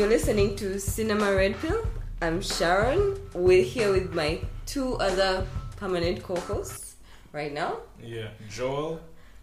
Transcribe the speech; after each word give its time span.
You're 0.00 0.08
listening 0.08 0.56
to 0.56 0.80
Cinema 0.80 1.34
Red 1.36 1.60
Pill. 1.60 1.86
I'm 2.22 2.40
Sharon. 2.40 3.20
We're 3.34 3.62
here 3.62 3.92
with 3.92 4.14
my 4.14 4.40
two 4.64 4.94
other 4.94 5.46
permanent 5.76 6.22
co-hosts 6.22 6.96
right 7.34 7.52
now. 7.52 7.80
Yeah, 8.02 8.28
Joel. 8.48 9.00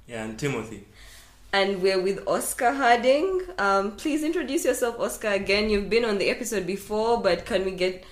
Yeah, 0.07 0.23
and 0.25 0.39
Timothy. 0.39 0.87
And 1.53 1.79
we're 1.79 2.01
with 2.01 2.27
Oscar 2.27 2.71
Harding. 2.73 3.39
Um, 3.59 3.97
please 3.97 4.23
introduce 4.23 4.65
yourself, 4.65 4.99
Oscar. 4.99 5.27
Again, 5.27 5.69
you've 5.69 5.91
been 5.91 6.03
on 6.03 6.17
the 6.17 6.31
episode 6.31 6.65
before, 6.65 7.21
but 7.21 7.45
can 7.45 7.63
we 7.63 7.69
get 7.73 8.03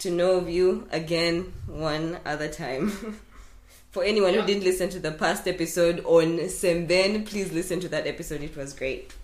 to 0.00 0.10
know 0.10 0.32
of 0.36 0.50
you 0.50 0.86
again 0.92 1.54
one 1.66 2.18
other 2.26 2.48
time? 2.48 3.18
For 3.92 4.04
anyone 4.04 4.34
Yeah. 4.34 4.42
who 4.42 4.46
didn't 4.46 4.64
listen 4.64 4.90
to 4.90 5.00
the 5.00 5.12
past 5.12 5.48
episode 5.48 6.04
on 6.04 6.36
Sembène, 6.50 7.24
please 7.24 7.50
listen 7.50 7.80
to 7.80 7.88
that 7.88 8.06
episode. 8.06 8.42
It 8.42 8.58
was 8.58 8.74
great. 8.74 9.14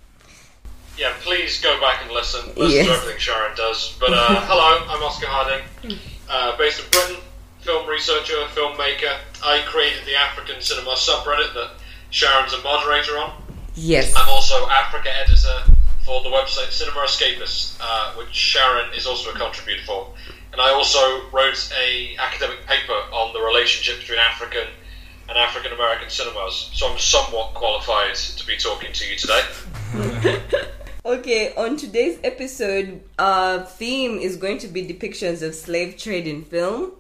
Yeah, 1.00 1.14
please 1.20 1.58
go 1.62 1.80
back 1.80 2.02
and 2.02 2.10
listen. 2.12 2.46
Listen 2.56 2.76
Yes. 2.76 2.86
to 2.86 2.92
everything 2.92 3.18
Sharon 3.18 3.56
does. 3.56 3.96
But 3.98 4.10
uh, 4.12 4.44
hello, 4.46 4.84
I'm 4.86 5.02
Oscar 5.02 5.28
Harding, 5.28 5.64
uh, 6.28 6.58
based 6.58 6.78
in 6.84 6.90
Britain, 6.90 7.16
film 7.60 7.88
researcher, 7.88 8.34
filmmaker. 8.52 9.16
I 9.42 9.62
created 9.64 10.04
the 10.04 10.14
African 10.14 10.60
cinema 10.60 10.90
subreddit 10.90 11.54
that 11.54 11.70
Sharon's 12.10 12.52
a 12.52 12.60
moderator 12.60 13.16
on. 13.16 13.32
Yes. 13.74 14.12
I'm 14.14 14.28
also 14.28 14.68
Africa 14.68 15.08
editor 15.24 15.72
for 16.04 16.22
the 16.22 16.28
website 16.28 16.70
Cinema 16.70 17.00
Escapist, 17.00 17.78
uh, 17.80 18.12
which 18.18 18.34
Sharon 18.34 18.92
is 18.92 19.06
also 19.06 19.30
a 19.30 19.38
contributor 19.38 19.82
for. 19.86 20.12
And 20.52 20.60
I 20.60 20.68
also 20.68 21.00
wrote 21.32 21.72
a 21.80 22.14
academic 22.18 22.66
paper 22.66 22.92
on 23.10 23.32
the 23.32 23.40
relationship 23.40 24.00
between 24.00 24.18
African 24.18 24.68
and 25.30 25.38
African 25.38 25.72
American 25.72 26.10
cinemas. 26.10 26.68
So 26.74 26.92
I'm 26.92 26.98
somewhat 26.98 27.54
qualified 27.54 28.16
to 28.16 28.46
be 28.46 28.58
talking 28.58 28.92
to 28.92 29.08
you 29.08 29.16
today. 29.16 30.66
Okay, 31.02 31.54
on 31.54 31.78
today's 31.78 32.18
episode, 32.22 33.00
our 33.18 33.64
theme 33.64 34.18
is 34.18 34.36
going 34.36 34.58
to 34.58 34.68
be 34.68 34.86
depictions 34.86 35.40
of 35.40 35.54
slave 35.54 35.96
trade 35.96 36.26
in 36.26 36.44
film, 36.44 36.92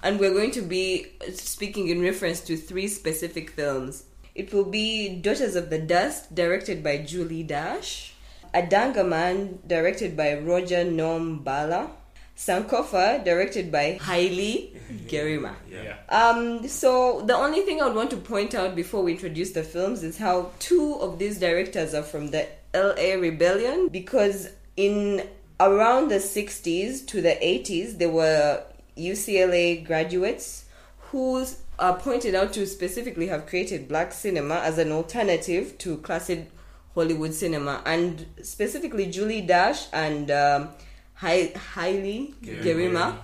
and 0.00 0.20
we're 0.20 0.32
going 0.32 0.52
to 0.52 0.62
be 0.62 1.06
speaking 1.34 1.88
in 1.88 2.00
reference 2.00 2.40
to 2.42 2.56
three 2.56 2.86
specific 2.86 3.50
films. 3.50 4.04
It 4.36 4.52
will 4.52 4.64
be 4.64 5.16
Daughters 5.16 5.56
of 5.56 5.70
the 5.70 5.78
Dust, 5.80 6.32
directed 6.32 6.84
by 6.84 6.98
Julie 6.98 7.42
Dash, 7.42 8.14
Adanggaman, 8.54 9.58
directed 9.66 10.16
by 10.16 10.38
Roger 10.38 10.84
Gnoan 10.84 11.42
M'Bala, 11.42 11.90
Sankofa, 12.36 13.24
directed 13.24 13.72
by 13.72 13.98
Haile 14.00 14.70
Gerima. 15.08 15.56
Yeah. 15.68 15.96
Um, 16.08 16.68
so 16.68 17.22
the 17.22 17.34
only 17.34 17.62
thing 17.62 17.82
I 17.82 17.86
would 17.86 17.96
want 17.96 18.10
to 18.10 18.18
point 18.18 18.54
out 18.54 18.76
before 18.76 19.02
we 19.02 19.12
introduce 19.12 19.50
the 19.50 19.64
films 19.64 20.04
is 20.04 20.16
how 20.16 20.52
two 20.60 20.94
of 21.00 21.18
these 21.18 21.40
directors 21.40 21.92
are 21.94 22.04
from 22.04 22.28
the 22.28 22.46
LA 22.74 23.14
Rebellion 23.14 23.88
because 23.88 24.50
in 24.76 25.26
around 25.60 26.08
the 26.08 26.16
60s 26.16 27.06
to 27.06 27.20
the 27.20 27.30
80s 27.30 27.98
there 27.98 28.10
were 28.10 28.62
UCLA 28.96 29.84
graduates 29.84 30.64
who 31.10 31.44
are 31.78 31.96
pointed 31.96 32.34
out 32.34 32.52
to 32.52 32.66
specifically 32.66 33.28
have 33.28 33.46
created 33.46 33.88
black 33.88 34.12
cinema 34.12 34.56
as 34.56 34.78
an 34.78 34.92
alternative 34.92 35.78
to 35.78 35.96
classic 35.98 36.50
Hollywood 36.94 37.32
cinema 37.32 37.82
and 37.86 38.26
specifically 38.42 39.06
Julie 39.06 39.40
Dash 39.40 39.86
and 39.92 40.30
um, 40.30 40.70
Hai- 41.14 41.52
Haile 41.74 42.32
Gerima. 42.42 42.64
Gerima 42.64 43.16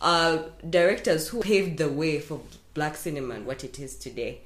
are 0.00 0.44
directors 0.68 1.28
who 1.28 1.40
paved 1.40 1.78
the 1.78 1.88
way 1.88 2.20
for 2.20 2.40
black 2.74 2.96
cinema 2.96 3.34
and 3.34 3.46
what 3.46 3.64
it 3.64 3.78
is 3.78 3.96
today. 3.96 4.40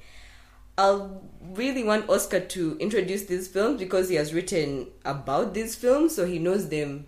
I 0.81 1.07
really 1.53 1.83
want 1.83 2.09
Oscar 2.09 2.39
to 2.39 2.75
introduce 2.79 3.25
these 3.25 3.47
films 3.47 3.77
because 3.77 4.09
he 4.09 4.15
has 4.15 4.33
written 4.33 4.87
about 5.05 5.53
these 5.53 5.75
films, 5.75 6.15
so 6.15 6.25
he 6.25 6.39
knows 6.39 6.69
them 6.69 7.05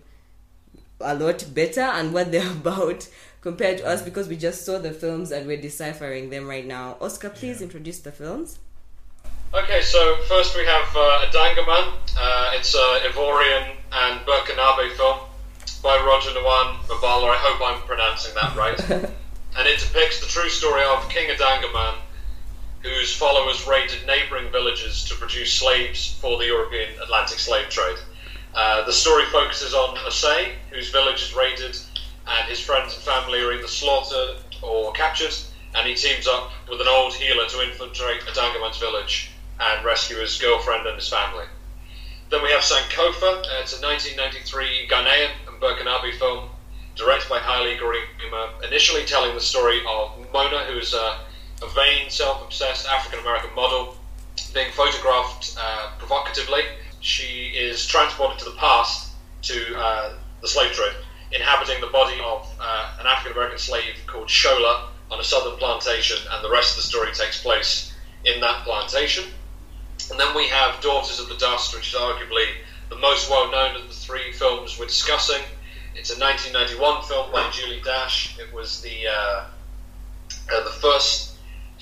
a 1.00 1.12
lot 1.16 1.44
better 1.52 1.80
and 1.80 2.14
what 2.14 2.30
they're 2.30 2.50
about 2.62 3.08
compared 3.40 3.78
to 3.78 3.84
us 3.84 4.00
because 4.00 4.28
we 4.28 4.36
just 4.36 4.64
saw 4.64 4.78
the 4.78 4.92
films 4.92 5.32
and 5.32 5.48
we're 5.48 5.60
deciphering 5.60 6.30
them 6.30 6.46
right 6.46 6.64
now. 6.64 6.96
Oscar, 7.00 7.30
please 7.30 7.60
introduce 7.60 7.98
the 7.98 8.12
films. 8.12 8.60
Okay, 9.52 9.82
so 9.82 10.18
first 10.28 10.56
we 10.56 10.64
have 10.64 10.88
uh, 10.94 11.26
Adanggaman. 11.26 11.94
Uh, 12.16 12.52
it's 12.54 12.74
an 12.76 13.10
Ivorian 13.10 13.74
and 13.92 14.20
Burkinabe 14.20 14.96
film 14.96 15.18
by 15.82 15.96
Roger 16.06 16.30
Gnoan 16.30 16.78
M'Bala. 16.86 17.34
I 17.34 17.38
hope 17.38 17.60
I'm 17.60 17.82
pronouncing 17.82 18.34
that 18.36 18.56
right. 18.56 18.78
and 18.90 19.66
it 19.66 19.80
depicts 19.80 20.20
the 20.20 20.26
true 20.26 20.48
story 20.48 20.84
of 20.84 21.08
King 21.08 21.28
Adanggaman, 21.28 21.96
whose 22.84 23.16
followers 23.16 23.66
raided 23.66 24.06
neighbouring 24.06 24.52
villages 24.52 25.04
to 25.04 25.14
produce 25.14 25.54
slaves 25.54 26.18
for 26.20 26.36
the 26.36 26.44
European 26.44 26.90
Atlantic 27.02 27.38
slave 27.38 27.70
trade. 27.70 27.96
Uh, 28.54 28.84
the 28.84 28.92
story 28.92 29.24
focuses 29.32 29.72
on 29.72 29.96
Osei, 29.96 30.52
whose 30.70 30.90
village 30.90 31.22
is 31.22 31.34
raided, 31.34 31.76
and 32.26 32.48
his 32.48 32.60
friends 32.60 32.92
and 32.92 33.02
family 33.02 33.40
are 33.40 33.52
either 33.54 33.66
slaughtered 33.66 34.36
or 34.62 34.92
captured, 34.92 35.34
and 35.74 35.88
he 35.88 35.94
teams 35.94 36.28
up 36.28 36.50
with 36.70 36.78
an 36.78 36.86
old 36.86 37.14
healer 37.14 37.48
to 37.48 37.62
infiltrate 37.62 38.20
Adanggaman's 38.26 38.76
village 38.76 39.30
and 39.60 39.84
rescue 39.84 40.18
his 40.18 40.38
girlfriend 40.38 40.86
and 40.86 40.96
his 40.96 41.08
family. 41.08 41.46
Then 42.28 42.42
we 42.42 42.50
have 42.50 42.62
Sankofa. 42.62 43.46
Uh, 43.46 43.60
it's 43.62 43.78
a 43.78 43.82
1993 43.82 44.88
Ghanaian 44.90 45.30
and 45.48 45.58
Burkinabe 45.58 46.18
film, 46.18 46.50
directed 46.96 47.30
by 47.30 47.38
Haile 47.38 47.78
Gerima, 47.78 48.62
initially 48.62 49.04
telling 49.04 49.34
the 49.34 49.40
story 49.40 49.80
of 49.88 50.12
Mona, 50.32 50.64
who 50.64 50.78
is 50.78 50.92
a, 50.92 51.20
a 51.64 51.68
vain, 51.74 52.10
self-obsessed 52.10 52.86
African 52.86 53.20
American 53.20 53.54
model, 53.54 53.96
being 54.52 54.70
photographed 54.72 55.56
uh, 55.58 55.90
provocatively. 55.98 56.62
She 57.00 57.52
is 57.56 57.86
transported 57.86 58.38
to 58.40 58.44
the 58.46 58.56
past 58.56 59.12
to 59.42 59.76
uh, 59.76 60.14
the 60.40 60.48
slave 60.48 60.72
trade, 60.72 60.94
inhabiting 61.32 61.80
the 61.80 61.88
body 61.88 62.18
of 62.24 62.48
uh, 62.60 62.96
an 63.00 63.06
African 63.06 63.32
American 63.32 63.58
slave 63.58 63.94
called 64.06 64.28
Shola 64.28 64.88
on 65.10 65.20
a 65.20 65.24
southern 65.24 65.56
plantation, 65.58 66.18
and 66.30 66.44
the 66.44 66.50
rest 66.50 66.70
of 66.72 66.76
the 66.76 66.82
story 66.82 67.12
takes 67.12 67.42
place 67.42 67.94
in 68.24 68.40
that 68.40 68.64
plantation. 68.64 69.24
And 70.10 70.18
then 70.18 70.34
we 70.34 70.48
have 70.48 70.80
Daughters 70.80 71.20
of 71.20 71.28
the 71.28 71.36
Dust, 71.36 71.74
which 71.74 71.88
is 71.88 71.94
arguably 71.94 72.46
the 72.90 72.96
most 72.96 73.30
well 73.30 73.50
known 73.50 73.76
of 73.76 73.88
the 73.88 73.94
three 73.94 74.32
films 74.32 74.78
we're 74.78 74.86
discussing. 74.86 75.42
It's 75.94 76.10
a 76.10 76.18
1991 76.18 77.02
film 77.04 77.30
by 77.32 77.48
Julie 77.50 77.80
Dash. 77.82 78.38
It 78.38 78.52
was 78.52 78.82
the 78.82 79.08
uh, 79.08 79.44
uh, 80.52 80.64
the 80.64 80.70
first 80.70 81.33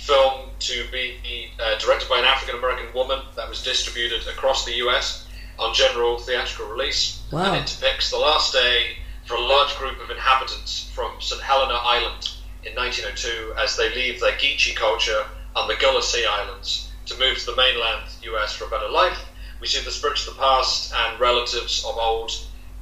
film 0.02 0.50
to 0.58 0.84
be 0.90 1.50
uh, 1.60 1.78
directed 1.78 2.08
by 2.08 2.18
an 2.18 2.24
African 2.24 2.58
American 2.58 2.92
woman 2.92 3.20
that 3.36 3.48
was 3.48 3.62
distributed 3.62 4.26
across 4.26 4.64
the 4.64 4.74
US 4.86 5.26
on 5.58 5.72
general 5.74 6.18
theatrical 6.18 6.66
release. 6.66 7.22
Wow. 7.30 7.52
And 7.52 7.56
it 7.62 7.66
depicts 7.66 8.10
the 8.10 8.18
last 8.18 8.52
day 8.52 8.96
for 9.26 9.34
a 9.34 9.40
large 9.40 9.76
group 9.76 10.02
of 10.02 10.10
inhabitants 10.10 10.90
from 10.92 11.12
St. 11.20 11.40
Helena 11.40 11.74
Island 11.74 12.30
in 12.64 12.74
1902 12.74 13.54
as 13.58 13.76
they 13.76 13.94
leave 13.94 14.20
their 14.20 14.32
Geechee 14.32 14.74
culture 14.74 15.24
on 15.54 15.68
the 15.68 15.76
Gullah 15.76 16.02
Sea 16.02 16.26
Islands 16.26 16.90
to 17.06 17.18
move 17.18 17.38
to 17.38 17.46
the 17.46 17.56
mainland 17.56 18.02
US 18.22 18.54
for 18.54 18.64
a 18.64 18.70
better 18.70 18.88
life. 18.88 19.18
We 19.60 19.68
see 19.68 19.84
the 19.84 19.92
spirits 19.92 20.26
of 20.26 20.34
the 20.34 20.40
past 20.40 20.92
and 20.92 21.20
relatives 21.20 21.84
of 21.84 21.96
old 21.96 22.32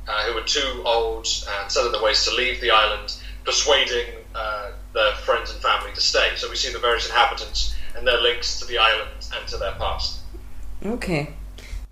uh, 0.09 0.23
who 0.25 0.35
were 0.35 0.43
too 0.43 0.83
old 0.87 1.27
and 1.51 1.71
set 1.71 1.85
in 1.85 1.93
their 1.93 2.03
ways 2.03 2.25
to 2.25 2.35
leave 2.35 2.61
the 2.63 2.71
island, 2.71 3.15
persuading 3.45 4.07
uh, 4.35 4.71
their 4.93 5.13
friends 5.13 5.53
and 5.53 5.61
family 5.61 5.93
to 5.95 6.01
stay. 6.01 6.33
So 6.37 6.49
we 6.49 6.57
see 6.57 6.73
the 6.73 6.79
various 6.79 7.07
inhabitants 7.07 7.75
and 7.97 8.07
their 8.07 8.21
links 8.21 8.59
to 8.61 8.67
the 8.67 8.79
island 8.79 9.11
and 9.37 9.49
to 9.49 9.57
their 9.57 9.73
past. 9.73 10.21
Okay. 10.85 11.35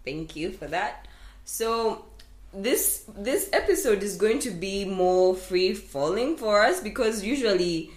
Thank 0.05 0.37
you 0.37 0.53
for 0.53 0.67
that. 0.67 1.07
So 1.45 2.07
this 2.53 3.05
this 3.17 3.51
episode 3.53 4.03
is 4.03 4.17
going 4.17 4.39
to 4.41 4.51
be 4.51 4.85
more 4.85 5.35
free 5.35 5.75
falling 5.75 6.37
for 6.37 6.63
us 6.63 6.81
because 6.81 7.23
usually 7.23 7.91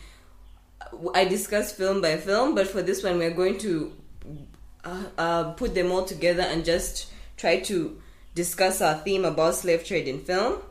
I 1.15 1.25
discuss 1.25 1.71
film 1.71 2.01
by 2.01 2.18
film, 2.18 2.56
but 2.56 2.68
for 2.68 2.81
this 2.81 3.04
one 3.04 3.18
we're 3.18 3.31
going 3.31 3.57
to 3.59 3.94
uh, 4.83 5.04
uh, 5.18 5.51
put 5.54 5.74
them 5.74 5.92
all 5.92 6.04
together 6.04 6.44
and 6.44 6.65
just 6.65 7.12
try 7.38 7.59
to 7.62 8.01
discuss 8.36 8.81
our 8.81 8.95
theme 8.95 9.25
about 9.25 9.56
slave 9.56 9.86
trade 9.86 10.07
in 10.07 10.19
film. 10.19 10.62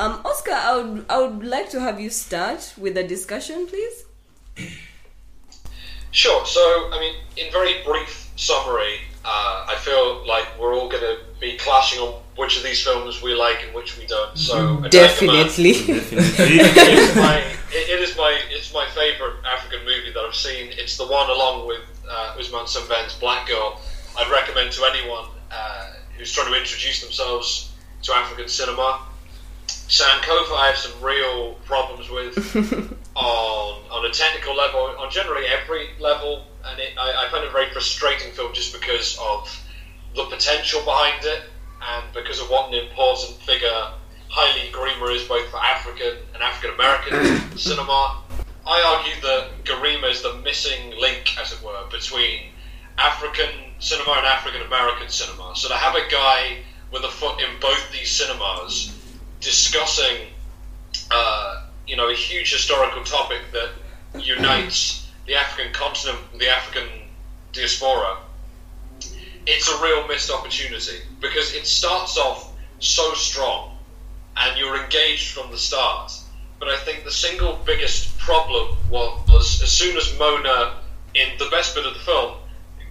Um, 0.00 0.22
Oscar, 0.24 0.52
I 0.52 0.80
would 0.80 1.04
I 1.10 1.20
would 1.20 1.44
like 1.44 1.68
to 1.70 1.80
have 1.80 2.00
you 2.00 2.08
start 2.08 2.72
with 2.78 2.96
a 2.96 3.06
discussion, 3.06 3.66
please. 3.66 4.06
Sure. 6.10 6.46
So, 6.46 6.60
I 6.90 6.98
mean, 6.98 7.14
in 7.36 7.52
very 7.52 7.74
brief 7.84 8.30
summary, 8.34 8.94
uh, 9.26 9.66
I 9.68 9.76
feel 9.78 10.26
like 10.26 10.46
we're 10.58 10.74
all 10.74 10.88
going 10.88 11.02
to 11.02 11.18
be 11.38 11.58
clashing 11.58 12.00
on 12.00 12.14
which 12.36 12.56
of 12.56 12.62
these 12.62 12.82
films 12.82 13.20
we 13.20 13.34
like 13.34 13.62
and 13.62 13.74
which 13.74 13.98
we 13.98 14.06
don't. 14.06 14.38
So, 14.38 14.80
Definitely. 14.88 15.72
Definitely. 15.74 16.00
it 16.16 16.98
is 16.98 17.16
my 17.16 17.36
it, 17.70 17.88
it 17.90 18.00
is 18.00 18.16
my 18.16 18.40
it's 18.48 18.72
my 18.72 18.86
favorite 18.94 19.44
African 19.44 19.80
movie 19.80 20.12
that 20.14 20.24
I've 20.24 20.34
seen. 20.34 20.72
It's 20.78 20.96
the 20.96 21.06
one 21.06 21.28
along 21.28 21.66
with 21.66 21.84
uh, 22.10 22.38
Ousmane 22.38 22.66
Sembène's 22.66 23.16
Black 23.20 23.46
Girl. 23.46 23.78
I'd 24.16 24.32
recommend 24.32 24.72
to 24.72 24.84
anyone 24.86 25.26
uh, 25.52 25.92
who's 26.16 26.32
trying 26.32 26.50
to 26.50 26.58
introduce 26.58 27.02
themselves 27.02 27.70
to 28.04 28.14
African 28.14 28.48
cinema. 28.48 29.09
Sankofa, 29.90 30.54
I 30.54 30.68
have 30.68 30.78
some 30.78 31.02
real 31.02 31.54
problems 31.66 32.08
with 32.08 32.38
on 33.16 33.82
on 33.90 34.06
a 34.06 34.10
technical 34.10 34.54
level, 34.54 34.94
on 34.96 35.10
generally 35.10 35.46
every 35.46 35.88
level, 35.98 36.46
and 36.64 36.78
it, 36.78 36.92
I, 36.96 37.26
I 37.26 37.28
find 37.28 37.42
it 37.42 37.48
a 37.48 37.50
very 37.50 37.70
frustrating 37.70 38.32
film 38.32 38.54
just 38.54 38.72
because 38.72 39.18
of 39.20 39.50
the 40.14 40.26
potential 40.26 40.80
behind 40.84 41.24
it 41.24 41.42
and 41.82 42.04
because 42.14 42.40
of 42.40 42.48
what 42.50 42.72
an 42.72 42.78
important 42.86 43.42
figure 43.42 43.90
Haile 44.28 44.70
Gerima 44.70 45.12
is 45.12 45.24
both 45.24 45.50
for 45.50 45.56
African 45.56 46.18
and 46.34 46.42
African 46.42 46.76
American 46.76 47.58
cinema. 47.58 48.22
I 48.64 48.78
argue 48.94 49.20
that 49.22 49.64
Gerima 49.64 50.08
is 50.08 50.22
the 50.22 50.34
missing 50.44 50.94
link, 51.00 51.36
as 51.40 51.50
it 51.50 51.60
were, 51.64 51.82
between 51.90 52.52
African 52.96 53.74
cinema 53.80 54.12
and 54.18 54.26
African 54.26 54.62
American 54.62 55.08
cinema. 55.08 55.50
So 55.56 55.66
to 55.66 55.74
have 55.74 55.96
a 55.96 56.08
guy 56.08 56.58
with 56.92 57.02
a 57.02 57.08
foot 57.08 57.40
in 57.40 57.58
both 57.60 57.90
these 57.90 58.12
cinemas 58.12 58.99
discussing, 59.40 60.28
uh, 61.10 61.66
you 61.86 61.96
know, 61.96 62.08
a 62.08 62.14
huge 62.14 62.52
historical 62.52 63.04
topic 63.04 63.40
that 63.52 63.70
unites 64.22 65.10
the 65.26 65.34
African 65.34 65.72
continent 65.72 66.18
and 66.32 66.40
the 66.40 66.48
African 66.48 66.88
diaspora, 67.52 68.18
it's 69.46 69.68
a 69.68 69.82
real 69.82 70.06
missed 70.06 70.30
opportunity 70.30 70.98
because 71.20 71.54
it 71.54 71.66
starts 71.66 72.16
off 72.16 72.52
so 72.78 73.12
strong 73.14 73.76
and 74.36 74.58
you're 74.58 74.82
engaged 74.82 75.32
from 75.32 75.50
the 75.50 75.58
start. 75.58 76.12
But 76.58 76.68
I 76.68 76.76
think 76.76 77.04
the 77.04 77.10
single 77.10 77.58
biggest 77.64 78.16
problem 78.18 78.76
was 78.90 79.62
as 79.62 79.70
soon 79.70 79.96
as 79.96 80.16
Mona, 80.18 80.76
in 81.14 81.28
the 81.38 81.48
best 81.50 81.74
bit 81.74 81.86
of 81.86 81.94
the 81.94 82.00
film, 82.00 82.34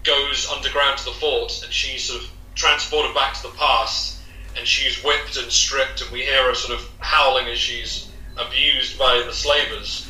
goes 0.03 0.47
underground 0.47 0.97
to 0.97 1.05
the 1.05 1.11
fort 1.11 1.61
and 1.63 1.71
she's 1.71 2.03
sort 2.03 2.23
of 2.23 2.29
transported 2.55 3.13
back 3.13 3.35
to 3.35 3.43
the 3.43 3.53
past 3.55 4.18
and 4.57 4.67
she's 4.67 5.01
whipped 5.03 5.37
and 5.37 5.51
stripped 5.51 6.01
and 6.01 6.11
we 6.11 6.21
hear 6.21 6.43
her 6.45 6.55
sort 6.55 6.79
of 6.79 6.87
howling 6.99 7.47
as 7.47 7.57
she's 7.57 8.09
abused 8.37 8.97
by 8.97 9.21
the 9.25 9.33
slavers. 9.33 10.09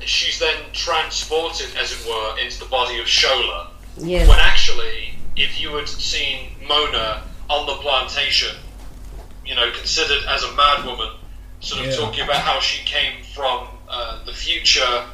She's 0.00 0.38
then 0.38 0.56
transported, 0.72 1.68
as 1.76 1.92
it 1.92 2.06
were, 2.08 2.38
into 2.38 2.58
the 2.58 2.66
body 2.66 2.98
of 3.00 3.06
Shola. 3.06 3.68
Yes. 3.96 4.28
When 4.28 4.38
actually, 4.38 5.14
if 5.36 5.60
you 5.60 5.74
had 5.76 5.88
seen 5.88 6.50
Mona 6.66 7.22
on 7.48 7.66
the 7.66 7.74
plantation, 7.74 8.56
you 9.46 9.54
know, 9.54 9.70
considered 9.72 10.24
as 10.28 10.42
a 10.42 10.48
madwoman, 10.48 11.14
sort 11.60 11.80
of 11.82 11.86
Yeah. 11.90 11.96
talking 11.96 12.20
about 12.24 12.36
how 12.42 12.60
she 12.60 12.84
came 12.84 13.22
from 13.34 13.68
uh, 13.88 14.24
the 14.24 14.32
future 14.34 15.04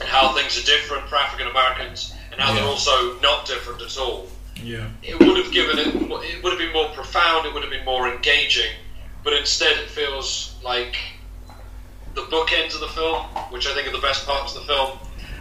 and 0.00 0.08
how 0.08 0.32
things 0.34 0.58
are 0.58 0.64
different 0.64 1.08
for 1.08 1.16
African 1.16 1.48
Americans 1.48 2.14
and 2.30 2.40
how 2.40 2.54
they're 2.54 2.64
also 2.64 3.18
not 3.20 3.46
different 3.46 3.82
at 3.82 3.98
all. 3.98 4.28
Yeah. 4.62 4.88
It 5.02 5.18
would 5.18 5.36
have 5.36 5.52
given 5.52 5.78
it, 5.78 5.88
it 5.88 6.42
would 6.42 6.52
have 6.52 6.58
been 6.58 6.72
more 6.72 6.88
profound, 6.90 7.46
it 7.46 7.54
would 7.54 7.62
have 7.62 7.72
been 7.72 7.84
more 7.84 8.08
engaging, 8.08 8.72
but 9.24 9.32
instead 9.32 9.76
it 9.78 9.88
feels 9.90 10.56
like 10.64 10.96
the 12.14 12.22
bookends 12.22 12.74
of 12.74 12.80
the 12.80 12.88
film, 12.88 13.22
which 13.50 13.66
I 13.66 13.74
think 13.74 13.88
are 13.88 13.92
the 13.92 13.98
best 13.98 14.26
parts 14.26 14.54
of 14.54 14.66
the 14.66 14.66
film, 14.66 14.98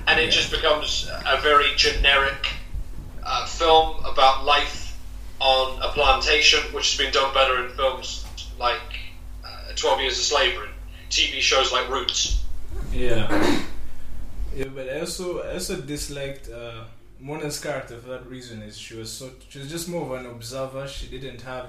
and 0.08 0.20
it 0.20 0.32
just 0.32 0.52
becomes 0.52 1.10
a 1.26 1.40
very 1.42 1.76
generic 1.76 2.48
uh, 3.24 3.46
film 3.46 4.04
about 4.06 4.46
life 4.46 4.98
on 5.40 5.82
a 5.82 5.90
plantation, 5.90 6.60
which 6.74 6.92
has 6.92 6.98
been 6.98 7.14
done 7.14 7.34
better 7.34 7.66
in 7.66 7.72
films 7.72 8.26
like 8.60 9.00
uh, 9.44 9.74
12 9.76 10.02
Years 10.02 10.20
a 10.20 10.24
Slave 10.24 10.60
and 10.60 10.70
TV 11.10 11.40
shows 11.40 11.72
like 11.72 11.90
Roots. 11.90 12.44
Yeah. 12.92 13.68
Yeah, 14.54 14.66
but 14.76 14.90
also 14.90 15.42
also 15.48 15.80
disliked 15.80 16.50
uh, 16.52 16.84
Mona's 17.22 17.60
character 17.60 17.98
for 17.98 18.10
that 18.10 18.28
reason. 18.28 18.62
Is 18.62 18.78
she 18.78 18.96
was 18.96 19.12
so 19.12 19.32
she 19.50 19.60
was 19.60 19.70
just 19.70 19.88
more 19.88 20.06
of 20.06 20.26
an 20.26 20.32
observer. 20.32 20.88
She 20.88 21.08
didn't 21.08 21.42
have 21.42 21.68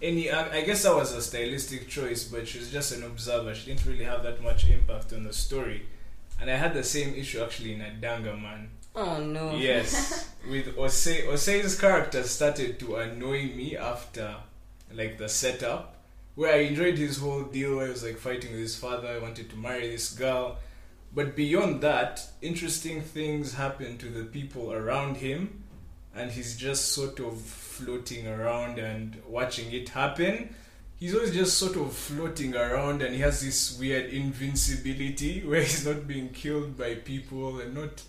any. 0.00 0.30
I, 0.30 0.58
I 0.58 0.60
guess 0.62 0.82
that 0.82 0.94
was 0.94 1.12
a 1.12 1.22
stylistic 1.22 1.88
choice, 1.88 2.24
but 2.24 2.46
she 2.46 2.58
was 2.58 2.70
just 2.70 2.92
an 2.92 3.02
observer. 3.02 3.54
She 3.54 3.66
didn't 3.66 3.86
really 3.86 4.04
have 4.04 4.22
that 4.24 4.42
much 4.42 4.68
impact 4.68 5.12
on 5.12 5.24
the 5.24 5.32
story. 5.32 5.86
And 6.40 6.50
I 6.50 6.56
had 6.56 6.74
the 6.74 6.84
same 6.84 7.14
issue 7.14 7.42
actually 7.42 7.74
in 7.74 7.80
a 7.80 7.84
Adanggaman. 7.84 8.66
Oh 8.94 9.18
no. 9.22 9.54
Yes, 9.54 10.30
with 10.50 10.76
Osei. 10.76 11.26
Osei's 11.26 11.80
character 11.80 12.22
started 12.24 12.78
to 12.80 12.96
annoy 12.96 13.44
me 13.54 13.76
after 13.76 14.34
like 14.92 15.16
the 15.16 15.28
setup, 15.28 15.96
where 16.34 16.52
I 16.54 16.58
enjoyed 16.58 16.98
his 16.98 17.18
whole 17.18 17.44
deal 17.44 17.76
where 17.76 17.86
he 17.86 17.92
was 17.92 18.04
like 18.04 18.18
fighting 18.18 18.50
with 18.50 18.60
his 18.60 18.76
father. 18.76 19.08
I 19.08 19.18
wanted 19.18 19.48
to 19.50 19.56
marry 19.56 19.88
this 19.88 20.12
girl, 20.12 20.58
but 21.14 21.36
beyond 21.36 21.82
that, 21.82 22.26
interesting 22.40 23.02
things 23.02 23.54
happen 23.54 23.98
to 23.98 24.06
the 24.06 24.24
people 24.24 24.72
around 24.72 25.18
him, 25.18 25.64
and 26.14 26.30
he's 26.30 26.56
just 26.56 26.92
sort 26.92 27.20
of 27.20 27.40
floating 27.40 28.26
around 28.26 28.78
and 28.78 29.20
watching 29.26 29.72
it 29.72 29.90
happen. 29.90 30.54
He's 30.98 31.14
always 31.14 31.34
just 31.34 31.58
sort 31.58 31.76
of 31.76 31.92
floating 31.92 32.54
around, 32.54 33.02
and 33.02 33.14
he 33.14 33.20
has 33.20 33.42
this 33.42 33.78
weird 33.78 34.06
invincibility 34.10 35.40
where 35.46 35.60
he's 35.60 35.86
not 35.86 36.06
being 36.06 36.30
killed 36.30 36.78
by 36.78 36.94
people 36.94 37.60
and 37.60 37.74
not 37.74 38.02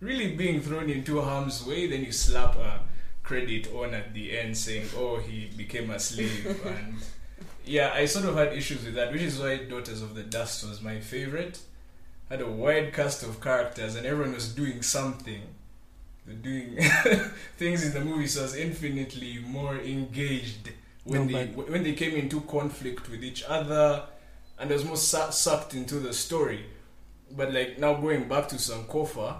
really 0.00 0.34
being 0.34 0.60
thrown 0.60 0.90
into 0.90 1.20
harm's 1.20 1.64
way, 1.64 1.86
then 1.86 2.04
you 2.04 2.12
slap 2.12 2.56
a 2.56 2.80
credit 3.22 3.72
on 3.72 3.94
at 3.94 4.12
the 4.12 4.36
end 4.36 4.56
saying, 4.56 4.88
"Oh, 4.96 5.16
he 5.16 5.50
became 5.56 5.90
a 5.90 5.98
slave." 5.98 6.60
and 6.66 6.96
yeah, 7.64 7.92
I 7.94 8.04
sort 8.06 8.26
of 8.26 8.34
had 8.34 8.52
issues 8.52 8.84
with 8.84 8.94
that, 8.94 9.12
which 9.12 9.22
is 9.22 9.38
why 9.38 9.56
Daughters 9.64 10.02
of 10.02 10.14
the 10.14 10.24
Dust 10.24 10.68
was 10.68 10.82
my 10.82 11.00
favorite. 11.00 11.60
Had 12.28 12.40
a 12.40 12.48
wide 12.48 12.92
cast 12.94 13.22
of 13.22 13.40
characters, 13.40 13.94
and 13.94 14.06
everyone 14.06 14.32
was 14.34 14.54
doing 14.54 14.82
something. 14.82 15.42
They're 16.26 16.34
doing 16.36 16.76
things 17.56 17.84
in 17.84 17.92
the 17.92 18.00
movie, 18.00 18.26
so 18.26 18.40
I 18.40 18.42
was 18.44 18.56
infinitely 18.56 19.38
more 19.46 19.76
engaged 19.76 20.70
when 21.04 21.26
No, 21.26 21.32
they 21.32 21.46
when 21.46 21.82
they 21.82 21.92
came 21.94 22.14
into 22.14 22.40
conflict 22.42 23.10
with 23.10 23.22
each 23.24 23.42
other, 23.46 24.04
and 24.58 24.70
I 24.70 24.72
was 24.72 24.84
more 24.84 24.96
su- 24.96 25.30
sucked 25.32 25.74
into 25.74 25.96
the 25.96 26.12
story. 26.12 26.64
But 27.30 27.52
like 27.52 27.78
now 27.78 27.94
going 27.94 28.28
back 28.28 28.48
to 28.48 28.56
Sankofa, 28.56 29.36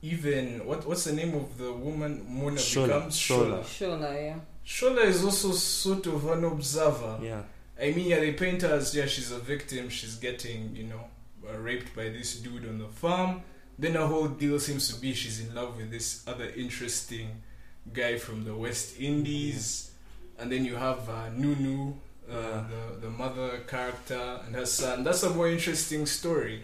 even 0.00 0.66
what 0.66 0.86
what's 0.86 1.04
the 1.04 1.12
name 1.12 1.34
of 1.34 1.58
the 1.58 1.72
woman 1.72 2.24
Mona 2.28 2.56
Shola, 2.56 2.86
becomes 2.86 3.16
Shola. 3.18 3.60
Shola, 3.62 4.14
yeah. 4.14 4.36
Shola 4.66 5.04
is 5.04 5.22
also 5.24 5.52
sort 5.52 6.06
of 6.06 6.26
an 6.28 6.44
observer. 6.44 7.18
Yeah. 7.22 7.42
I 7.80 7.90
mean, 7.92 8.08
yeah, 8.08 8.20
they 8.20 8.32
paint 8.32 8.62
her 8.62 8.74
as 8.74 8.94
yeah, 8.94 9.06
she's 9.06 9.30
a 9.32 9.38
victim. 9.38 9.88
She's 9.90 10.16
getting 10.16 10.74
you 10.74 10.84
know 10.84 11.04
raped 11.58 11.94
by 11.94 12.08
this 12.08 12.38
dude 12.40 12.68
on 12.68 12.78
the 12.78 12.88
farm. 12.88 13.42
Then 13.78 13.94
her 13.94 14.06
whole 14.06 14.28
deal 14.28 14.58
seems 14.60 14.92
to 14.92 15.00
be 15.00 15.14
she's 15.14 15.40
in 15.40 15.54
love 15.54 15.76
with 15.76 15.90
this 15.90 16.22
other 16.26 16.48
interesting 16.56 17.42
guy 17.92 18.18
from 18.18 18.44
the 18.44 18.54
West 18.54 19.00
Indies. 19.00 19.90
And 20.38 20.50
then 20.50 20.64
you 20.64 20.76
have 20.76 21.08
uh, 21.08 21.30
Nunu, 21.30 21.94
uh, 22.30 22.62
the 22.68 23.00
the 23.02 23.10
mother 23.10 23.58
character, 23.66 24.40
and 24.46 24.54
her 24.54 24.66
son. 24.66 25.04
That's 25.04 25.22
a 25.22 25.30
more 25.30 25.48
interesting 25.48 26.06
story. 26.06 26.62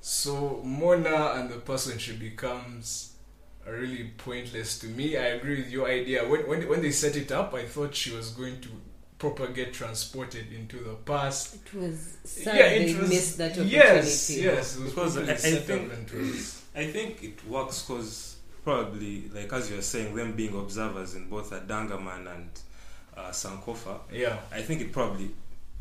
So 0.00 0.60
Mona 0.64 1.32
and 1.34 1.50
the 1.50 1.56
person 1.56 1.98
she 1.98 2.12
becomes 2.12 3.16
are 3.66 3.72
really 3.72 4.12
pointless 4.18 4.78
to 4.78 4.86
me. 4.86 5.16
I 5.16 5.26
agree 5.36 5.56
with 5.62 5.70
your 5.70 5.88
idea. 5.88 6.26
When 6.26 6.48
when 6.48 6.68
when 6.68 6.82
they 6.82 6.92
set 6.92 7.16
it 7.16 7.32
up, 7.32 7.54
I 7.54 7.64
thought 7.64 7.94
she 7.94 8.12
was 8.12 8.30
going 8.30 8.60
to 8.60 8.68
proper 9.18 9.46
get 9.48 9.72
transported 9.72 10.52
into 10.52 10.76
the 10.78 10.94
past. 10.94 11.54
It 11.56 11.74
was 11.74 12.16
sad 12.24 12.56
yeah, 12.56 12.68
they 12.68 12.90
it 12.90 13.00
was, 13.00 13.08
missed 13.10 13.38
that 13.38 13.52
opportunity. 13.52 13.76
Yes, 13.76 14.30
yes. 14.30 14.76
It 14.76 14.82
was 14.82 14.90
Because 14.94 15.14
properly 15.14 15.30
I- 15.32 15.34
I 15.34 15.36
think- 15.36 15.92
it 15.92 16.12
was- 16.14 16.62
I 16.74 16.86
think 16.90 17.22
it 17.24 17.46
works 17.48 17.82
because 17.82 18.36
probably, 18.62 19.30
like 19.34 19.50
as 19.52 19.70
you 19.70 19.76
were 19.76 19.82
saying, 19.82 20.14
them 20.14 20.32
being 20.32 20.54
observers 20.58 21.14
in 21.14 21.28
both 21.30 21.50
Adanggaman 21.50 22.34
and 22.34 22.50
uh, 23.16 23.30
Sankofa, 23.30 24.00
yeah, 24.12 24.38
I 24.52 24.60
think 24.60 24.82
it 24.82 24.92
probably 24.92 25.30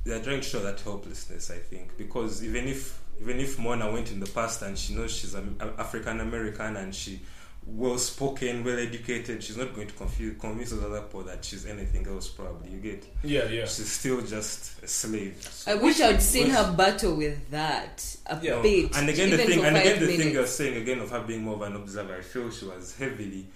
they're 0.06 0.22
trying 0.24 0.40
to 0.40 0.48
show 0.48 0.60
that 0.62 0.80
helplessness. 0.80 1.52
I 1.52 1.58
think 1.58 1.98
because 1.98 2.42
even 2.46 2.68
if 2.70 2.98
even 3.22 3.40
if 3.42 3.60
Mona 3.60 3.92
went 3.92 4.12
in 4.12 4.22
the 4.22 4.28
past 4.30 4.62
and 4.62 4.78
she 4.78 4.94
knows 4.96 5.12
she's 5.14 5.34
an 5.34 5.58
African 5.78 6.22
American 6.22 6.78
and 6.78 6.96
she 6.96 7.20
well 7.68 7.98
spoken, 7.98 8.64
well 8.64 8.78
educated, 8.78 9.44
she's 9.44 9.58
not 9.58 9.74
going 9.74 9.88
to 9.88 9.94
confuse 9.96 10.40
convince 10.40 10.70
those 10.72 10.84
other 10.84 11.02
people 11.02 11.24
that 11.24 11.44
she's 11.44 11.66
anything 11.66 12.06
else. 12.08 12.28
Probably 12.28 12.70
you 12.72 12.78
get. 12.80 13.06
yeah, 13.24 13.46
yeah. 13.46 13.62
She's 13.66 13.92
still 13.92 14.22
just 14.22 14.84
a 14.84 14.88
slave. 14.88 15.36
I 15.66 15.76
wish 15.76 16.00
I'd 16.00 16.22
seen 16.22 16.48
Which- 16.48 16.56
her 16.56 16.74
battle 16.78 17.16
with 17.16 17.50
that 17.52 18.16
a 18.28 18.40
Yeah. 18.42 18.62
bit. 18.62 18.96
And 18.96 19.10
again, 19.10 19.32
the 19.32 19.38
thing, 19.38 19.66
and 19.66 19.76
again, 19.78 19.98
five 19.98 20.08
the 20.08 20.18
thing 20.18 20.32
you're 20.34 20.46
saying 20.48 20.82
again 20.82 21.00
of 21.00 21.10
her 21.10 21.22
being 21.22 21.44
more 21.44 21.56
of 21.56 21.62
an 21.64 21.76
observer, 21.76 22.16
I 22.18 22.22
feel 22.22 22.52
she 22.52 22.66
was 22.66 22.96
heavily. 22.96 23.48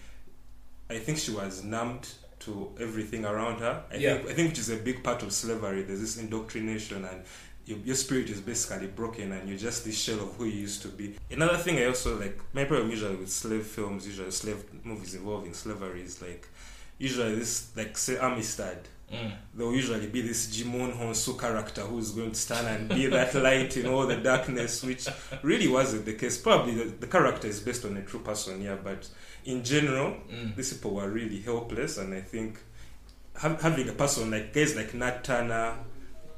I 0.90 0.98
think 0.98 1.20
she 1.20 1.32
was 1.32 1.64
numbed 1.64 2.08
to 2.40 2.72
everything 2.80 3.26
around 3.26 3.60
her. 3.60 3.84
I 3.92 3.98
Yeah. 3.98 4.16
think 4.18 4.30
I 4.30 4.34
think 4.34 4.50
which 4.50 4.60
is 4.60 4.70
a 4.70 4.78
big 4.78 5.04
part 5.04 5.22
of 5.22 5.32
slavery. 5.32 5.84
There's 5.84 6.00
this 6.00 6.18
indoctrination, 6.18 7.06
and 7.06 7.22
your, 7.70 7.78
your 7.90 7.96
spirit 7.96 8.30
is 8.30 8.42
basically 8.42 8.88
broken, 8.88 9.32
and 9.32 9.48
you're 9.48 9.58
just 9.70 9.86
this 9.86 9.98
shell 10.06 10.20
of 10.26 10.30
who 10.36 10.46
you 10.46 10.60
used 10.68 10.82
to 10.82 10.88
be. 10.90 11.16
Another 11.32 11.58
thing 11.58 11.78
I 11.80 11.86
also 11.86 12.20
like, 12.20 12.38
my 12.54 12.64
problem 12.66 12.90
usually 12.90 13.16
with 13.16 13.30
slave 13.32 13.66
films, 13.66 14.06
usually 14.08 14.32
slave 14.32 14.64
movies 14.84 15.14
involving 15.16 15.54
slavery, 15.54 16.02
is 16.02 16.22
like 16.22 16.48
usually 16.98 17.36
this 17.36 17.54
like 17.76 17.98
say 17.98 18.18
Amistad 18.18 18.80
Mm. 19.12 19.32
there 19.56 19.66
will 19.66 19.74
usually 19.74 20.06
be 20.06 20.22
this 20.22 20.42
Djimon 20.54 20.96
Hounsou 20.96 21.34
character 21.40 21.82
who's 21.82 22.12
going 22.12 22.30
to 22.30 22.40
stand 22.40 22.68
and 22.68 22.90
be 22.90 23.08
that 23.08 23.34
light 23.48 23.76
in 23.76 23.88
all 23.88 24.06
the 24.06 24.18
darkness, 24.18 24.84
which 24.84 25.08
really 25.42 25.68
wasn't 25.68 26.06
the 26.06 26.14
case. 26.14 26.38
Probably 26.38 26.76
the, 26.76 26.84
the 27.04 27.08
character 27.08 27.48
is 27.48 27.60
based 27.60 27.86
on 27.86 27.98
a 27.98 28.04
true 28.04 28.20
person, 28.20 28.62
yeah, 28.62 28.76
but 28.84 29.10
in 29.46 29.64
general, 29.64 30.10
Mm. 30.32 30.56
these 30.56 30.72
people 30.74 30.92
were 30.92 31.10
really 31.10 31.40
helpless, 31.42 31.98
and 31.98 32.14
I 32.14 32.22
think 32.22 32.60
having 33.36 33.90
a 33.90 33.94
person 33.94 34.30
like 34.30 34.54
guys 34.54 34.76
like 34.76 34.94
Nat 34.94 35.24
Turner, 35.24 35.74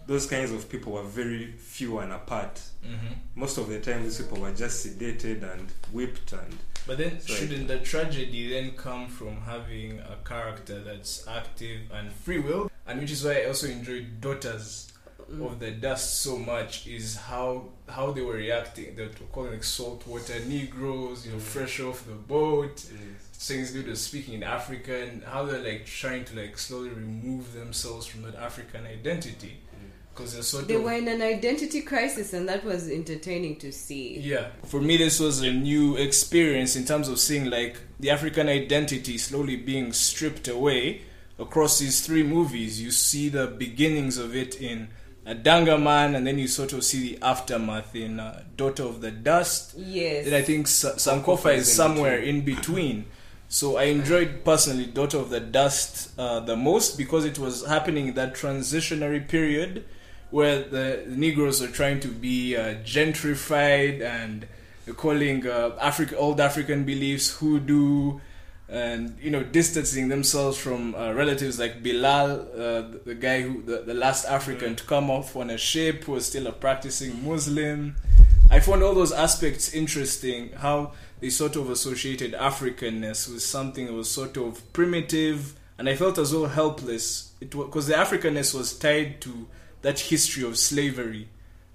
those 0.08 0.26
kinds 0.26 0.52
of 0.52 0.68
people 0.70 0.94
were 0.94 1.04
very 1.04 1.52
few 1.54 2.00
and 2.00 2.12
apart. 2.12 2.60
hmm 2.84 3.14
Most 3.36 3.58
of 3.58 3.68
the 3.70 3.80
time, 3.80 4.04
these 4.04 4.18
people 4.22 4.40
were 4.40 4.52
just 4.54 4.86
sedated 4.86 5.44
and 5.54 5.68
whipped, 5.92 6.34
and 6.34 6.58
But 6.88 6.98
then, 6.98 7.20
So- 7.22 7.34
shouldn't 7.36 7.68
the 7.68 7.80
tragedy 7.80 8.50
then 8.50 8.72
come 8.72 9.08
from 9.08 9.42
having 9.42 10.00
a 10.00 10.18
character 10.26 10.84
that's 10.84 11.28
active 11.28 11.82
and 11.94 12.12
free 12.12 12.40
will? 12.40 12.72
And 12.88 13.00
which 13.00 13.12
is 13.12 13.24
why 13.24 13.42
I 13.42 13.46
also 13.46 13.68
enjoyed 13.68 14.20
Daughters 14.20 14.88
of 15.42 15.60
the 15.60 15.72
dust 15.72 16.22
so 16.22 16.38
much 16.38 16.88
is 16.88 17.16
how 17.16 17.70
how 17.88 18.12
they 18.12 18.22
were 18.22 18.34
reacting. 18.34 18.96
They 18.96 19.04
were 19.04 19.14
calling 19.32 19.52
like 19.54 19.64
saltwater 19.64 20.40
Negroes, 20.46 21.26
you 21.26 21.32
know, 21.34 21.40
fresh 21.40 21.80
off 21.80 22.06
the 22.06 22.14
boat. 22.16 22.84
Saying 23.32 23.68
they 23.74 23.82
were 23.90 23.96
speaking 23.96 24.34
in 24.34 24.44
African, 24.44 25.22
how 25.26 25.46
they're 25.46 25.64
like 25.64 25.86
trying 25.86 26.26
to 26.26 26.36
like 26.36 26.58
slowly 26.58 26.90
remove 26.90 27.54
themselves 27.54 28.06
from 28.08 28.24
that 28.24 28.36
African 28.36 28.86
identity 28.86 29.60
because 30.14 30.34
they're 30.34 30.44
sort 30.44 30.68
They 30.68 30.76
of 30.76 30.84
were 30.84 30.94
in 30.94 31.08
an 31.08 31.22
identity 31.22 31.82
crisis, 31.82 32.34
and 32.34 32.48
that 32.50 32.64
was 32.66 32.90
entertaining 32.90 33.58
to 33.58 33.72
see. 33.72 34.20
yeah. 34.20 34.48
For 34.66 34.82
me, 34.82 34.98
this 34.98 35.20
was 35.20 35.42
a 35.42 35.52
new 35.52 35.96
experience 35.98 36.76
in 36.76 36.86
terms 36.86 37.08
of 37.08 37.20
seeing 37.20 37.50
like 37.50 37.78
the 38.00 38.10
African 38.10 38.50
identity 38.50 39.18
slowly 39.18 39.56
being 39.56 39.94
stripped 39.94 40.48
away 40.48 41.02
across 41.40 41.80
these 41.80 42.06
three 42.06 42.24
movies. 42.24 42.82
You 42.82 42.92
see 42.92 43.30
the 43.30 43.48
beginnings 43.48 44.18
of 44.18 44.36
it 44.36 44.62
in 44.62 44.90
Adanggaman, 45.26 46.16
and 46.16 46.26
then 46.28 46.38
you 46.40 46.48
sort 46.48 46.74
of 46.74 46.84
see 46.84 47.14
the 47.16 47.24
aftermath 47.24 47.96
in 47.96 48.20
uh, 48.20 48.44
Daughter 48.58 48.84
of 48.84 49.02
the 49.02 49.12
Dust. 49.12 49.76
Yes. 49.78 50.26
Then 50.26 50.34
I 50.34 50.42
think 50.42 50.68
Sa- 50.68 50.94
Sankofa 50.96 51.56
is 51.56 51.70
in 51.70 51.76
somewhere 51.76 52.18
in 52.18 52.42
between. 52.42 53.06
So 53.48 53.78
I 53.78 53.84
enjoyed 53.84 54.44
personally 54.46 54.86
Daughter 54.86 55.18
of 55.18 55.30
the 55.30 55.40
Dust 55.40 56.12
uh, 56.18 56.40
the 56.42 56.56
most 56.56 56.98
because 56.98 57.26
it 57.26 57.38
was 57.38 57.66
happening 57.66 58.08
in 58.10 58.14
that 58.16 58.34
transitionary 58.34 59.28
period 59.28 59.86
where 60.32 60.64
the 60.64 61.04
Negroes 61.08 61.62
are 61.62 61.68
trying 61.68 62.00
to 62.02 62.08
be 62.08 62.56
uh, 62.56 62.76
gentrified 62.84 64.02
and 64.02 64.48
calling 64.98 65.48
uh, 65.48 65.78
Africa 65.80 66.18
old 66.18 66.42
African 66.42 66.84
beliefs 66.84 67.38
hoodoo 67.38 68.20
and 68.72 69.18
you 69.22 69.30
know 69.30 69.44
distancing 69.44 70.08
themselves 70.08 70.58
from 70.58 70.96
uh, 70.96 71.12
relatives 71.12 71.60
like 71.60 71.84
Bilal, 71.84 72.32
uh, 72.32 72.46
the, 72.56 73.02
the 73.06 73.16
guy 73.16 73.42
who 73.42 73.62
the, 73.62 73.82
the 73.82 73.94
last 73.94 74.26
African 74.26 74.76
to 74.78 74.84
come 74.86 75.12
off 75.12 75.36
on 75.36 75.50
a 75.50 75.58
ship 75.58 76.06
who 76.06 76.14
was 76.14 76.26
still 76.26 76.48
a 76.48 76.54
practicing 76.54 77.28
Muslim. 77.28 77.96
I 78.50 78.60
found 78.60 78.82
all 78.82 78.96
those 78.96 79.12
aspects 79.12 79.74
interesting. 79.74 80.52
How 80.54 80.94
they 81.20 81.30
sort 81.30 81.58
of 81.58 81.70
associated 81.70 82.34
Africanness 82.34 83.32
with 83.32 83.42
something 83.42 83.88
that 83.88 83.94
was 83.94 84.10
sort 84.10 84.38
of 84.38 84.62
primitive, 84.72 85.54
and 85.78 85.90
I 85.90 85.96
felt 85.96 86.18
as 86.18 86.34
well 86.34 86.48
helpless. 86.48 87.34
It 87.42 87.52
because 87.52 87.88
the 87.88 87.96
Africanness 87.96 88.54
was 88.54 88.78
tied 88.78 89.20
to 89.22 89.48
that 89.82 90.00
history 90.00 90.44
of 90.44 90.58
slavery 90.58 91.28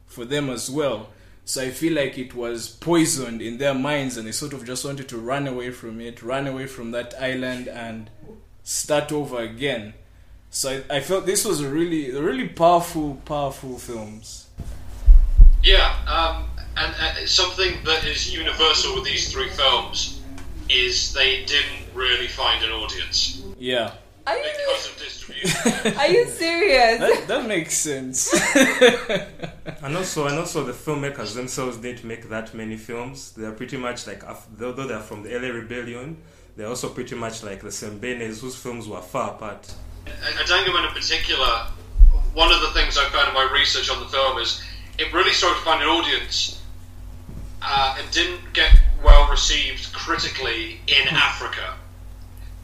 for 0.06 0.24
them 0.24 0.48
as 0.50 0.70
well. 0.70 1.08
So 1.44 1.62
I 1.62 1.70
feel 1.70 1.92
like 1.92 2.18
it 2.18 2.34
was 2.34 2.68
poisoned 2.68 3.40
in 3.40 3.58
their 3.58 3.74
minds, 3.74 4.16
and 4.16 4.26
they 4.26 4.32
sort 4.32 4.52
of 4.52 4.64
just 4.64 4.84
wanted 4.84 5.08
to 5.10 5.18
run 5.18 5.46
away 5.46 5.70
from 5.70 6.00
it, 6.00 6.22
run 6.22 6.46
away 6.46 6.66
from 6.66 6.90
that 6.90 7.14
island, 7.20 7.68
and 7.68 8.10
start 8.64 9.12
over 9.12 9.40
again. 9.40 9.94
So 10.50 10.82
I, 10.90 10.96
I 10.96 11.00
felt 11.00 11.26
this 11.26 11.44
was 11.44 11.60
a 11.60 11.68
really, 11.68 12.10
really 12.10 12.48
powerful, 12.48 13.20
powerful 13.24 13.78
films. 13.78 14.48
Yeah, 15.62 15.94
um, 16.06 16.48
and 16.76 16.94
uh, 17.00 17.26
something 17.26 17.82
that 17.84 18.04
is 18.04 18.34
universal 18.34 18.94
with 18.94 19.04
these 19.04 19.32
three 19.32 19.48
films 19.50 20.20
is 20.68 21.12
they 21.12 21.44
didn't 21.44 21.94
really 21.94 22.26
find 22.26 22.64
an 22.64 22.72
audience 22.72 23.42
Yeah, 23.58 23.92
Are 24.26 24.36
you, 24.36 24.42
because 24.42 24.88
of 24.88 24.98
distribution. 24.98 25.96
are 25.98 26.08
you 26.08 26.26
serious? 26.26 26.98
that 26.98 27.28
that 27.28 27.46
makes 27.46 27.74
sense. 27.78 28.34
And 29.82 29.96
also, 29.96 30.26
and 30.26 30.38
also, 30.38 30.64
the 30.64 30.72
filmmakers 30.72 31.34
themselves 31.34 31.76
didn't 31.76 32.02
make 32.04 32.28
that 32.28 32.54
many 32.54 32.76
films. 32.76 33.32
They 33.32 33.44
are 33.44 33.52
pretty 33.52 33.76
much 33.76 34.06
like, 34.06 34.22
af- 34.24 34.46
though 34.56 34.72
though 34.72 34.86
they're 34.86 35.00
from 35.00 35.22
the 35.22 35.30
LA 35.30 35.48
Rebellion, 35.48 36.16
they're 36.56 36.66
also 36.66 36.88
pretty 36.88 37.14
much 37.14 37.42
like 37.44 37.60
the 37.62 37.68
Sembènes, 37.68 38.40
whose 38.40 38.56
films 38.56 38.88
were 38.88 39.00
far 39.00 39.34
apart. 39.34 39.72
Adanggaman 40.06 40.88
in 40.88 40.92
particular, 40.94 41.66
one 42.34 42.50
of 42.52 42.60
the 42.62 42.70
things 42.70 42.96
I 42.96 43.04
found 43.10 43.28
in 43.28 43.34
my 43.34 43.48
research 43.52 43.90
on 43.90 44.00
the 44.00 44.08
film 44.08 44.38
is 44.38 44.62
it 44.98 45.12
really 45.12 45.32
started 45.32 45.58
to 45.58 45.64
find 45.64 45.82
an 45.82 45.88
audience 45.88 46.62
uh, 47.62 47.96
and 47.98 48.10
didn't 48.10 48.40
get 48.52 48.76
well 49.04 49.28
received 49.30 49.92
critically 49.92 50.80
in 50.86 51.08
Africa 51.08 51.74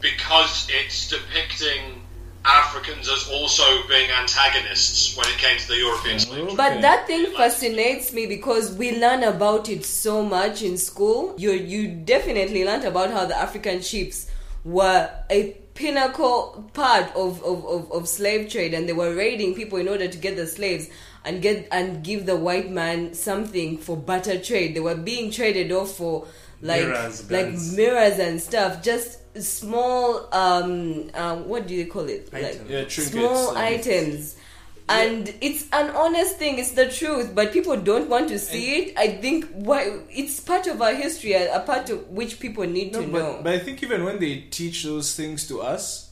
because 0.03 0.67
it's 0.69 1.07
depicting 1.07 2.03
Africans 2.45 3.09
as 3.09 3.29
also 3.31 3.63
being 3.87 4.11
antagonists 4.11 5.17
when 5.17 5.25
it 5.27 5.37
came 5.37 5.57
to 5.57 5.67
the 5.69 5.77
European 5.77 6.15
oh, 6.15 6.19
slave 6.19 6.45
trade. 6.47 6.57
But 6.57 6.81
that 6.81 7.07
thing 7.07 7.31
fascinates 7.31 8.11
me 8.13 8.27
because 8.27 8.73
we 8.73 8.99
learn 8.99 9.23
about 9.23 9.69
it 9.69 9.85
so 9.85 10.23
much 10.23 10.61
in 10.61 10.77
school. 10.77 11.33
You 11.37 11.51
you 11.51 11.87
definitely 11.87 12.65
learned 12.65 12.83
about 12.83 13.11
how 13.11 13.25
the 13.25 13.37
African 13.37 13.81
ships 13.81 14.29
were 14.65 15.09
a 15.29 15.53
pinnacle 15.73 16.69
part 16.73 17.15
of, 17.15 17.43
of, 17.43 17.65
of, 17.65 17.91
of 17.91 18.07
slave 18.07 18.49
trade 18.49 18.73
and 18.73 18.87
they 18.87 18.93
were 18.93 19.15
raiding 19.15 19.55
people 19.55 19.79
in 19.79 19.87
order 19.87 20.07
to 20.07 20.17
get 20.17 20.35
the 20.35 20.45
slaves 20.45 20.87
and 21.25 21.41
get 21.41 21.67
and 21.71 22.03
give 22.03 22.25
the 22.25 22.35
white 22.35 22.69
man 22.69 23.13
something 23.13 23.77
for 23.77 23.95
barter 23.95 24.37
trade. 24.39 24.75
They 24.75 24.81
were 24.81 24.95
being 24.95 25.31
traded 25.31 25.71
off 25.71 25.95
for 25.95 26.27
like 26.63 26.81
Mirrors, 26.87 27.31
like 27.31 27.45
guns. 27.51 27.75
mirrors 27.77 28.19
and 28.19 28.41
stuff. 28.41 28.81
Just 28.81 29.19
small 29.41 30.27
um, 30.33 31.09
um 31.13 31.47
what 31.47 31.67
do 31.67 31.73
you 31.75 31.85
call 31.87 32.07
it? 32.09 32.29
Items. 32.33 32.59
Like 32.59 32.69
Yeah, 32.69 32.83
trinkets 32.85 33.11
small 33.11 33.49
and- 33.49 33.57
items 33.57 34.35
and 34.89 35.33
it's 35.39 35.63
an 35.71 35.89
honest 35.91 36.35
thing 36.35 36.59
it's 36.59 36.71
the 36.71 36.89
truth 36.89 37.33
but 37.33 37.53
people 37.53 37.77
don't 37.77 38.09
want 38.09 38.27
to 38.27 38.37
see 38.37 38.65
it 38.79 38.93
i 38.97 39.07
think 39.07 39.45
why 39.53 39.97
it's 40.09 40.41
part 40.41 40.67
of 40.67 40.81
our 40.81 40.93
history 40.93 41.31
a 41.31 41.55
a 41.55 41.61
part 41.61 41.89
of 41.89 42.05
which 42.09 42.37
people 42.37 42.65
need 42.67 42.91
No, 42.91 42.99
to 43.01 43.07
but, 43.07 43.17
know 43.19 43.39
but 43.41 43.53
I 43.53 43.59
think 43.59 43.81
even 43.81 44.03
when 44.03 44.19
they 44.19 44.41
teach 44.51 44.83
those 44.83 45.15
things 45.15 45.47
to 45.47 45.61
us, 45.61 46.02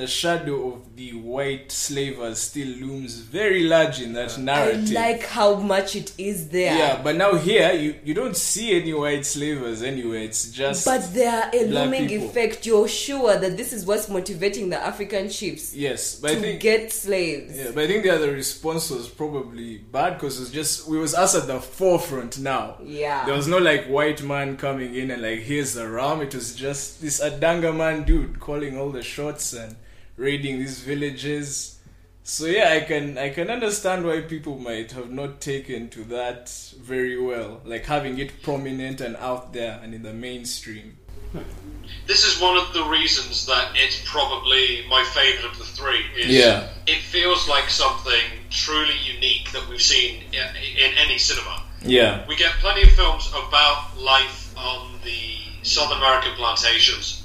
the 0.00 0.06
shadow 0.06 0.72
of 0.72 0.96
the 0.96 1.12
white 1.12 1.70
slavers 1.70 2.38
still 2.40 2.68
looms 2.68 3.16
very 3.16 3.64
large 3.64 4.00
in 4.00 4.14
that 4.14 4.38
i 4.38 4.40
narrative. 4.40 4.90
like 4.92 5.26
how 5.26 5.54
much 5.56 5.94
it 5.94 6.12
is 6.16 6.48
there 6.48 6.76
yeah, 6.76 7.00
but 7.02 7.16
now 7.16 7.34
here 7.34 7.72
you, 7.72 7.94
you 8.02 8.14
don't 8.14 8.36
see 8.36 8.80
any 8.80 8.94
white 8.94 9.26
slavers 9.26 9.82
anywhere. 9.82 10.20
It's 10.20 10.50
just 10.50 10.86
but 10.86 11.12
there 11.12 11.30
are 11.30 11.50
a 11.52 11.66
looming 11.66 12.08
people. 12.08 12.28
effect 12.28 12.64
you're 12.64 12.88
sure 12.88 13.38
that 13.38 13.56
this 13.58 13.74
is 13.74 13.84
what's 13.84 14.08
motivating 14.08 14.70
the 14.70 14.82
african 14.82 15.28
chiefs 15.28 15.74
yes, 15.74 16.18
but 16.18 16.30
I 16.30 16.36
think 16.36 16.60
get 16.60 16.92
slaves 16.92 17.58
yeah, 17.58 17.72
but 17.74 17.84
I 17.84 17.86
think 17.86 18.04
the 18.04 18.14
other 18.14 18.32
response 18.32 18.90
was 18.90 19.06
probably 19.08 19.78
bad 19.78 20.14
because 20.14 20.40
it's 20.40 20.50
just 20.50 20.88
we 20.88 20.98
was 20.98 21.14
us 21.14 21.34
at 21.34 21.46
the 21.46 21.60
forefront 21.60 22.38
now. 22.38 22.76
Yeah. 22.82 23.26
there 23.26 23.34
was 23.34 23.48
no 23.48 23.58
like 23.58 23.84
white 23.86 24.22
man 24.22 24.56
coming 24.56 24.94
in 24.94 25.10
and 25.10 25.20
like 25.20 25.40
here's 25.40 25.74
the 25.74 25.88
ram. 25.88 26.22
It 26.22 26.34
was 26.34 26.54
just 26.54 27.02
this 27.02 27.20
Adanggaman 27.20 28.06
dude 28.06 28.40
calling 28.40 28.78
all 28.78 28.90
the 28.90 29.02
shots 29.02 29.52
and 29.52 29.76
raiding 30.20 30.58
these 30.58 30.80
villages. 30.80 31.78
So 32.22 32.44
yeah, 32.46 32.74
I 32.74 32.80
can 32.80 33.18
I 33.18 33.30
can 33.30 33.50
understand 33.50 34.04
why 34.04 34.20
people 34.20 34.58
might 34.58 34.92
have 34.92 35.10
not 35.10 35.40
taken 35.40 35.88
to 35.90 36.04
that 36.04 36.52
very 36.80 37.18
well, 37.20 37.60
like 37.64 37.86
having 37.86 38.18
it 38.18 38.42
prominent 38.42 39.00
and 39.00 39.16
out 39.16 39.52
there 39.52 39.80
and 39.82 39.94
in 39.94 40.02
the 40.02 40.12
mainstream. 40.12 40.98
this 42.06 42.24
is 42.24 42.40
one 42.40 42.56
of 42.56 42.72
the 42.74 42.84
reasons 42.84 43.46
that 43.46 43.72
it's 43.74 44.02
probably 44.04 44.84
my 44.88 45.02
favourite 45.14 45.50
of 45.50 45.58
the 45.58 45.64
three. 45.64 46.04
Is 46.16 46.26
Yeah. 46.26 46.68
It 46.86 47.00
feels 47.00 47.48
like 47.48 47.70
something 47.70 48.24
truly 48.50 48.98
unique 49.14 49.50
that 49.52 49.66
we've 49.68 49.82
seen 49.82 50.22
in, 50.32 50.48
in 50.84 50.92
any 50.98 51.18
cinema. 51.18 51.62
Yeah, 51.82 52.26
We 52.28 52.36
get 52.36 52.52
plenty 52.60 52.82
of 52.82 52.90
films 52.90 53.26
about 53.30 53.98
life 53.98 54.52
on 54.54 55.00
the 55.02 55.22
South 55.62 55.90
American 55.90 56.32
plantations 56.34 57.20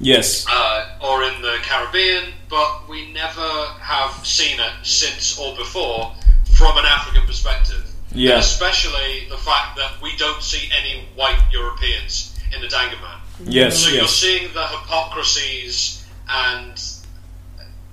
yes, 0.00 0.46
uh, 0.48 0.98
or 1.02 1.22
in 1.24 1.42
the 1.42 1.56
Caribbean, 1.62 2.32
but 2.48 2.88
we 2.88 3.12
never 3.12 3.48
have 3.80 4.26
seen 4.26 4.58
it 4.60 4.72
since 4.82 5.38
or 5.38 5.56
before 5.56 6.14
from 6.54 6.76
an 6.78 6.84
African 6.84 7.26
perspective. 7.26 7.84
Yeah. 8.12 8.32
And 8.32 8.40
especially 8.40 9.26
the 9.28 9.36
fact 9.36 9.76
that 9.76 10.00
we 10.02 10.16
don't 10.16 10.42
see 10.42 10.70
any 10.80 11.04
white 11.14 11.40
Europeans 11.52 12.38
in 12.54 12.60
the 12.60 12.68
Dangaman. 12.68 13.18
yes, 13.44 13.78
So 13.78 13.90
you're 13.90 14.06
seeing 14.06 14.52
the 14.54 14.66
hypocrisies 14.66 16.06
and 16.28 16.82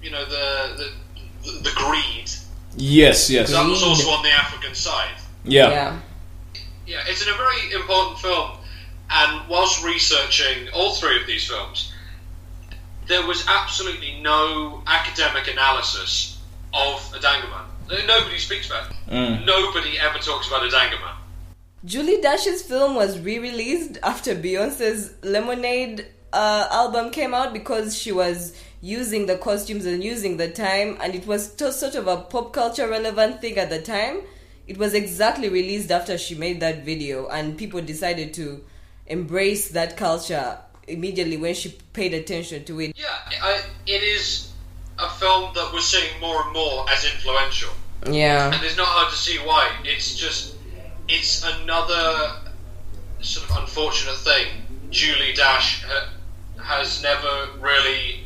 you 0.01 0.11
know 0.11 0.25
the 0.25 0.73
the, 0.77 1.51
the, 1.51 1.59
the 1.69 1.71
greed 1.75 2.31
yes, 2.75 3.29
yes, 3.29 3.51
that 3.51 3.67
was 3.67 3.83
also 3.83 4.09
on 4.09 4.23
the 4.23 4.31
African 4.31 4.73
side. 4.75 5.15
yeah, 5.43 5.69
yeah 5.69 5.99
Yeah, 6.87 7.03
it's 7.07 7.21
a 7.21 7.31
very 7.33 7.73
important 7.73 8.19
film, 8.19 8.51
and 9.09 9.47
whilst 9.47 9.83
researching 9.85 10.67
all 10.73 10.95
three 10.95 11.19
of 11.21 11.27
these 11.27 11.47
films, 11.47 11.92
there 13.07 13.25
was 13.25 13.45
absolutely 13.47 14.19
no 14.21 14.81
academic 14.87 15.47
analysis 15.51 16.39
of 16.73 16.99
Adanggaman. 17.13 17.65
Nobody 18.07 18.37
speaks 18.37 18.67
about 18.67 18.89
it. 18.89 18.97
Mm. 19.11 19.45
Nobody 19.45 19.99
ever 19.99 20.17
talks 20.19 20.47
about 20.47 20.61
Adanggaman. 20.63 21.15
Julie 21.85 22.21
Dash's 22.21 22.61
film 22.61 22.95
was 22.95 23.19
re-released 23.19 23.97
after 24.03 24.33
Beyonce's 24.35 25.13
Lemonade 25.21 26.07
uh, 26.31 26.67
album 26.71 27.11
came 27.11 27.33
out 27.33 27.51
because 27.53 27.97
she 27.97 28.11
was 28.11 28.55
using 28.81 29.25
the 29.25 29.37
costumes 29.37 29.85
and 29.85 30.03
using 30.03 30.37
the 30.37 30.49
time, 30.49 30.97
and 31.01 31.13
it 31.13 31.27
was 31.27 31.53
to- 31.55 31.71
sort 31.71 31.95
of 31.95 32.07
a 32.07 32.17
pop 32.17 32.53
culture 32.53 32.87
relevant 32.87 33.41
thing 33.41 33.57
at 33.57 33.69
the 33.69 33.81
time. 33.81 34.21
It 34.65 34.77
was 34.77 34.93
exactly 34.93 35.49
released 35.49 35.91
after 35.91 36.17
she 36.17 36.35
made 36.35 36.61
that 36.61 36.85
video, 36.85 37.27
and 37.27 37.57
people 37.57 37.81
decided 37.81 38.33
to 38.35 38.63
embrace 39.07 39.67
that 39.69 39.97
culture 39.97 40.57
immediately 40.87 41.37
when 41.37 41.53
she 41.53 41.77
paid 41.93 42.13
attention 42.13 42.63
to 42.65 42.79
it. 42.81 42.95
Yeah, 42.95 43.05
I, 43.41 43.61
it 43.85 44.03
is 44.03 44.51
a 44.99 45.09
film 45.09 45.53
that 45.55 45.71
we're 45.73 45.81
seeing 45.81 46.19
more 46.19 46.43
and 46.43 46.53
more 46.53 46.89
as 46.89 47.05
influential. 47.05 47.71
Yeah. 48.09 48.53
and 48.53 48.63
it's 48.63 48.77
not 48.77 48.87
hard 48.87 49.11
to 49.11 49.17
see 49.17 49.37
why. 49.37 49.71
It's 49.83 50.15
just 50.15 50.55
it's 51.07 51.43
another 51.43 52.35
sort 53.21 53.49
of 53.49 53.57
unfortunate 53.57 54.17
thing. 54.17 54.47
Julie 54.89 55.33
Dash 55.33 55.83
ha- 55.83 56.09
has 56.61 57.01
never 57.01 57.49
really 57.59 58.21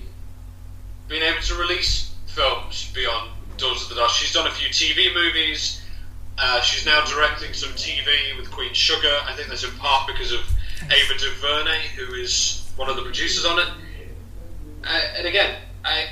been 1.08 1.24
able 1.24 1.42
to 1.42 1.56
release 1.56 2.14
films 2.26 2.92
beyond 2.94 3.32
Daughters 3.58 3.84
of 3.84 3.90
the 3.90 3.96
Dust. 3.96 4.18
She's 4.18 4.34
done 4.34 4.48
a 4.48 4.52
few 4.52 4.70
TV 4.70 5.14
movies. 5.14 5.82
Uh, 6.38 6.62
she's 6.62 6.86
now 6.86 7.04
directing 7.06 7.54
some 7.54 7.72
TV 7.72 8.38
with 8.38 8.52
Queen 8.52 8.74
Sugar. 8.74 9.16
I 9.24 9.34
think 9.34 9.48
that's 9.48 9.64
in 9.64 9.72
part 9.72 10.06
because 10.08 10.32
of 10.32 10.42
Ava 10.84 11.14
DuVernay, 11.18 11.82
who 11.96 12.14
is 12.16 12.70
one 12.76 12.90
of 12.90 12.96
the 12.96 13.02
producers 13.02 13.46
on 13.46 13.60
it. 13.60 13.68
Uh, 14.84 15.02
and 15.18 15.28
again, 15.28 15.56
I, 15.84 16.08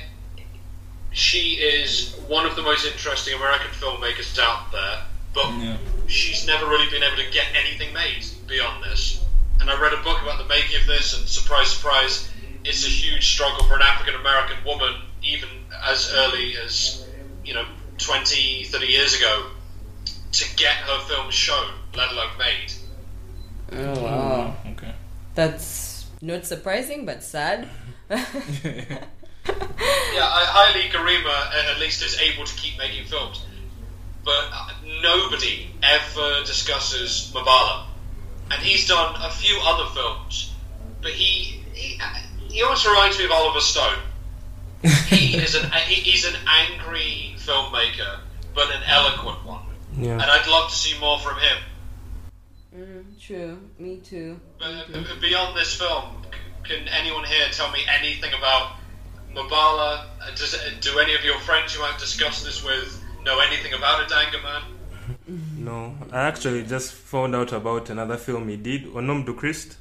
she 1.12 1.54
is 1.54 2.14
one 2.28 2.44
of 2.46 2.56
the 2.56 2.62
most 2.62 2.84
interesting 2.86 3.34
American 3.34 3.68
filmmakers 3.70 4.38
out 4.38 4.70
there, 4.72 5.02
but 5.34 5.50
Yeah. 5.54 5.76
she's 6.06 6.46
never 6.46 6.66
really 6.66 6.90
been 6.90 7.02
able 7.02 7.16
to 7.16 7.30
get 7.30 7.46
anything 7.54 7.92
made 7.94 8.24
beyond 8.46 8.84
this. 8.84 9.24
And 9.60 9.70
I 9.70 9.80
read 9.80 9.92
a 9.94 10.02
book 10.02 10.20
about 10.22 10.38
the 10.38 10.44
making 10.44 10.80
of 10.80 10.86
this, 10.86 11.16
and 11.18 11.26
surprise, 11.28 11.68
surprise, 11.72 12.28
it's 12.64 12.84
a 12.84 12.90
huge 12.90 13.32
struggle 13.32 13.66
for 13.66 13.76
an 13.76 13.82
African 13.82 14.14
American 14.20 14.56
woman, 14.64 14.94
even 15.22 15.48
as 15.84 16.12
early 16.14 16.56
as, 16.58 17.06
you 17.44 17.54
know, 17.54 17.64
20, 17.98 18.64
30 18.64 18.86
years 18.86 19.14
ago, 19.14 19.46
to 20.32 20.56
get 20.56 20.74
her 20.74 20.98
films 21.06 21.32
shown, 21.32 21.70
let 21.94 22.10
alone 22.12 22.36
made. 22.38 22.72
Oh 23.72 24.02
wow. 24.02 24.56
Okay. 24.72 24.92
That's 25.34 26.06
not 26.22 26.46
surprising, 26.46 27.04
but 27.04 27.22
sad. 27.22 27.68
Yeah, 30.16 30.24
I, 30.24 30.72
Haile 30.72 30.88
Gerima 30.88 31.70
at 31.70 31.78
least 31.78 32.02
is 32.02 32.18
able 32.18 32.44
to 32.46 32.54
keep 32.56 32.78
making 32.78 33.04
films, 33.04 33.44
but 34.24 34.48
uh, 34.50 34.70
nobody 35.02 35.68
ever 35.82 36.42
discusses 36.44 37.30
M'Bala, 37.34 37.84
and 38.50 38.62
he's 38.62 38.88
done 38.88 39.14
a 39.20 39.30
few 39.30 39.60
other 39.62 39.90
films, 39.90 40.54
but 41.02 41.12
he 41.12 41.60
he, 41.74 42.00
he 42.48 42.62
almost 42.62 42.86
reminds 42.86 43.18
me 43.18 43.26
of 43.26 43.30
Oliver 43.30 43.60
Stone. 43.60 43.98
he 45.08 45.36
is 45.44 45.54
an 45.54 45.70
he, 45.86 45.96
he's 45.96 46.24
an 46.24 46.36
angry 46.46 47.34
filmmaker, 47.36 48.20
but 48.54 48.74
an 48.74 48.82
eloquent 48.86 49.44
one, 49.44 49.66
yeah. 49.98 50.12
and 50.12 50.22
I'd 50.22 50.48
love 50.48 50.70
to 50.70 50.76
see 50.76 50.98
more 50.98 51.18
from 51.18 51.38
him. 51.38 51.58
Mm, 52.76 53.04
true. 53.20 53.58
Me 53.78 53.96
too. 53.98 54.38
But 54.58 54.66
uh, 54.94 55.20
beyond 55.20 55.56
this 55.56 55.74
film, 55.74 56.22
can 56.64 56.86
anyone 56.88 57.24
here 57.24 57.46
tell 57.52 57.70
me 57.72 57.80
anything 57.88 58.32
about 58.34 58.72
M'Bala? 59.32 60.06
Uh, 60.20 60.30
Does 60.34 60.54
do 60.80 60.98
any 60.98 61.14
of 61.14 61.24
your 61.24 61.38
friends 61.40 61.72
who 61.74 61.82
I've 61.82 61.98
discussed 61.98 62.44
this 62.44 62.62
with 62.64 63.02
know 63.24 63.38
anything 63.40 63.72
about 63.72 64.08
Adanggaman? 64.08 64.62
No, 65.56 65.94
I 66.12 66.22
actually 66.22 66.64
just 66.64 66.92
found 66.92 67.34
out 67.34 67.52
about 67.52 67.90
another 67.90 68.16
film 68.16 68.48
he 68.48 68.56
did, 68.56 68.86
Au 68.86 69.00
nom 69.00 69.24
du 69.24 69.34
Christ, 69.34 69.76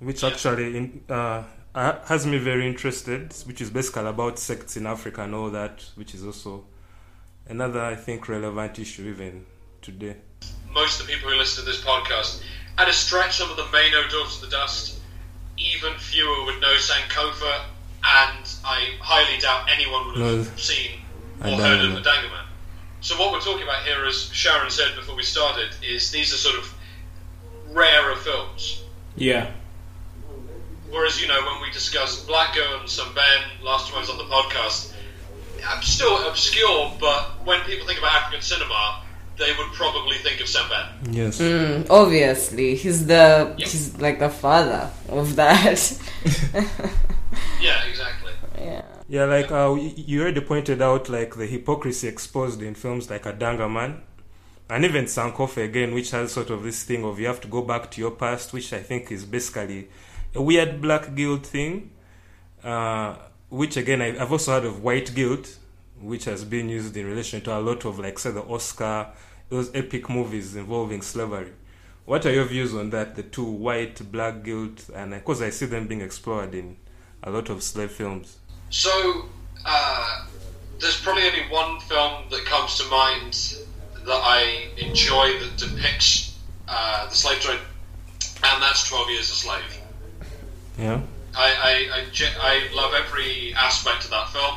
which 0.00 0.22
Yeah. 0.22 0.30
actually 0.30 0.76
in, 0.76 1.04
uh, 1.08 1.42
uh, 1.74 2.04
has 2.06 2.26
me 2.26 2.38
very 2.38 2.66
interested, 2.66 3.32
which 3.46 3.60
is 3.60 3.70
basically 3.70 4.06
about 4.06 4.38
sects 4.38 4.76
in 4.76 4.86
Africa 4.86 5.22
and 5.22 5.34
all 5.34 5.50
that, 5.50 5.84
which 5.94 6.14
is 6.14 6.24
also 6.24 6.64
another, 7.48 7.80
I 7.80 7.94
think, 7.96 8.28
relevant 8.28 8.78
issue 8.78 9.08
even 9.08 9.46
today. 9.80 10.16
Most 10.74 11.00
of 11.00 11.06
the 11.06 11.12
people 11.12 11.30
who 11.30 11.36
listen 11.36 11.64
to 11.64 11.70
this 11.70 11.80
podcast, 11.82 12.42
at 12.78 12.88
a 12.88 12.92
stretch, 12.92 13.36
some 13.38 13.50
of 13.50 13.56
them 13.56 13.70
may 13.72 13.90
know 13.90 14.02
Daughters 14.08 14.36
of 14.36 14.42
the 14.50 14.56
Dust. 14.56 14.98
Even 15.58 15.92
fewer 15.98 16.44
would 16.46 16.60
know 16.60 16.74
Sankofa, 16.76 17.64
and 18.04 18.48
I 18.64 18.88
highly 19.00 19.38
doubt 19.38 19.68
anyone 19.70 20.06
would 20.08 20.16
have 20.16 20.46
No, 20.48 20.56
seen 20.56 20.90
or 21.40 21.50
don't 21.50 21.60
heard 21.60 21.80
of 21.84 21.90
know. 21.90 21.96
the 21.96 22.08
Dangaman. 22.08 22.44
So 23.00 23.18
what 23.18 23.32
we're 23.32 23.40
talking 23.40 23.62
about 23.64 23.82
here, 23.84 24.04
as 24.06 24.30
Sharon 24.32 24.70
said 24.70 24.94
before 24.96 25.14
we 25.14 25.22
started, 25.22 25.70
is 25.82 26.10
these 26.10 26.32
are 26.32 26.36
sort 26.36 26.56
of 26.58 26.72
rarer 27.70 28.16
films. 28.16 28.82
Yeah. 29.16 29.50
Whereas, 30.90 31.20
you 31.20 31.26
know, 31.28 31.40
when 31.42 31.62
we 31.62 31.70
discussed 31.72 32.26
Black 32.26 32.54
Girl 32.54 32.80
and 32.80 32.88
Sembène 32.88 33.62
last 33.62 33.88
time 33.88 33.96
I 33.96 34.00
was 34.00 34.10
on 34.10 34.18
the 34.18 34.24
podcast, 34.24 34.92
I'm 35.66 35.82
still 35.82 36.26
obscure, 36.28 36.92
but 37.00 37.44
when 37.46 37.60
people 37.62 37.86
think 37.86 37.98
about 37.98 38.12
African 38.14 38.42
cinema, 38.42 39.02
they 39.38 39.52
would 39.58 39.72
probably 39.72 40.16
think 40.18 40.40
of 40.40 40.46
Sembène. 40.46 40.88
Yes. 41.10 41.38
Mm, 41.40 41.86
obviously, 41.90 42.74
he's 42.76 43.06
the 43.06 43.54
Yeah. 43.58 43.66
he's 43.66 43.96
like 44.00 44.18
the 44.18 44.28
father 44.30 44.90
of 45.08 45.36
that. 45.36 45.98
Yeah, 47.60 47.82
exactly. 47.88 48.32
yeah. 48.58 48.82
Yeah, 49.08 49.24
like 49.24 49.50
uh, 49.50 49.74
you 49.74 50.22
already 50.22 50.40
pointed 50.40 50.82
out, 50.82 51.08
like 51.08 51.36
the 51.36 51.46
hypocrisy 51.46 52.08
exposed 52.08 52.60
in 52.62 52.74
films 52.74 53.08
like 53.10 53.22
Adanggaman, 53.24 54.00
and 54.68 54.84
even 54.84 55.04
Sankofa 55.04 55.64
again, 55.64 55.94
which 55.94 56.10
has 56.10 56.32
sort 56.32 56.50
of 56.50 56.62
this 56.62 56.82
thing 56.82 57.04
of 57.04 57.20
you 57.20 57.26
have 57.26 57.40
to 57.42 57.48
go 57.48 57.62
back 57.62 57.90
to 57.92 58.00
your 58.00 58.10
past, 58.12 58.52
which 58.52 58.72
I 58.72 58.80
think 58.80 59.12
is 59.12 59.24
basically 59.24 59.88
a 60.34 60.42
weird 60.42 60.80
black 60.80 61.14
guilt 61.14 61.46
thing. 61.46 61.90
Uh, 62.64 63.16
which 63.48 63.76
again, 63.76 64.00
I, 64.02 64.18
I've 64.20 64.32
also 64.32 64.52
heard 64.52 64.64
of 64.64 64.82
white 64.82 65.14
guilt, 65.14 65.58
which 66.02 66.24
has 66.24 66.44
been 66.44 66.68
used 66.68 66.96
in 66.96 67.06
relation 67.06 67.40
to 67.42 67.56
a 67.56 67.60
lot 67.60 67.84
of, 67.84 67.98
like, 67.98 68.18
say, 68.18 68.30
the 68.30 68.42
Oscar, 68.42 69.08
those 69.48 69.70
epic 69.74 70.08
movies 70.10 70.56
involving 70.56 71.02
slavery. 71.02 71.52
What 72.04 72.26
are 72.26 72.32
your 72.32 72.44
views 72.44 72.74
on 72.74 72.90
that? 72.90 73.14
The 73.14 73.22
two 73.22 73.44
white, 73.44 74.10
black 74.10 74.42
guilt, 74.42 74.90
and 74.94 75.14
of 75.14 75.24
course, 75.24 75.40
I 75.40 75.50
see 75.50 75.66
them 75.66 75.86
being 75.86 76.00
explored 76.00 76.54
in 76.54 76.76
a 77.22 77.30
lot 77.30 77.48
of 77.48 77.62
slave 77.62 77.92
films. 77.92 78.38
So, 78.70 79.26
uh, 79.64 80.26
there's 80.80 81.00
probably 81.00 81.24
only 81.26 81.48
one 81.48 81.78
film 81.80 82.24
that 82.30 82.44
comes 82.44 82.76
to 82.78 82.90
mind 82.90 83.56
that 84.04 84.20
I 84.24 84.68
enjoy 84.78 85.38
that 85.38 85.56
depicts 85.56 86.36
uh, 86.66 87.08
the 87.08 87.14
slave 87.14 87.40
trade, 87.40 87.60
and 88.42 88.62
that's 88.62 88.88
12 88.88 89.10
Years 89.10 89.30
a 89.30 89.34
Slave. 89.34 89.78
Yeah. 90.76 91.00
I, 91.34 91.88
I, 91.94 92.00
I, 92.00 92.30
I 92.40 92.74
love 92.74 92.92
every 92.94 93.54
aspect 93.54 94.04
of 94.04 94.10
that 94.10 94.30
film, 94.30 94.56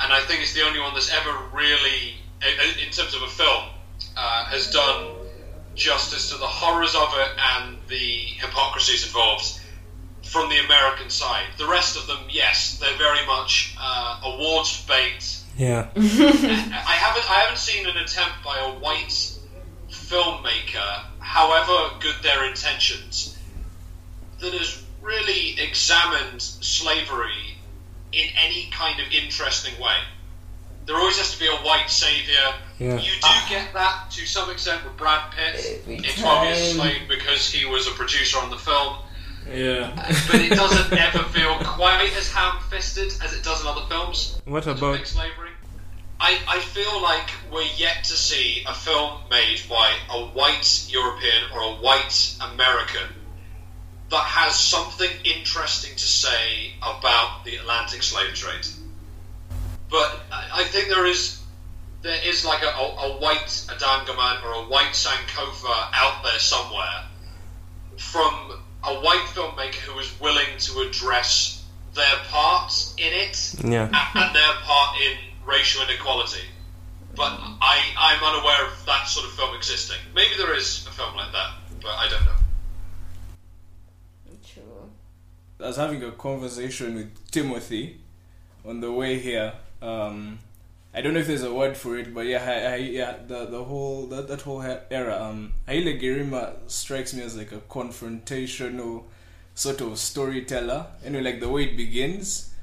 and 0.00 0.12
I 0.12 0.20
think 0.20 0.42
it's 0.42 0.52
the 0.54 0.62
only 0.62 0.80
one 0.80 0.94
that's 0.94 1.12
ever 1.12 1.30
really, 1.52 2.16
in 2.42 2.86
in 2.86 2.92
terms 2.92 3.14
of 3.14 3.22
a 3.22 3.28
film, 3.28 3.64
uh, 4.16 4.44
has 4.46 4.70
done 4.70 5.14
justice 5.74 6.30
to 6.30 6.38
the 6.38 6.46
horrors 6.46 6.94
of 6.94 7.08
it 7.14 7.30
and 7.38 7.76
the 7.88 7.96
hypocrisies 8.40 9.04
involved 9.06 9.60
from 10.22 10.48
the 10.48 10.58
American 10.64 11.10
side. 11.10 11.44
The 11.58 11.66
rest 11.66 11.96
of 11.96 12.06
them, 12.06 12.18
yes, 12.28 12.78
they're 12.78 12.96
very 12.96 13.24
much 13.26 13.76
uh, 13.78 14.20
awards 14.24 14.84
bait. 14.86 15.38
Yeah. 15.56 15.88
I 15.96 16.00
haven't 16.00 17.30
I 17.30 17.40
haven't 17.40 17.58
seen 17.58 17.86
an 17.86 17.96
attempt 17.96 18.42
by 18.44 18.58
a 18.58 18.78
white 18.78 19.32
filmmaker, 19.90 21.04
however 21.20 21.96
good 22.00 22.16
their 22.22 22.44
intentions, 22.44 23.36
that 24.40 24.52
has 24.52 24.82
really 25.00 25.58
examined 25.60 26.42
slavery 26.42 27.45
in 28.16 28.28
any 28.36 28.68
kind 28.72 28.98
of 29.00 29.06
interesting 29.12 29.78
way. 29.80 29.96
There 30.86 30.96
always 30.96 31.18
has 31.18 31.32
to 31.34 31.38
be 31.38 31.46
a 31.46 31.56
white 31.66 31.90
savior. 31.90 32.54
Yeah. 32.78 32.94
You 33.00 33.10
do 33.20 33.28
get 33.48 33.72
that 33.74 34.10
to 34.12 34.24
some 34.26 34.50
extent 34.50 34.84
with 34.84 34.96
Brad 34.96 35.32
Pitt 35.32 35.80
Every 35.82 35.96
in 35.96 36.02
12 36.02 36.44
Years 36.46 36.58
a. 36.58 36.74
Slave 36.74 37.02
because 37.08 37.50
he 37.50 37.66
was 37.66 37.86
a 37.88 37.90
producer 37.90 38.38
on 38.38 38.50
the 38.50 38.56
film 38.56 38.96
Yeah. 39.52 39.90
but 40.30 40.40
it 40.40 40.50
doesn't 40.50 40.92
ever 40.98 41.24
feel 41.30 41.58
quite 41.64 42.12
as 42.16 42.30
ham-fisted 42.30 43.14
as 43.24 43.32
it 43.32 43.42
does 43.42 43.60
in 43.62 43.66
other 43.66 43.86
films. 43.88 44.40
What 44.44 44.66
about- 44.66 45.06
slavery? 45.06 45.50
I, 46.18 46.38
I 46.48 46.60
feel 46.60 47.02
like 47.02 47.28
we're 47.52 47.68
yet 47.76 48.04
to 48.04 48.14
see 48.14 48.64
a 48.66 48.72
film 48.72 49.20
made 49.30 49.60
by 49.68 49.92
a 50.10 50.24
white 50.28 50.86
European 50.88 51.42
or 51.52 51.60
a 51.60 51.72
white 51.82 52.36
American 52.40 53.02
that 54.10 54.22
has 54.24 54.58
something 54.58 55.10
interesting 55.24 55.92
to 55.96 56.06
say 56.06 56.72
about 56.78 57.44
the 57.44 57.56
Atlantic 57.56 58.02
slave 58.02 58.34
trade. 58.34 58.66
But 59.90 60.20
I, 60.32 60.64
think 60.64 60.88
there 60.88 61.06
is 61.06 61.40
there 62.02 62.18
is 62.24 62.44
like 62.44 62.62
a, 62.62 62.66
a, 62.66 63.14
a 63.14 63.20
white 63.20 63.46
Adanggaman 63.46 64.44
or 64.44 64.52
a 64.52 64.64
white 64.68 64.92
Sankofa 64.92 65.88
out 65.92 66.22
there 66.22 66.38
somewhere 66.38 67.04
from 67.96 68.62
a 68.84 68.94
white 69.00 69.26
filmmaker 69.34 69.74
who 69.74 69.98
is 69.98 70.20
willing 70.20 70.46
to 70.58 70.80
address 70.80 71.64
their 71.94 72.16
part 72.28 72.72
in 72.98 73.12
it 73.12 73.54
Yeah. 73.64 73.88
a- 73.88 74.18
and 74.18 74.34
their 74.36 74.52
part 74.62 75.00
in 75.00 75.16
racial 75.46 75.82
inequality. 75.82 76.42
But 77.16 77.32
I, 77.40 77.80
I'm 77.96 78.22
unaware 78.22 78.66
of 78.70 78.84
that 78.86 79.08
sort 79.08 79.24
of 79.26 79.32
film 79.32 79.56
existing. 79.56 79.96
Maybe 80.14 80.36
there 80.36 80.54
is 80.54 80.86
a 80.86 80.90
film 80.90 81.16
like 81.16 81.32
that, 81.32 81.50
but 81.80 81.92
I 81.92 82.08
don't 82.08 82.24
know. 82.26 82.32
True. 84.46 84.90
I 85.66 85.70
was 85.70 85.78
having 85.78 86.00
a 86.04 86.12
conversation 86.12 86.94
with 86.94 87.30
Timothy 87.32 87.98
on 88.64 88.80
the 88.80 88.92
way 88.92 89.18
here. 89.18 89.52
Um, 89.82 90.38
I 90.94 91.00
don't 91.00 91.12
know 91.12 91.18
if 91.18 91.26
there's 91.26 91.42
a 91.42 91.52
word 91.52 91.76
for 91.76 91.98
it, 91.98 92.14
but 92.14 92.24
yeah, 92.24 92.44
I, 92.48 92.74
I, 92.74 92.76
yeah, 92.76 93.16
the 93.26 93.46
the 93.46 93.64
whole 93.64 94.06
that, 94.06 94.28
that 94.28 94.42
whole 94.42 94.62
era. 94.62 95.20
Um, 95.20 95.54
Haile 95.66 95.98
Gerima 95.98 96.54
strikes 96.68 97.14
me 97.14 97.22
as 97.22 97.36
like 97.36 97.50
a 97.50 97.58
confrontational 97.58 99.02
sort 99.56 99.80
of 99.80 99.98
storyteller. 99.98 100.86
Anyway, 101.04 101.24
like 101.32 101.40
the 101.40 101.48
way 101.48 101.64
it 101.64 101.76
begins, 101.76 102.54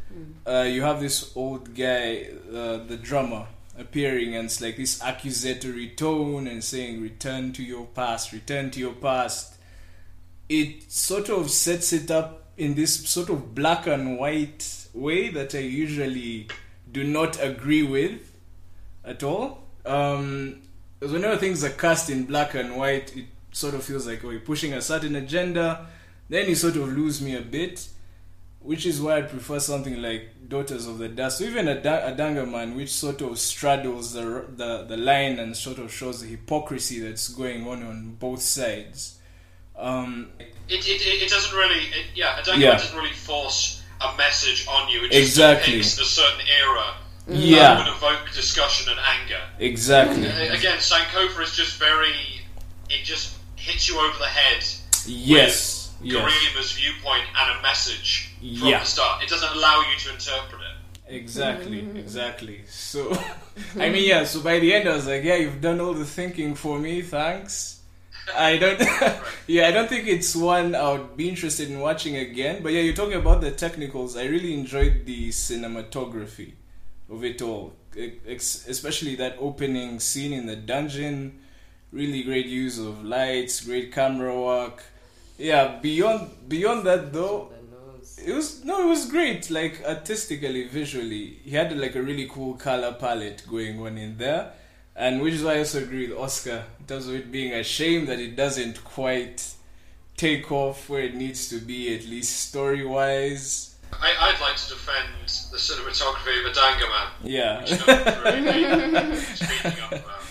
uh, 0.48 0.62
you 0.62 0.82
have 0.84 1.02
this 1.02 1.36
old 1.36 1.76
guy, 1.76 2.30
uh, 2.50 2.78
the 2.78 2.96
drummer, 2.96 3.48
appearing 3.78 4.34
and 4.34 4.46
it's 4.46 4.62
like 4.62 4.78
this 4.78 5.02
accusatory 5.04 5.90
tone 5.90 6.48
and 6.48 6.64
saying 6.64 7.02
return 7.02 7.52
to 7.52 7.64
your 7.64 7.86
past 7.88 8.32
return 8.32 8.72
to 8.72 8.80
your 8.80 8.94
past 8.94 9.56
it 10.48 10.90
sort 10.90 11.28
of 11.30 11.50
sets 11.50 11.92
it 11.92 12.10
up 12.10 12.43
in 12.58 12.76
this 12.76 13.10
sort 13.10 13.30
of 13.30 13.56
black 13.56 13.88
and 13.88 14.18
white 14.18 14.88
way 14.94 15.30
that 15.30 15.56
i 15.56 15.60
usually 15.60 16.48
do 16.92 17.04
not 17.04 17.42
agree 17.44 17.84
with 17.84 18.32
at 19.04 19.24
all 19.24 19.64
um 19.86 20.62
because 21.00 21.14
whenever 21.14 21.36
things 21.38 21.64
are 21.64 21.70
cast 21.70 22.10
in 22.10 22.26
black 22.26 22.54
and 22.54 22.76
white 22.76 23.16
it 23.18 23.26
sort 23.52 23.74
of 23.74 23.84
feels 23.84 24.08
like 24.08 24.24
oh 24.24 24.30
you're 24.30 24.40
pushing 24.40 24.74
a 24.74 24.82
certain 24.82 25.16
agenda 25.16 25.88
then 26.30 26.48
you 26.48 26.56
sort 26.56 26.76
of 26.76 26.88
lose 26.96 27.22
me 27.22 27.36
a 27.36 27.42
bit 27.42 27.88
which 28.64 28.86
is 28.86 29.02
why 29.02 29.18
I 29.18 29.22
prefer 29.24 29.60
something 29.60 30.02
like 30.02 30.30
Daughters 30.48 30.88
of 30.88 30.98
the 30.98 31.10
Dust, 31.10 31.42
or 31.42 31.46
even 31.46 31.68
a, 31.68 31.82
da- 31.82 32.66
which 32.74 32.94
sort 32.94 33.22
of 33.22 33.38
straddles 33.38 34.14
the, 34.14 34.46
the 34.56 34.86
the 34.88 34.98
line 34.98 35.40
and 35.40 35.56
sort 35.56 35.80
of 35.80 35.92
shows 35.92 36.22
the 36.22 36.28
hypocrisy 36.28 37.00
that's 37.00 37.28
going 37.28 37.68
on 37.68 37.84
on 37.84 38.16
both 38.16 38.42
sides. 38.42 39.20
Um, 39.78 40.30
It, 40.70 40.88
it, 40.88 41.02
it, 41.02 41.24
it 41.24 41.30
doesn't 41.30 41.56
really, 41.58 41.80
it, 41.80 42.06
yeah, 42.16 42.40
Adanggaman 42.42 42.60
Yeah. 42.62 42.72
doesn't 42.78 42.96
really 42.96 43.14
force 43.14 43.82
a 44.02 44.16
message 44.18 44.66
on 44.68 44.90
you. 44.90 45.04
It 45.06 45.14
Exactly. 45.14 45.78
just 45.78 45.98
depicts 45.98 46.18
a 46.18 46.22
certain 46.22 46.46
era 46.62 46.94
yeah, 47.28 47.76
that 47.76 47.78
would 47.86 47.94
evoke 47.96 48.32
discussion 48.34 48.90
and 48.92 49.00
anger. 49.00 49.40
exactly. 49.60 50.26
Again, 50.26 50.78
Sankofa 50.80 51.42
is 51.42 51.56
just 51.56 51.78
very, 51.78 52.14
it 52.90 53.04
just 53.04 53.36
hits 53.56 53.88
you 53.88 53.98
over 54.00 54.18
the 54.18 54.26
head 54.26 54.64
Yes, 55.06 55.94
yes, 56.02 56.14
Gerima's 56.14 56.72
viewpoint 56.74 57.24
and 57.38 57.60
a 57.60 57.62
message 57.62 58.30
from 58.40 58.68
Yeah. 58.70 58.80
the 58.80 58.86
start. 58.86 59.24
It 59.24 59.30
doesn't 59.30 59.52
allow 59.52 59.80
you 59.82 59.98
to 60.00 60.10
interpret 60.14 60.62
it. 60.62 61.14
exactly, 61.16 61.80
exactly. 61.98 62.64
So, 62.70 63.12
I 63.80 63.90
mean, 63.90 64.04
yeah. 64.08 64.24
So 64.26 64.40
by 64.42 64.60
the 64.60 64.74
end, 64.74 64.88
I 64.90 64.96
was 64.96 65.08
like, 65.08 65.24
yeah, 65.24 65.36
you've 65.36 65.62
done 65.62 65.80
all 65.82 65.94
the 65.94 66.06
thinking 66.06 66.56
for 66.56 66.78
me. 66.80 67.02
Thanks. 67.02 67.80
I 68.36 68.58
don't. 68.58 68.80
yeah, 69.48 69.68
I 69.68 69.72
don't 69.72 69.90
think 69.90 70.08
it's 70.08 70.36
one 70.36 70.76
I 70.76 70.92
would 70.94 71.18
be 71.18 71.30
interested 71.30 71.70
in 71.70 71.80
watching 71.80 72.18
again. 72.18 72.64
But 72.64 72.74
yeah, 72.74 72.82
you're 72.82 72.96
talking 72.96 73.20
about 73.20 73.42
the 73.42 73.52
technicals. 73.52 74.16
I 74.16 74.26
really 74.26 74.54
enjoyed 74.54 75.06
the 75.06 75.30
cinematography 75.30 76.54
of 77.10 77.24
it 77.24 77.42
all, 77.42 77.74
especially 78.28 79.16
that 79.16 79.36
opening 79.40 80.00
scene 80.00 80.34
in 80.34 80.46
the 80.46 80.56
dungeon. 80.56 81.40
Really 81.92 82.24
great 82.24 82.48
use 82.48 82.80
of 82.80 83.04
lights, 83.04 83.62
great 83.62 83.92
camera 83.92 84.40
work. 84.40 84.84
Yeah, 85.38 85.80
beyond 85.80 86.50
beyond 86.50 86.86
that 86.88 87.14
though, 87.14 87.52
it 88.26 88.34
was 88.34 88.64
no, 88.64 88.84
it 88.84 88.90
was 88.90 89.06
great. 89.06 89.50
Like 89.50 89.84
artistically, 89.86 90.68
visually, 90.68 91.40
he 91.44 91.52
had 91.52 91.76
like 91.78 91.96
a 91.96 92.02
really 92.02 92.28
cool 92.28 92.56
color 92.56 92.94
palette 92.94 93.44
going 93.50 93.80
on 93.80 93.98
in 93.98 94.18
there, 94.18 94.54
and 94.96 95.22
which 95.22 95.36
is 95.36 95.44
why 95.44 95.56
I 95.56 95.60
also 95.60 95.84
agree 95.84 96.08
with 96.08 96.18
Oscar 96.18 96.64
in 96.84 96.88
terms 96.88 97.08
of 97.08 97.16
it 97.16 97.32
being 97.32 97.54
a 97.54 97.64
shame 97.64 98.08
that 98.08 98.20
it 98.20 98.36
doesn't 98.36 98.84
quite 98.84 99.54
take 100.18 100.52
off 100.52 100.90
where 100.90 101.02
it 101.02 101.16
needs 101.16 101.48
to 101.48 101.60
be, 101.60 101.96
at 101.96 102.04
least 102.04 102.50
story 102.50 102.86
wise. 102.86 103.78
I, 103.94 104.14
I'd 104.20 104.42
like 104.42 104.58
to 104.58 104.68
defend 104.68 105.08
the 105.24 105.58
cinematography 105.58 106.46
of 106.46 106.54
Adanggaman. 106.54 107.08
Yeah, 107.24 107.62
which 107.62 109.08
really 109.08 109.16
speaking 109.16 109.82
up 109.84 109.92
about. 109.94 110.22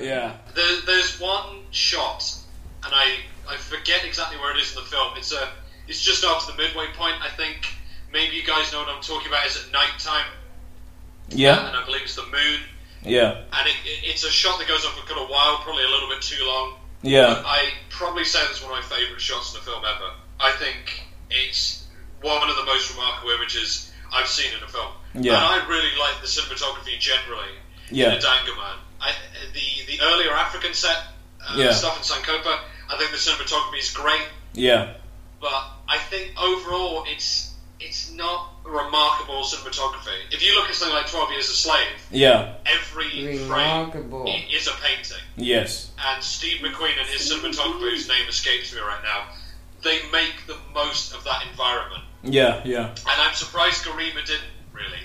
yeah, 0.00 0.38
There, 0.54 0.80
there's 0.86 1.20
one 1.20 1.58
shot, 1.72 2.34
and 2.84 2.94
I, 2.94 3.16
I 3.46 3.56
forget 3.56 4.02
exactly 4.06 4.38
where 4.38 4.56
it 4.56 4.62
is 4.62 4.74
in 4.74 4.82
the 4.82 4.88
film. 4.88 5.12
It's 5.18 5.32
a 5.32 5.46
it's 5.88 6.02
just 6.02 6.24
after 6.24 6.52
the 6.52 6.56
midway 6.62 6.86
point. 6.96 7.16
I 7.22 7.28
think 7.36 7.74
maybe 8.14 8.34
you 8.34 8.44
guys 8.44 8.72
know 8.72 8.78
what 8.78 8.88
I'm 8.88 9.02
talking 9.02 9.28
about. 9.28 9.44
Is 9.46 9.62
at 9.62 9.70
night 9.74 9.98
time, 9.98 10.26
yeah, 11.28 11.68
and 11.68 11.76
I 11.76 11.84
believe 11.84 12.02
it's 12.02 12.16
the 12.16 12.22
moon, 12.22 12.60
yeah, 13.02 13.42
and 13.52 13.66
it, 13.68 13.76
it, 13.84 14.10
it's 14.10 14.24
a 14.24 14.30
shot 14.30 14.58
that 14.58 14.68
goes 14.68 14.84
on 14.84 14.92
for 14.92 15.06
quite 15.06 15.18
a 15.20 15.26
while, 15.30 15.58
probably 15.58 15.84
a 15.84 15.88
little 15.88 16.08
bit 16.08 16.22
too 16.22 16.44
long. 16.44 16.74
yeah, 17.02 17.34
But 17.34 17.44
I 17.46 17.68
probably 17.90 18.24
say 18.24 18.38
it's 18.50 18.62
one 18.62 18.70
of 18.72 18.76
my 18.78 18.96
favourite 18.96 19.20
shots 19.20 19.52
in 19.54 19.60
the 19.60 19.64
film 19.64 19.82
ever. 19.84 20.10
I 20.40 20.52
think 20.52 21.04
it's 21.30 21.86
one 22.20 22.48
of 22.48 22.56
the 22.56 22.64
most 22.64 22.90
remarkable 22.90 23.30
images 23.30 23.90
I've 24.12 24.26
seen 24.28 24.52
in 24.56 24.62
a 24.62 24.68
film. 24.68 24.90
Yeah. 25.14 25.34
And 25.36 25.44
I 25.64 25.68
really 25.68 25.96
like 25.98 26.20
the 26.20 26.26
cinematography 26.26 26.98
generally 26.98 27.50
in 27.90 27.96
yeah, 27.96 28.18
Adanggaman. 28.18 28.76
I, 29.00 29.12
the 29.52 29.92
the 29.96 30.02
earlier 30.02 30.32
African 30.32 30.74
set 30.74 30.96
uh, 31.40 31.54
Yeah. 31.56 31.72
stuff 31.72 31.96
in 31.96 32.02
Sankofa, 32.02 32.60
I 32.90 32.96
think 32.98 33.10
the 33.10 33.16
cinematography 33.16 33.78
is 33.80 33.90
great, 33.92 34.26
yeah, 34.54 34.94
but 35.40 35.70
I 35.88 35.98
think 36.10 36.32
overall 36.40 37.04
it's 37.06 37.47
it's 37.80 38.10
not 38.12 38.50
remarkable 38.64 39.42
cinematography. 39.42 40.16
If 40.30 40.44
you 40.44 40.54
look 40.54 40.68
at 40.68 40.74
something 40.74 40.96
like 40.96 41.08
Twelve 41.10 41.30
Years 41.30 41.48
a 41.48 41.52
Slave, 41.52 41.86
yeah, 42.10 42.54
every 42.66 43.38
Remarkable. 43.38 44.24
frame 44.24 44.44
is 44.52 44.66
a 44.66 44.72
painting 44.82 45.22
yes, 45.36 45.90
and 46.06 46.22
Steve 46.22 46.60
McQueen 46.60 46.98
and 46.98 47.08
his 47.08 47.30
cinematographer, 47.30 47.80
whose 47.80 48.08
name 48.08 48.28
escapes 48.28 48.74
me 48.74 48.80
right 48.80 49.02
now, 49.02 49.28
they 49.82 50.00
make 50.10 50.46
the 50.46 50.56
most 50.74 51.14
of 51.14 51.24
that 51.24 51.46
environment. 51.50 52.02
yeah, 52.24 52.60
yeah, 52.64 52.88
And 52.90 52.98
I'm 53.22 53.34
surprised 53.34 53.84
Gerima 53.84 54.24
didn't, 54.26 54.42
really. 54.72 54.98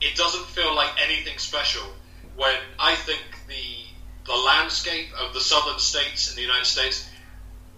It 0.00 0.16
doesn't 0.16 0.44
feel 0.46 0.74
like 0.74 0.90
anything 1.02 1.38
special 1.38 1.84
when 2.36 2.56
I 2.78 2.94
think 2.96 3.22
the 3.48 3.84
the 4.26 4.36
landscape 4.36 5.08
of 5.20 5.32
the 5.32 5.40
southern 5.40 5.78
states 5.78 6.28
in 6.30 6.36
the 6.36 6.42
United 6.42 6.64
States 6.66 7.08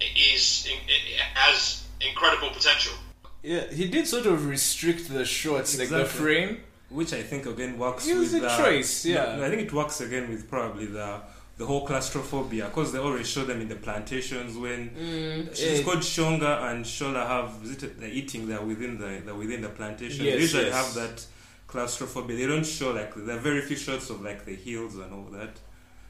is 0.01 0.67
in, 0.67 0.79
it 0.89 1.21
has 1.35 1.85
incredible 2.01 2.49
potential. 2.51 2.95
Yeah. 3.43 3.65
He 3.71 3.89
did 3.89 4.07
sort 4.07 4.27
of 4.27 4.47
restrict 4.47 5.09
the 5.09 5.25
shots, 5.25 5.79
like 5.79 5.89
the 5.89 6.05
frame. 6.05 6.61
which 6.91 7.13
I 7.13 7.23
think 7.23 7.47
again 7.47 7.79
works 7.79 8.07
It 8.07 8.17
was 8.17 8.33
with 8.33 8.43
a 8.45 8.47
the 8.47 8.57
choice, 8.57 9.05
yeah. 9.05 9.37
No, 9.37 9.45
I 9.45 9.51
think 9.51 9.63
it 9.63 9.73
works 9.73 10.01
again 10.01 10.29
with 10.29 10.49
probably 10.49 10.87
the 10.87 11.21
the 11.59 11.67
whole 11.67 11.85
claustrophobia 11.85 12.67
because 12.67 12.93
they 12.93 13.01
always 13.01 13.29
show 13.29 13.45
them 13.45 13.61
in 13.61 13.69
the 13.69 13.75
plantations 13.75 14.57
when 14.57 14.91
mm, 14.91 15.49
she's 15.57 15.81
it- 15.81 15.85
called 15.85 16.05
Shango 16.05 16.53
and 16.69 16.85
Shola 16.85 17.27
have 17.27 17.51
is 17.65 17.83
it 17.83 17.99
the 18.01 18.07
eating 18.07 18.49
there 18.49 18.63
within 18.63 18.97
the, 18.99 19.35
within 19.35 19.61
the 19.63 19.69
plantation. 19.69 20.25
Yes, 20.25 20.35
they 20.35 20.41
usually 20.41 20.67
yes. 20.67 20.75
have 20.75 20.95
that 20.95 21.27
claustrophobia. 21.67 22.37
They 22.37 22.47
don't 22.47 22.65
show 22.65 22.93
like 22.93 23.13
there 23.15 23.37
are 23.37 23.41
very 23.41 23.61
few 23.63 23.77
shots 23.77 24.09
of 24.11 24.23
like 24.23 24.45
the 24.45 24.55
heels 24.55 24.95
and 24.97 25.13
all 25.13 25.27
that, 25.33 25.51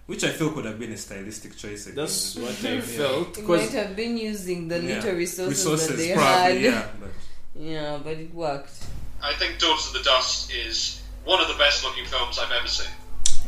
which 0.09 0.25
I 0.25 0.31
feel 0.39 0.51
could 0.51 0.65
have 0.65 0.79
been 0.79 0.93
a 0.93 0.97
stylistic 0.97 1.53
choice. 1.57 1.87
Again. 1.87 1.97
That's 1.97 2.35
what 2.37 2.51
I 2.65 2.81
felt. 2.81 3.37
It 3.39 3.47
'cause- 3.47 3.61
might 3.61 3.71
have 3.83 3.95
been 3.95 4.17
using 4.17 4.67
the 4.73 4.79
Yeah. 4.81 4.95
little 4.97 5.15
resources, 5.25 5.51
resources 5.59 5.89
that 5.89 5.97
they 5.99 6.13
probably 6.15 6.63
had. 6.63 6.63
yeah, 6.63 6.87
but 7.01 7.11
Yeah, 7.75 7.99
but 8.03 8.17
it 8.25 8.33
worked. 8.35 8.73
I 9.23 9.33
think 9.35 9.59
Daughters 9.59 9.87
of 9.89 9.93
the 9.99 10.05
Dust 10.13 10.51
is 10.53 11.01
one 11.25 11.41
of 11.43 11.49
the 11.49 11.59
best 11.65 11.85
looking 11.85 12.07
films 12.07 12.39
I've 12.39 12.53
ever 12.61 12.69
seen. 12.69 12.93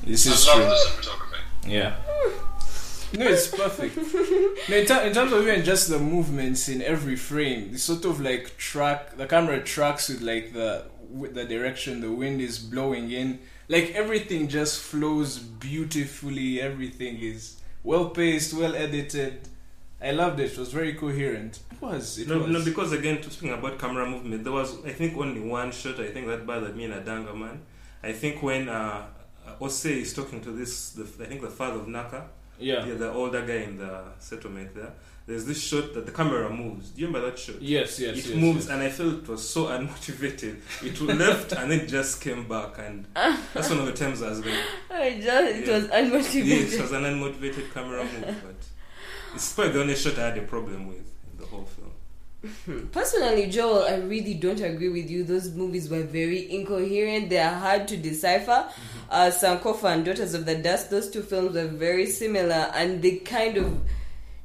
this 0.05 0.27
is 0.27 0.49
I 0.49 0.55
true. 0.55 0.65
the 0.65 0.77
cinematography. 0.87 1.43
Yeah. 1.79 1.97
No, 3.13 3.27
it's 3.27 3.49
perfect. 3.49 3.97
No, 4.69 4.77
in, 4.77 4.87
ter- 4.87 5.03
in 5.09 5.13
terms 5.15 5.33
of 5.33 5.43
even 5.43 5.65
just 5.65 5.89
the 5.89 5.99
movements 5.99 6.69
in 6.69 6.81
every 6.83 7.17
frame, 7.17 7.73
the 7.73 7.79
sort 7.79 8.05
of 8.05 8.21
like 8.21 8.57
track. 8.57 9.17
The 9.17 9.27
camera 9.27 9.61
tracks 9.63 10.09
with 10.11 10.21
like 10.21 10.53
the 10.53 10.85
with 11.21 11.35
the 11.35 11.45
direction 11.45 12.01
the 12.03 12.11
wind 12.13 12.41
is 12.41 12.59
blowing 12.59 13.11
in. 13.11 13.41
Like 13.75 13.87
everything 14.03 14.43
just 14.59 14.75
flows 14.91 15.39
beautifully. 15.39 16.61
Everything 16.71 17.15
is 17.33 17.43
well 17.91 18.07
paced, 18.19 18.51
well 18.61 18.75
edited. 18.75 19.35
I 20.03 20.11
loved 20.23 20.39
it. 20.41 20.53
It 20.53 20.59
was 20.59 20.73
very 20.81 20.95
coherent. 20.95 21.53
It 21.75 21.81
was. 21.81 22.19
It 22.19 22.27
No, 22.29 22.39
was. 22.39 22.49
no, 22.55 22.65
because 22.71 22.91
again, 23.01 23.17
speaking 23.23 23.53
about 23.61 23.79
camera 23.79 24.07
movement, 24.15 24.41
there 24.45 24.53
was 24.61 24.71
I 24.85 24.93
think 25.01 25.17
only 25.25 25.41
one 25.59 25.71
shot. 25.73 26.01
I 26.01 26.11
think 26.15 26.27
that 26.31 26.47
bothered 26.47 26.75
me 26.77 26.85
in 26.89 26.93
Adanggaman. 27.01 27.57
I 28.03 28.13
think 28.13 28.43
when 28.43 28.69
uh, 28.69 29.07
Ose 29.61 29.87
is 29.87 30.15
talking 30.15 30.41
to 30.47 30.51
this, 30.61 30.73
the, 30.99 31.05
I 31.25 31.27
think 31.29 31.41
the 31.43 31.51
father 31.61 31.79
of 31.81 31.89
Naka, 31.89 32.21
yeah. 32.59 32.85
yeah, 32.87 32.95
the 32.95 33.11
older 33.13 33.43
guy 33.51 33.61
in 33.69 33.77
the 33.77 33.93
settlement 34.19 34.75
there. 34.75 34.93
There's 35.27 35.45
this 35.45 35.63
shot 35.63 35.95
that 35.95 36.07
the 36.07 36.13
camera 36.13 36.51
moves. 36.51 36.91
Do 36.91 37.01
you 37.03 37.07
remember 37.07 37.31
that 37.31 37.39
shot? 37.39 37.63
Yes. 37.63 38.01
Yes. 38.01 38.19
it 38.19 38.27
yes, 38.27 38.37
moves, 38.37 38.65
yes. 38.67 38.75
and 38.75 38.83
I 38.83 38.89
felt 38.89 39.23
it 39.23 39.29
was 39.29 39.49
so 39.49 39.67
unmotivated. 39.77 40.57
It 40.83 41.01
left 41.01 41.53
and 41.53 41.71
then 41.71 41.87
just 41.87 42.21
came 42.21 42.49
back, 42.49 42.79
and 42.79 43.07
that's 43.15 43.71
one 43.71 43.79
of 43.79 43.87
the 43.87 43.93
times 43.93 44.23
I 44.23 44.31
was 44.31 44.45
like, 44.45 44.55
I 44.91 45.21
just, 45.23 45.55
it 45.57 45.67
Yeah. 45.69 45.75
was 45.75 45.87
unmotivated. 45.89 46.47
yes, 46.47 46.73
it 46.75 46.81
was 46.83 46.93
an 46.93 47.05
unmotivated 47.05 47.73
camera 47.73 48.03
move, 48.03 48.35
but 48.45 48.57
it's 49.35 49.53
probably 49.53 49.73
the 49.73 49.81
only 49.83 49.95
shot 49.97 50.19
I 50.19 50.27
had 50.31 50.39
a 50.39 50.43
problem 50.43 50.89
with 50.89 50.99
in 50.99 51.39
the 51.39 51.47
whole 51.47 51.65
film. 51.65 51.93
Personally, 52.93 53.49
Joel, 53.51 53.85
I 53.85 53.97
really 53.97 54.33
don't 54.35 54.61
agree 54.63 54.89
with 54.89 55.11
you. 55.11 55.25
Those 55.25 55.51
movies 55.53 55.91
were 55.91 56.03
very 56.03 56.51
incoherent. 56.51 57.29
They 57.29 57.39
are 57.39 57.55
hard 57.55 57.87
to 57.89 57.99
decipher. 57.99 58.67
Uh, 59.11 59.31
Sankofa 59.31 59.93
and 59.95 60.05
Daughters 60.07 60.33
of 60.33 60.47
the 60.47 60.55
Dust, 60.57 60.91
those 60.91 61.11
two 61.11 61.21
films 61.23 61.55
were 61.55 61.67
very 61.67 62.07
similar 62.07 62.71
and 62.75 63.03
they 63.03 63.17
kind 63.17 63.59
of 63.59 63.81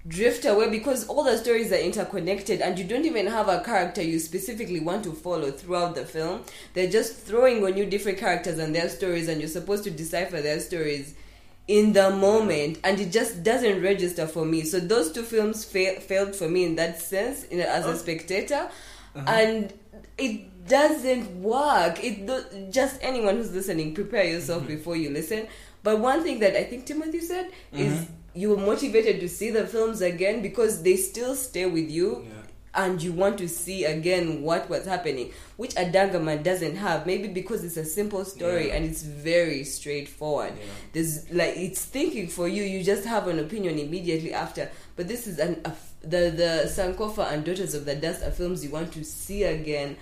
drift 0.07 0.45
away 0.45 0.69
because 0.69 1.07
all 1.07 1.23
the 1.23 1.37
stories 1.37 1.71
are 1.71 1.77
interconnected 1.77 2.61
and 2.61 2.77
you 2.77 2.85
don't 2.85 3.05
even 3.05 3.25
have 3.25 3.47
a 3.47 3.59
character 3.61 4.03
you 4.03 4.19
specifically 4.19 4.79
want 4.79 5.03
to 5.03 5.11
follow 5.11 5.49
throughout 5.51 5.95
the 5.95 6.05
film. 6.05 6.41
They're 6.73 6.89
just 6.91 7.15
throwing 7.17 7.63
on 7.65 7.75
you 7.75 7.85
different 7.87 8.19
characters 8.19 8.59
and 8.59 8.75
their 8.75 8.87
stories 8.89 9.27
and 9.27 9.39
you're 9.41 9.49
supposed 9.49 9.83
to 9.85 9.91
decipher 9.91 10.41
their 10.41 10.59
stories 10.59 11.15
in 11.67 11.93
the 11.93 12.11
moment 12.11 12.77
and 12.83 12.99
it 12.99 13.11
just 13.11 13.41
doesn't 13.41 13.81
register 13.81 14.27
for 14.27 14.45
me 14.45 14.61
so 14.63 14.79
those 14.79 15.11
two 15.11 15.23
films 15.23 15.65
fail, 15.65 15.99
failed 15.99 16.35
for 16.35 16.47
me 16.47 16.63
in 16.65 16.75
that 16.75 17.01
sense 17.01 17.43
in, 17.45 17.59
as 17.59 17.87
a 17.87 17.97
spectator 17.97 18.69
and 19.15 19.73
it 20.19 20.67
doesn't 20.67 21.41
work. 21.41 22.03
It 22.03 22.25
do- 22.27 22.69
just 22.71 22.97
anyone 23.01 23.37
who's 23.37 23.53
listening, 23.53 23.93
prepare 23.95 24.25
yourself 24.25 24.63
Mm-hmm. 24.63 24.75
before 24.75 24.95
you 24.97 25.09
listen. 25.09 25.47
But 25.83 25.99
one 25.99 26.21
thing 26.23 26.39
that 26.39 26.55
I 26.55 26.63
think 26.63 26.85
Timothy 26.85 27.19
said 27.21 27.51
is 27.73 27.93
Mm-hmm. 27.93 28.13
You 28.35 28.49
were 28.49 28.57
motivated 28.57 29.19
to 29.21 29.29
see 29.29 29.49
the 29.49 29.65
films 29.65 30.01
again 30.01 30.41
because 30.41 30.83
they 30.83 30.97
still 30.97 31.35
stay 31.35 31.65
with 31.65 31.89
you. 31.89 32.23
Yeah. 32.27 32.31
And 32.77 33.01
you 33.01 33.13
want 33.13 33.37
to 33.37 33.47
see 33.47 33.85
again 33.85 34.41
what 34.41 34.69
was 34.69 34.85
happening, 34.85 35.31
which 35.55 35.73
Adanggaman 35.75 36.43
doesn't 36.43 36.75
have. 36.75 37.05
Maybe 37.05 37.29
because 37.29 37.63
it's 37.63 37.77
a 37.77 37.85
simple 37.85 38.25
story 38.25 38.67
Yeah. 38.67 38.73
and 38.75 38.85
it's 38.85 39.01
very 39.01 39.63
straightforward. 39.63 40.53
Yeah. 40.57 40.65
There's 40.91 41.31
like 41.31 41.55
it's 41.55 41.85
thinking 41.85 42.27
for 42.27 42.49
you. 42.49 42.63
You 42.63 42.83
just 42.83 43.05
have 43.05 43.27
an 43.29 43.39
opinion 43.39 43.79
immediately 43.79 44.33
after. 44.33 44.69
But 44.97 45.07
this 45.07 45.25
is 45.25 45.39
an 45.39 45.61
a 45.63 45.71
the 46.01 46.31
the 46.41 46.51
Sankofa 46.67 47.31
and 47.31 47.45
Daughters 47.45 47.73
of 47.75 47.85
the 47.85 47.95
Dust 47.95 48.21
are 48.23 48.31
films 48.31 48.61
you 48.65 48.71
want 48.71 48.91
to 48.91 49.05
see 49.05 49.43
again 49.43 49.95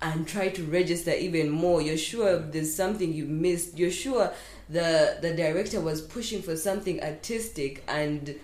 and 0.00 0.26
try 0.28 0.48
to 0.48 0.62
register 0.64 1.12
even 1.12 1.50
more. 1.50 1.82
You're 1.82 1.96
sure 1.96 2.38
there's 2.38 2.74
something 2.74 3.12
you 3.12 3.24
missed. 3.26 3.78
You're 3.78 3.90
sure 3.90 4.32
the 4.68 5.18
the 5.20 5.34
director 5.34 5.80
was 5.80 6.00
pushing 6.02 6.42
for 6.42 6.56
something 6.56 7.02
artistic 7.02 7.82
and 7.88 8.34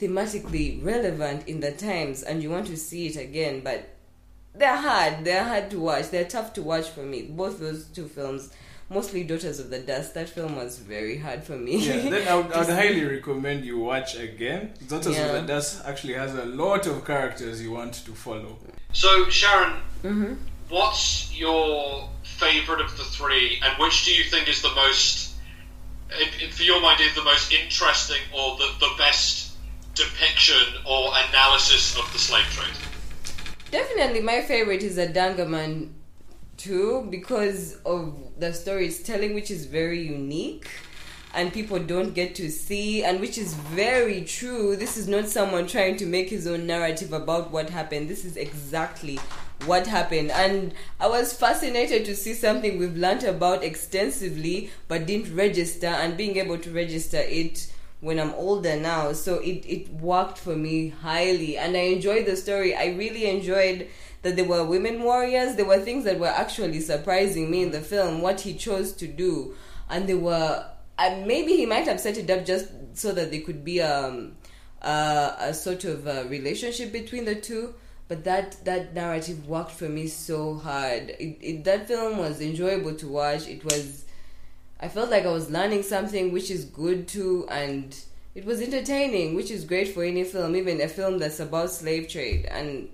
thematically 0.00 0.82
relevant 0.84 1.46
in 1.48 1.60
the 1.60 1.72
times, 1.72 2.22
and 2.22 2.42
you 2.42 2.50
want 2.50 2.66
to 2.68 2.76
see 2.76 3.06
it 3.08 3.16
again. 3.16 3.60
But 3.62 3.88
they're 4.54 4.76
hard. 4.76 5.24
They're 5.24 5.44
hard 5.44 5.70
to 5.70 5.80
watch. 5.80 6.10
They're 6.10 6.24
tough 6.24 6.52
to 6.54 6.62
watch 6.62 6.88
for 6.90 7.02
me. 7.02 7.22
Both 7.22 7.60
those 7.60 7.86
two 7.86 8.08
films. 8.08 8.50
Mostly 8.92 9.22
Daughters 9.22 9.60
of 9.60 9.70
the 9.70 9.78
Dust. 9.78 10.14
That 10.14 10.28
film 10.28 10.56
was 10.56 10.78
very 10.78 11.16
hard 11.16 11.44
for 11.44 11.56
me. 11.56 11.76
Yeah, 11.76 12.10
then 12.10 12.26
I 12.26 12.34
would, 12.34 12.52
I 12.52 12.58
would 12.58 12.68
highly 12.70 13.04
recommend 13.04 13.64
you 13.64 13.78
watch 13.78 14.16
again. 14.16 14.72
Daughters 14.88 15.14
Yeah. 15.16 15.26
of 15.26 15.42
the 15.42 15.52
Dust 15.52 15.82
actually 15.86 16.14
has 16.14 16.34
a 16.34 16.44
lot 16.44 16.88
of 16.88 17.04
characters 17.04 17.62
you 17.62 17.70
want 17.70 17.94
to 18.04 18.10
follow. 18.10 18.58
So, 18.92 19.28
Sharon, 19.28 19.76
hmm 20.02 20.34
what's 20.70 21.36
your 21.36 22.08
favourite 22.22 22.80
of 22.80 22.96
the 22.96 23.04
three, 23.04 23.60
and 23.62 23.76
which 23.78 24.04
do 24.04 24.14
you 24.14 24.24
think 24.24 24.48
is 24.48 24.62
the 24.62 24.74
most, 24.74 25.34
for 26.52 26.62
your 26.62 26.80
mind, 26.80 27.00
is 27.00 27.14
the 27.14 27.24
most 27.24 27.52
interesting 27.52 28.20
or 28.34 28.56
the, 28.56 28.68
the 28.80 28.90
best 28.96 29.52
depiction 29.94 30.80
or 30.88 31.10
analysis 31.28 31.98
of 31.98 32.10
the 32.12 32.18
slave 32.18 32.44
trade? 32.44 32.74
Definitely, 33.70 34.22
my 34.22 34.40
favorite 34.42 34.82
is 34.82 34.96
Adanggaman 34.96 35.90
too 36.56 37.06
because 37.10 37.76
of 37.84 38.16
the 38.38 38.52
story 38.52 38.86
it's 38.86 39.02
telling, 39.02 39.34
which 39.34 39.50
is 39.50 39.66
very 39.66 40.00
unique 40.00 40.68
and 41.32 41.52
people 41.52 41.78
don't 41.78 42.12
get 42.12 42.34
to 42.34 42.50
see, 42.50 43.04
and 43.04 43.20
which 43.20 43.38
is 43.38 43.54
very 43.54 44.22
true. 44.22 44.74
This 44.74 44.96
is 44.96 45.06
not 45.06 45.28
someone 45.28 45.68
trying 45.68 45.96
to 45.98 46.06
make 46.06 46.28
his 46.28 46.46
own 46.46 46.66
narrative 46.66 47.12
about 47.12 47.52
what 47.52 47.70
happened. 47.70 48.08
This 48.08 48.24
is 48.24 48.36
exactly 48.36 49.18
what 49.66 49.86
happened, 49.86 50.30
and 50.30 50.74
I 50.98 51.08
was 51.08 51.32
fascinated 51.32 52.04
to 52.06 52.16
see 52.16 52.34
something 52.34 52.78
we've 52.78 52.96
learnt 52.96 53.24
about 53.24 53.62
extensively 53.62 54.70
but 54.88 55.06
didn't 55.06 55.34
register, 55.34 55.86
and 55.86 56.16
being 56.16 56.36
able 56.36 56.58
to 56.58 56.70
register 56.70 57.18
it 57.18 57.70
when 58.00 58.18
I'm 58.18 58.32
older 58.34 58.76
now. 58.76 59.12
So 59.12 59.36
it, 59.36 59.64
it 59.66 59.92
worked 59.92 60.38
for 60.38 60.56
me 60.56 60.88
highly 60.88 61.56
and 61.58 61.76
I 61.76 61.80
enjoyed 61.80 62.26
the 62.26 62.36
story. 62.36 62.74
I 62.74 62.86
really 62.86 63.26
enjoyed 63.26 63.88
that 64.22 64.36
there 64.36 64.44
were 64.44 64.64
women 64.64 65.02
warriors. 65.02 65.56
There 65.56 65.66
were 65.66 65.78
things 65.78 66.04
that 66.04 66.18
were 66.18 66.26
actually 66.26 66.80
surprising 66.80 67.50
me 67.50 67.62
in 67.62 67.70
the 67.70 67.80
film, 67.80 68.22
what 68.22 68.40
he 68.40 68.54
chose 68.54 68.92
to 68.94 69.06
do. 69.06 69.54
And 69.88 70.08
they 70.08 70.14
were, 70.14 70.64
And 70.98 71.26
maybe 71.26 71.56
he 71.56 71.66
might 71.66 71.86
have 71.86 72.00
set 72.00 72.16
it 72.16 72.30
up 72.30 72.44
just 72.44 72.68
so 72.94 73.12
that 73.12 73.30
there 73.30 73.40
could 73.42 73.64
be 73.64 73.80
um, 73.82 74.36
uh, 74.82 75.36
a 75.38 75.54
sort 75.54 75.84
of 75.84 76.06
uh 76.06 76.24
relationship 76.28 76.92
between 76.92 77.24
the 77.26 77.34
two. 77.34 77.74
But 78.10 78.24
that, 78.24 78.64
that 78.64 78.92
narrative 78.92 79.46
worked 79.46 79.70
for 79.70 79.88
me 79.88 80.08
so 80.08 80.56
hard. 80.56 81.10
It, 81.20 81.38
it, 81.40 81.64
that 81.64 81.86
film 81.86 82.18
was 82.18 82.40
enjoyable 82.40 82.96
to 82.96 83.06
watch. 83.06 83.46
It 83.46 83.64
was 83.64 84.04
I 84.80 84.88
felt 84.88 85.10
like 85.10 85.24
I 85.24 85.30
was 85.30 85.48
learning 85.48 85.84
something, 85.84 86.32
which 86.32 86.50
is 86.50 86.64
good 86.64 87.06
too, 87.06 87.46
and 87.48 87.96
it 88.34 88.44
was 88.44 88.60
entertaining, 88.60 89.36
which 89.36 89.52
is 89.52 89.64
great 89.64 89.94
for 89.94 90.02
any 90.02 90.24
film, 90.24 90.56
even 90.56 90.80
a 90.80 90.88
film 90.88 91.18
that's 91.18 91.38
about 91.38 91.70
slave 91.70 92.08
trade. 92.08 92.46
And 92.46 92.88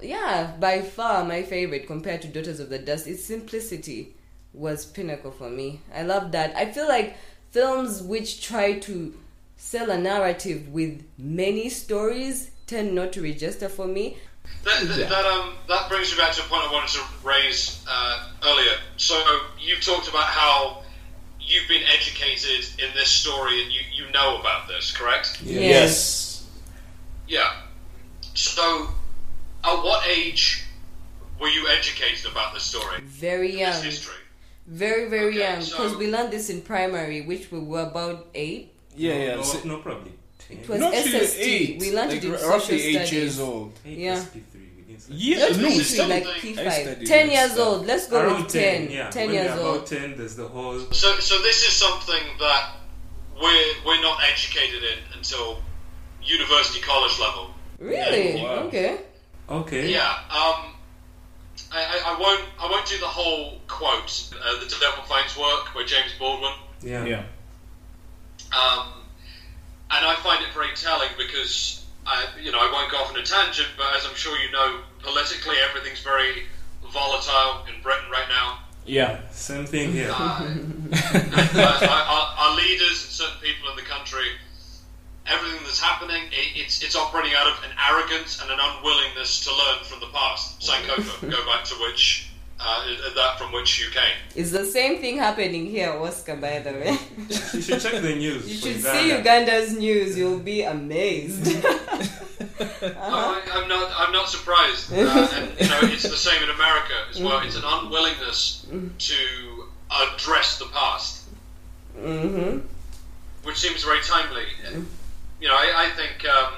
yeah, 0.00 0.54
by 0.58 0.80
far 0.80 1.26
my 1.26 1.42
favorite 1.42 1.86
compared 1.86 2.22
to 2.22 2.28
Daughters 2.28 2.58
of 2.58 2.70
the 2.70 2.78
Dust, 2.78 3.06
its 3.06 3.22
simplicity 3.22 4.14
was 4.54 4.86
pinnacle 4.86 5.32
for 5.32 5.50
me. 5.50 5.80
I 5.94 6.04
love 6.04 6.32
that. 6.32 6.56
I 6.56 6.72
feel 6.72 6.88
like 6.88 7.18
films 7.50 8.00
which 8.00 8.40
try 8.42 8.78
to 8.78 9.14
sell 9.56 9.90
a 9.90 9.98
narrative 9.98 10.68
with 10.68 11.04
many 11.18 11.68
stories 11.68 12.50
tend 12.72 12.94
not 12.94 13.12
to 13.12 13.20
register 13.22 13.68
for 13.68 13.86
me. 13.86 14.16
That, 14.64 14.88
that, 14.88 14.98
Yeah. 14.98 15.06
that, 15.08 15.24
um, 15.26 15.54
that 15.68 15.88
brings 15.90 16.10
me 16.12 16.16
back 16.18 16.32
to 16.34 16.40
a 16.40 16.44
point 16.44 16.62
I 16.68 16.72
wanted 16.72 16.90
to 16.98 17.02
raise 17.22 17.84
uh, 17.88 18.28
earlier. 18.44 18.76
So 18.96 19.14
you've 19.60 19.84
talked 19.84 20.08
about 20.08 20.24
how 20.24 20.82
you've 21.40 21.68
been 21.68 21.82
educated 21.96 22.64
in 22.78 22.88
this 22.94 23.08
story 23.10 23.62
and 23.62 23.70
you, 23.72 23.80
you 23.98 24.10
know 24.12 24.38
about 24.40 24.68
this, 24.68 24.90
correct? 24.92 25.42
Yes. 25.44 26.48
Yeah. 27.28 27.52
So, 28.34 28.88
at 29.64 29.76
what 29.84 30.06
age 30.08 30.64
were 31.38 31.48
you 31.48 31.68
educated 31.68 32.24
about 32.30 32.54
this 32.54 32.62
story, 32.64 33.00
Very 33.02 33.50
this 33.52 33.60
young. 33.60 33.82
history? 33.82 34.14
Very, 34.66 35.08
very 35.10 35.28
Okay, 35.28 35.38
young. 35.38 35.60
so- 35.62 35.76
Because 35.76 35.96
we 35.96 36.10
learned 36.10 36.32
this 36.32 36.48
in 36.48 36.62
primary, 36.62 37.20
which 37.20 37.50
we 37.52 37.58
were 37.58 37.82
about 37.82 38.28
eight. 38.34 38.72
Yeah, 38.96 39.18
no, 39.18 39.24
yeah. 39.24 39.34
No, 39.36 39.42
so- 39.42 39.60
no, 39.64 39.76
probably. 39.78 40.12
10. 40.56 40.60
It 40.64 40.68
was 40.68 40.80
not 40.80 40.92
really 40.92 41.26
SST. 41.26 41.38
eight. 41.40 41.78
We 41.80 41.92
learned 41.92 42.08
like 42.10 42.18
it 42.18 42.24
in 42.24 42.30
r- 42.32 42.36
social 42.38 42.50
roughly 42.52 42.82
eight 42.82 42.92
studies. 42.92 43.12
years 43.12 43.40
old. 43.40 43.78
Eight 43.86 43.98
Yeah. 43.98 44.14
SP3. 44.16 44.60
We 44.76 44.82
didn't 44.82 45.00
study. 45.02 45.18
Yeah, 45.18 45.38
Not 45.38 45.56
no, 45.56 45.68
P3, 45.68 45.72
P3, 45.72 46.08
like 46.08 46.24
something- 46.24 46.58
I 46.58 46.94
P5. 47.02 47.06
10 47.06 47.30
years 47.30 47.52
stuff. 47.52 47.66
old. 47.66 47.86
Let's 47.86 48.06
go 48.08 48.20
Around 48.20 48.42
with 48.44 48.52
10. 48.52 48.62
10, 48.88 48.90
yeah. 48.90 49.10
10 49.10 49.26
when 49.26 49.34
years 49.34 49.46
you're 49.54 49.64
old. 49.64 49.76
about 49.76 49.86
10, 49.86 50.16
there's 50.16 50.36
the 50.36 50.46
whole. 50.48 50.78
So, 50.92 51.18
so 51.18 51.38
this 51.42 51.62
is 51.66 51.72
something 51.72 52.22
that 52.38 52.76
we're 53.40 53.72
we're 53.86 54.00
not 54.02 54.18
educated 54.30 54.82
in 54.84 54.98
until 55.16 55.62
university 56.22 56.80
college 56.80 57.18
level. 57.18 57.50
Really? 57.78 58.36
Yeah, 58.36 58.42
wow. 58.44 58.62
Okay. 58.68 58.98
Okay. 59.50 59.90
Yeah. 59.90 60.08
Um, 60.30 60.74
I, 61.72 61.80
I, 61.82 62.14
I 62.14 62.20
won't 62.20 62.44
I 62.60 62.70
won't 62.70 62.86
do 62.86 62.98
the 62.98 63.06
whole 63.06 63.58
quote. 63.66 64.30
Uh, 64.44 64.60
the 64.60 64.66
Devil 64.80 65.02
Finds 65.04 65.36
Work 65.36 65.74
by 65.74 65.82
James 65.84 66.12
Baldwin. 66.18 66.52
Yeah. 66.82 67.04
Yeah. 67.04 67.22
Um, 68.52 69.01
and 70.02 70.10
I 70.10 70.16
find 70.16 70.42
it 70.44 70.52
very 70.52 70.74
telling 70.74 71.08
because 71.16 71.84
I, 72.04 72.26
you 72.42 72.50
know, 72.50 72.58
I 72.58 72.70
won't 72.72 72.90
go 72.90 72.98
off 72.98 73.10
on 73.10 73.16
a 73.18 73.22
tangent, 73.24 73.68
but 73.78 73.86
as 73.96 74.04
I'm 74.04 74.14
sure 74.16 74.36
you 74.38 74.50
know, 74.50 74.80
politically 75.02 75.54
everything's 75.68 76.00
very 76.02 76.42
volatile 76.92 77.64
in 77.72 77.80
Britain 77.82 78.10
right 78.10 78.26
now. 78.28 78.58
Yeah. 78.84 79.20
Same 79.30 79.64
thing 79.64 79.92
here. 79.92 80.10
Uh, 80.12 80.14
uh, 80.92 81.86
our, 81.88 81.88
our- 81.88 82.34
our 82.50 82.56
leaders, 82.56 82.98
certain 82.98 83.40
people 83.40 83.70
in 83.70 83.76
the 83.76 83.82
country, 83.82 84.26
everything 85.28 85.60
that's 85.62 85.80
happening, 85.80 86.24
it, 86.32 86.56
it's 86.58 86.82
it's 86.82 86.96
operating 86.96 87.34
out 87.36 87.46
of 87.46 87.62
an 87.62 87.70
arrogance 87.88 88.42
and 88.42 88.50
an 88.50 88.58
unwillingness 88.60 89.44
to 89.44 89.50
learn 89.50 89.84
from 89.84 90.00
the 90.00 90.06
past. 90.12 90.58
Sankofa, 90.60 91.30
go 91.30 91.46
back 91.46 91.62
to 91.66 91.74
which 91.76 92.28
uh, 92.64 93.14
that 93.14 93.38
from 93.38 93.52
which 93.52 93.80
you 93.80 93.90
came. 93.90 94.16
It's 94.34 94.50
the 94.50 94.64
same 94.64 95.00
thing 95.00 95.18
happening 95.18 95.66
here, 95.66 95.90
Oscar, 95.92 96.36
by 96.36 96.60
the 96.60 96.72
way. 96.72 96.98
you 97.54 97.60
should 97.60 97.80
check 97.80 98.00
the 98.02 98.14
news. 98.14 98.48
You 98.48 98.56
should 98.56 98.76
Uganda. 98.76 99.00
see 99.00 99.16
Uganda's 99.16 99.76
news. 99.76 100.16
You'll 100.16 100.38
be 100.38 100.62
amazed. 100.62 101.46
I, 102.60 103.42
I'm 103.52 103.68
not. 103.68 103.92
I'm 103.96 104.12
not 104.12 104.28
surprised. 104.28 104.92
Uh, 104.92 104.96
and 105.34 105.60
you 105.60 105.68
know, 105.68 105.80
it's 105.82 106.02
the 106.04 106.16
same 106.16 106.42
in 106.42 106.50
America 106.50 106.94
as 107.10 107.20
well. 107.20 107.40
It's 107.40 107.56
an 107.56 107.64
unwillingness 107.64 108.66
to 108.98 109.64
address 109.90 110.58
the 110.58 110.66
past, 110.66 111.24
hmm 111.98 112.58
which 113.44 113.56
seems 113.58 113.82
very 113.82 114.00
timely. 114.02 114.44
You 115.40 115.48
know, 115.48 115.54
I, 115.54 115.86
I 115.86 115.90
think 115.90 116.24
um, 116.28 116.52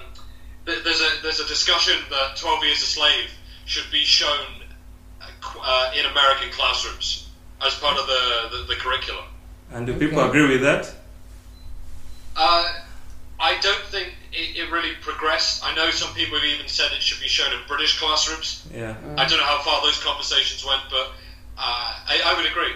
th- 0.67 0.85
there's 0.85 1.01
a 1.01 1.23
there's 1.23 1.41
a 1.41 1.47
discussion 1.49 1.97
that 2.11 2.37
12 2.37 2.65
Years 2.65 2.83
a 2.83 2.87
Slave 2.87 3.31
should 3.65 3.91
be 3.91 4.01
shown 4.05 4.47
uh, 5.57 5.61
uh, 5.63 5.91
in 5.99 6.05
American 6.07 6.51
classrooms 6.51 7.29
as 7.65 7.75
part 7.75 7.97
of 7.99 8.07
the 8.07 8.57
the, 8.57 8.65
the 8.65 8.77
curriculum. 8.77 9.25
And 9.73 9.87
do 9.87 9.95
people 9.95 10.21
Okay. 10.21 10.29
agree 10.29 10.49
with 10.55 10.63
that? 10.63 10.93
Uh, 12.37 12.65
I 13.41 13.59
don't 13.61 13.85
think 13.87 14.15
it, 14.33 14.57
it 14.57 14.71
really 14.71 14.93
progressed. 15.01 15.65
I 15.65 15.75
know 15.75 15.91
some 15.91 16.13
people 16.15 16.39
have 16.39 16.47
even 16.47 16.69
said 16.69 16.93
it 16.93 17.03
should 17.03 17.21
be 17.21 17.29
shown 17.29 17.53
in 17.53 17.59
British 17.67 17.99
classrooms. 17.99 18.67
Yeah. 18.73 18.95
I 19.17 19.25
don't 19.27 19.39
know 19.39 19.45
how 19.45 19.61
far 19.63 19.83
those 19.83 20.03
conversations 20.03 20.65
went, 20.65 20.83
but 20.91 21.07
uh, 21.59 21.95
I, 22.07 22.21
I 22.27 22.35
would 22.37 22.47
agree. 22.47 22.75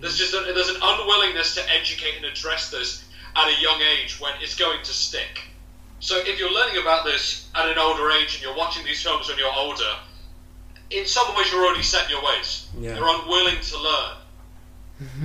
There's 0.00 0.18
just 0.18 0.34
a, 0.34 0.40
there's 0.52 0.68
an 0.68 0.76
unwillingness 0.82 1.54
to 1.54 1.62
educate 1.70 2.16
and 2.16 2.26
address 2.26 2.70
this 2.70 3.04
at 3.36 3.48
a 3.48 3.60
young 3.62 3.80
age 3.80 4.20
when 4.20 4.32
it's 4.40 4.54
going 4.54 4.82
to 4.82 4.92
stick. 4.92 5.42
So 6.00 6.18
if 6.18 6.38
you're 6.38 6.52
learning 6.52 6.80
about 6.82 7.04
this 7.04 7.48
at 7.54 7.66
an 7.68 7.78
older 7.78 8.10
age 8.10 8.34
and 8.34 8.42
you're 8.42 8.54
watching 8.56 8.84
these 8.84 9.02
films 9.02 9.28
when 9.28 9.38
you're 9.38 9.52
older, 9.56 9.92
in 10.94 11.06
some 11.06 11.34
ways 11.36 11.50
you're 11.50 11.64
already 11.64 11.82
set 11.82 12.04
in 12.04 12.10
your 12.10 12.24
ways. 12.24 12.68
Yeah. 12.78 12.96
You're 12.96 13.08
unwilling 13.08 13.60
to 13.60 13.78
learn. 13.78 14.16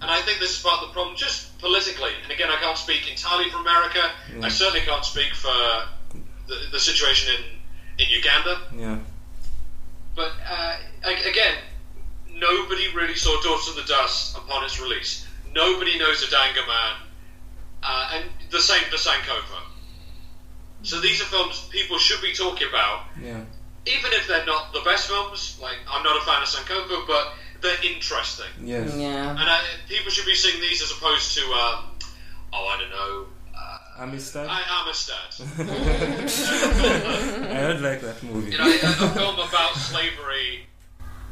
and 0.00 0.10
I 0.10 0.20
think 0.22 0.40
this 0.40 0.56
is 0.56 0.62
part 0.62 0.82
of 0.82 0.88
the 0.88 0.92
problem, 0.92 1.16
just 1.16 1.56
politically. 1.58 2.10
And 2.22 2.32
again, 2.32 2.50
I 2.50 2.56
can't 2.56 2.76
speak 2.76 3.08
entirely 3.08 3.48
for 3.50 3.58
America. 3.58 4.10
I 4.42 4.48
certainly 4.48 4.84
can't 4.84 5.04
speak 5.04 5.32
for 5.34 5.54
the, 6.48 6.56
the 6.72 6.80
situation 6.80 7.34
in, 7.34 8.04
in 8.04 8.10
Uganda. 8.10 8.60
Yeah. 8.76 8.98
But 10.16 10.32
uh, 10.48 10.76
again, 11.04 11.56
nobody 12.32 12.88
really 12.94 13.14
saw 13.14 13.40
Daughters 13.42 13.68
of 13.68 13.76
the 13.76 13.84
Dust 13.92 14.36
upon 14.36 14.64
its 14.64 14.80
release. 14.80 15.26
Nobody 15.54 15.98
knows 15.98 16.24
Adanggaman, 16.24 16.96
uh, 17.82 18.10
and 18.14 18.24
the 18.50 18.60
same 18.60 18.82
for 18.84 18.96
Sankofa. 18.96 19.62
So 20.82 21.00
these 21.00 21.20
are 21.20 21.26
films 21.26 21.66
people 21.70 21.98
should 21.98 22.20
be 22.20 22.32
talking 22.32 22.68
about, 22.68 23.06
Yeah. 23.20 23.40
Even 23.86 24.12
if 24.12 24.26
they're 24.28 24.46
not 24.46 24.72
the 24.72 24.80
best 24.84 25.08
films. 25.08 25.58
Like 25.62 25.76
I'm 25.90 26.02
not 26.02 26.16
a 26.20 26.24
fan 26.24 26.42
of 26.42 26.48
Sankofa, 26.48 27.06
but 27.06 27.34
they're 27.60 27.82
interesting, 27.84 28.46
Yes. 28.62 28.94
Yeah. 28.96 29.30
and 29.30 29.38
I, 29.40 29.60
people 29.88 30.10
should 30.10 30.26
be 30.26 30.34
seeing 30.34 30.60
these 30.60 30.82
as 30.82 30.90
opposed 30.90 31.34
to, 31.36 31.42
um, 31.44 31.84
oh, 32.52 32.66
I 32.68 32.78
don't 32.78 32.90
know, 32.90 33.26
uh, 33.56 34.02
Amistad. 34.02 34.46
I 34.50 34.60
Amistad. 34.82 35.34
I 37.50 37.60
don't 37.62 37.80
like 37.82 38.02
that 38.02 38.22
movie. 38.22 38.50
You 38.52 38.58
know, 38.58 38.64
a, 38.66 39.06
a 39.06 39.10
film 39.14 39.36
about 39.36 39.74
slavery 39.76 40.66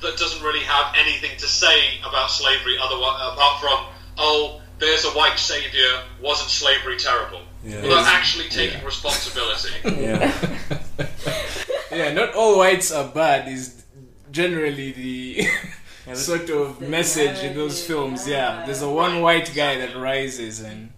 that 0.00 0.16
doesn't 0.16 0.42
really 0.42 0.64
have 0.64 0.94
anything 0.96 1.32
to 1.38 1.46
say 1.46 1.98
about 2.00 2.30
slavery 2.30 2.76
other, 2.82 2.96
apart 2.96 3.60
from, 3.60 3.84
oh, 4.16 4.60
there's 4.78 5.04
a 5.04 5.10
white 5.10 5.38
savior, 5.38 6.00
wasn't 6.22 6.48
slavery 6.50 6.96
terrible? 6.96 7.42
Yeah. 7.62 7.82
Without 7.82 8.06
actually 8.06 8.48
taking 8.48 8.82
responsibility. 8.84 9.74
yeah. 9.84 10.32
Yeah, 11.92 12.12
not 12.12 12.34
all 12.34 12.58
whites 12.58 12.90
are 12.92 13.08
bad. 13.08 13.48
Is 13.48 13.84
generally 14.30 14.92
the 14.92 15.46
Yeah, 16.06 16.14
sort 16.14 16.50
of 16.50 16.80
The 16.80 16.88
message 16.88 17.44
in 17.44 17.54
those 17.54 17.86
films. 17.86 18.26
Yeah, 18.26 18.58
yeah. 18.60 18.66
there's 18.66 18.82
a 18.82 18.88
one 18.88 19.20
white 19.20 19.52
guy 19.54 19.78
that 19.78 19.96
rises 19.96 20.60
and 20.60 20.90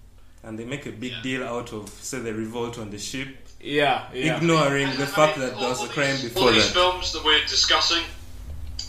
And 0.43 0.59
they 0.59 0.65
make 0.65 0.87
a 0.87 0.93
big 0.93 1.13
Yeah. 1.13 1.23
deal 1.23 1.43
out 1.45 1.73
of, 1.73 1.89
say, 1.91 2.19
the 2.21 2.33
revolt 2.33 2.79
on 2.79 2.91
the 2.91 2.99
ship, 2.99 3.29
yeah, 3.61 4.05
yeah. 4.15 4.37
ignoring 4.37 4.89
And, 4.89 4.99
the 4.99 5.05
I 5.05 5.07
fact 5.19 5.37
mean, 5.39 5.47
that 5.49 5.59
there 5.59 5.69
was 5.69 5.83
a 5.85 5.89
crime 5.89 6.17
these, 6.17 6.25
before 6.25 6.43
All 6.49 6.53
these 6.53 6.67
that. 6.69 6.75
films 6.81 7.13
that 7.13 7.23
we're 7.25 7.45
discussing, 7.47 8.03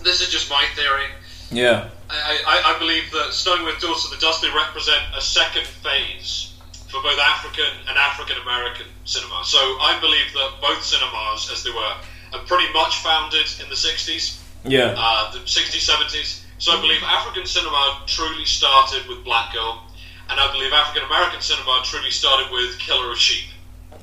this 0.03 0.19
is 0.21 0.29
just 0.29 0.49
my 0.49 0.65
theory. 0.75 1.07
yeah, 1.51 1.89
I, 2.09 2.43
I, 2.53 2.75
I 2.75 2.79
believe 2.79 3.09
that 3.11 3.33
starting 3.33 3.65
with 3.65 3.79
Daughters 3.79 4.05
of 4.05 4.11
the 4.11 4.17
Dust, 4.25 4.41
they 4.41 4.49
represent 4.49 5.01
a 5.17 5.21
second 5.21 5.65
phase 5.67 6.53
for 6.95 7.03
both 7.03 7.19
African 7.19 7.67
and 7.89 7.97
African 7.97 8.37
American 8.41 8.85
cinema. 9.03 9.43
So 9.43 9.57
I 9.59 9.97
believe 9.99 10.31
that 10.33 10.61
both 10.61 10.81
cinemas, 10.83 11.49
as 11.51 11.63
they 11.63 11.71
were, 11.71 11.95
are 12.33 12.43
pretty 12.47 12.71
much 12.73 12.97
founded 13.03 13.45
in 13.61 13.67
the 13.69 13.75
60s, 13.75 14.39
yeah, 14.63 14.95
uh, 14.97 15.31
the 15.33 15.39
60s, 15.39 15.83
70s. 15.83 16.41
So 16.57 16.71
I 16.71 16.79
believe 16.79 17.01
African 17.03 17.45
cinema 17.45 18.01
truly 18.07 18.45
started 18.45 19.07
with 19.09 19.23
Black 19.25 19.53
Girl, 19.53 19.83
and 20.29 20.39
I 20.39 20.49
believe 20.53 20.71
African 20.71 21.03
American 21.05 21.41
cinema 21.41 21.81
truly 21.83 22.11
started 22.11 22.49
with 22.51 22.79
Killer 22.79 23.11
of 23.11 23.17
Sheep, 23.17 23.49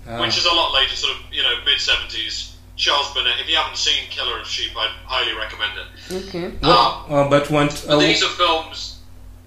Ah. 0.07 0.21
which 0.21 0.37
is 0.37 0.45
a 0.45 0.53
lot 0.53 0.75
later, 0.75 0.95
sort 0.95 1.17
of, 1.17 1.23
you 1.33 1.43
know, 1.43 1.55
mid 1.65 1.79
70s. 1.79 2.51
Charles 2.75 3.13
Burnett. 3.15 3.39
If 3.39 3.49
you 3.49 3.57
haven't 3.57 3.77
seen 3.77 4.09
Killer 4.11 4.41
of 4.41 4.47
Sheep, 4.47 4.73
I'd 4.77 4.91
highly 5.05 5.37
recommend 5.37 5.73
it. 5.79 6.27
Okay. 6.29 6.47
Um, 6.63 7.05
Uh, 7.09 7.29
but 7.29 7.51
want, 7.51 7.85
but 7.87 7.95
uh, 7.97 7.99
these 7.99 8.23
are 8.25 8.31
films. 8.31 8.99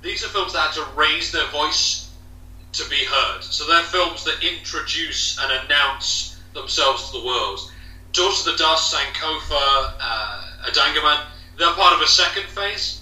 These 0.02 0.24
are 0.24 0.30
films 0.30 0.54
that 0.54 0.72
had 0.72 0.74
to 0.76 0.86
raise 0.96 1.32
their 1.32 1.48
voice 1.48 2.05
to 2.78 2.90
be 2.90 3.06
heard. 3.06 3.44
So 3.44 3.68
they're 3.68 3.84
films 3.84 4.24
that 4.26 4.44
introduce 4.44 5.40
and 5.42 5.66
announce 5.66 6.40
themselves 6.54 7.10
to 7.10 7.20
the 7.20 7.26
world. 7.26 7.60
Daughters 8.12 8.46
of 8.48 8.54
the 8.54 8.58
Dust, 8.58 8.94
Sankofa, 8.94 9.94
uh, 10.00 10.42
Adanggaman, 10.70 11.26
they're 11.58 11.74
part 11.74 11.94
of 11.94 12.02
a 12.02 12.08
second 12.08 12.48
phase 12.48 13.02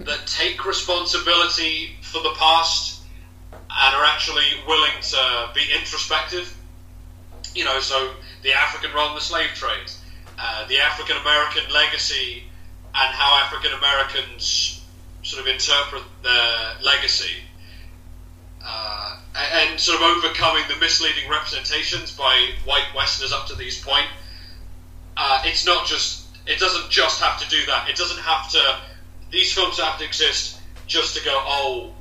that 0.00 0.26
take 0.26 0.64
responsibility 0.64 1.96
for 2.02 2.22
the 2.22 2.34
past 2.38 3.02
and 3.52 3.94
are 3.94 4.04
actually 4.04 4.46
willing 4.66 4.92
to 5.02 5.50
be 5.54 5.62
introspective. 5.74 6.56
You 7.54 7.64
know, 7.64 7.80
so 7.80 8.12
the 8.42 8.52
African 8.52 8.92
role 8.94 9.08
in 9.08 9.14
the 9.14 9.20
slave 9.20 9.50
trade, 9.54 9.90
uh, 10.38 10.66
the 10.68 10.78
African 10.78 11.16
American 11.16 11.62
legacy, 11.72 12.44
and 12.94 13.14
how 13.14 13.44
African 13.44 13.72
Americans 13.72 14.84
sort 15.22 15.42
of 15.42 15.52
interpret 15.52 16.02
their 16.22 16.74
legacy, 16.82 17.42
and 19.40 19.70
and 19.70 19.80
sort 19.80 20.00
of 20.00 20.16
overcoming 20.16 20.62
the 20.68 20.76
misleading 20.76 21.28
representations 21.28 22.16
by 22.16 22.50
white 22.64 22.86
Westerners 22.94 23.32
up 23.32 23.46
to 23.48 23.54
this 23.54 23.82
point. 23.82 24.06
Uh, 25.16 25.42
it's 25.44 25.66
not 25.66 25.86
just. 25.86 26.26
It 26.46 26.58
doesn't 26.58 26.90
just 26.90 27.20
have 27.20 27.38
to 27.40 27.48
do 27.48 27.64
that. 27.66 27.88
It 27.88 27.96
doesn't 27.96 28.20
have 28.20 28.50
to. 28.52 28.80
These 29.30 29.52
films 29.52 29.78
have 29.78 29.98
to 29.98 30.04
exist 30.04 30.60
just 30.86 31.16
to 31.16 31.24
go. 31.24 31.32
Oh, 31.44 31.92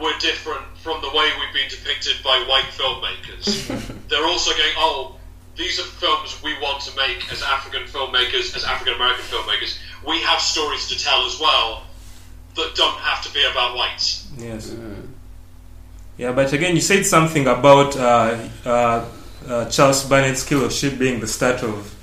we're 0.00 0.16
different 0.18 0.64
from 0.78 1.00
the 1.02 1.08
way 1.08 1.28
we've 1.38 1.54
been 1.54 1.68
depicted 1.68 2.22
by 2.24 2.44
white 2.48 2.70
filmmakers. 2.72 3.66
They're 4.08 4.26
also 4.26 4.52
going. 4.52 4.72
Oh, 4.76 5.16
these 5.56 5.78
are 5.78 5.82
films 5.82 6.40
we 6.42 6.54
want 6.60 6.82
to 6.82 6.96
make 6.96 7.30
as 7.32 7.42
African 7.42 7.82
filmmakers, 7.84 8.56
as 8.56 8.64
African 8.64 8.94
American 8.94 9.24
filmmakers. 9.24 9.78
We 10.06 10.20
have 10.22 10.40
stories 10.40 10.88
to 10.88 10.98
tell 10.98 11.26
as 11.26 11.38
well 11.40 11.82
that 12.54 12.74
don't 12.74 12.98
have 12.98 13.22
to 13.24 13.32
be 13.32 13.44
about 13.44 13.76
whites. 13.76 14.28
Yes. 14.36 14.74
Yeah, 16.18 16.32
but 16.32 16.52
again, 16.52 16.74
you 16.74 16.80
said 16.80 17.06
something 17.06 17.46
about 17.46 17.96
uh, 17.96 18.36
uh, 18.66 19.04
uh, 19.48 19.64
Charles 19.70 20.04
Burnett's 20.08 20.44
Kill 20.44 20.64
of 20.64 20.72
Sheep 20.72 20.98
being 20.98 21.20
the 21.20 21.28
start 21.28 21.62
of 21.62 21.94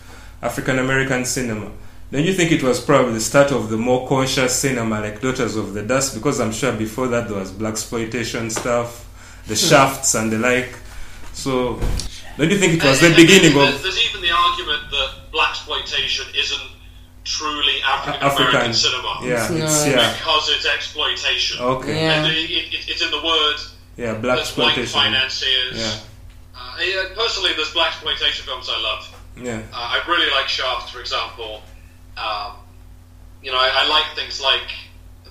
African 0.42 0.80
American 0.80 1.26
cinema. 1.26 1.70
Don't 2.12 2.24
you 2.24 2.34
think 2.34 2.52
it 2.52 2.64
was 2.64 2.80
probably 2.80 3.14
the 3.14 3.20
start 3.20 3.52
of 3.52 3.70
the 3.70 3.78
more 3.78 4.08
conscious 4.08 4.56
cinema 4.56 5.02
like 5.02 5.20
Daughters 5.20 5.58
of 5.58 5.74
the 5.74 5.84
Dust? 5.84 6.16
Because 6.16 6.40
I'm 6.40 6.54
sure 6.54 6.72
before 6.72 7.08
that 7.10 7.28
there 7.28 7.38
was 7.38 7.52
blaxploitation 7.52 8.50
stuff, 8.52 9.44
the 9.48 9.56
shafts 9.56 10.16
and 10.16 10.32
the 10.32 10.40
like. 10.40 10.74
So, 11.34 11.78
don't 12.38 12.50
you 12.50 12.58
think 12.58 12.74
it 12.76 12.84
was 12.84 13.02
the 13.02 13.08
And- 13.08 13.16
and 13.18 13.28
beginning 13.28 13.54
there's, 13.58 13.76
of 13.76 13.84
There's 13.84 14.00
even 14.08 14.22
the 14.22 14.32
argument 14.32 14.84
that 14.92 15.10
blaxploitation 15.34 16.34
isn't 16.40 16.62
truly 17.26 17.82
African 17.84 18.22
American 18.22 18.74
cinema 18.74 19.20
Yeah, 19.24 19.48
No. 19.52 19.66
it's 19.66 19.86
yeah. 19.88 20.14
because 20.14 20.50
it's 20.56 20.66
exploitation. 20.66 21.60
Okay. 21.60 21.96
Yeah. 22.02 22.24
And 22.24 22.32
it, 22.32 22.50
it, 22.50 22.88
it's 22.88 23.02
in 23.02 23.12
the 23.12 23.22
word. 23.22 23.58
Yeah, 23.98 24.14
black 24.16 24.38
There's 24.38 24.58
white 24.58 24.78
exploitation. 24.78 25.00
financiers. 25.00 25.78
Yeah. 25.78 26.00
Uh, 26.58 26.78
yeah, 26.82 27.04
personally, 27.16 27.52
there's 27.56 27.72
blaxploitation 27.74 28.42
films 28.42 28.70
I 28.70 28.82
love. 28.82 29.22
Yeah. 29.38 29.62
Uh, 29.74 30.00
I 30.02 30.02
really 30.08 30.30
like 30.32 30.48
Shaft, 30.48 30.92
for 30.94 31.00
example. 31.00 31.62
Um, 32.18 32.54
you 33.44 33.52
know, 33.52 33.58
I, 33.58 33.70
I 33.74 33.88
like 33.88 34.16
things 34.16 34.42
like 34.42 34.62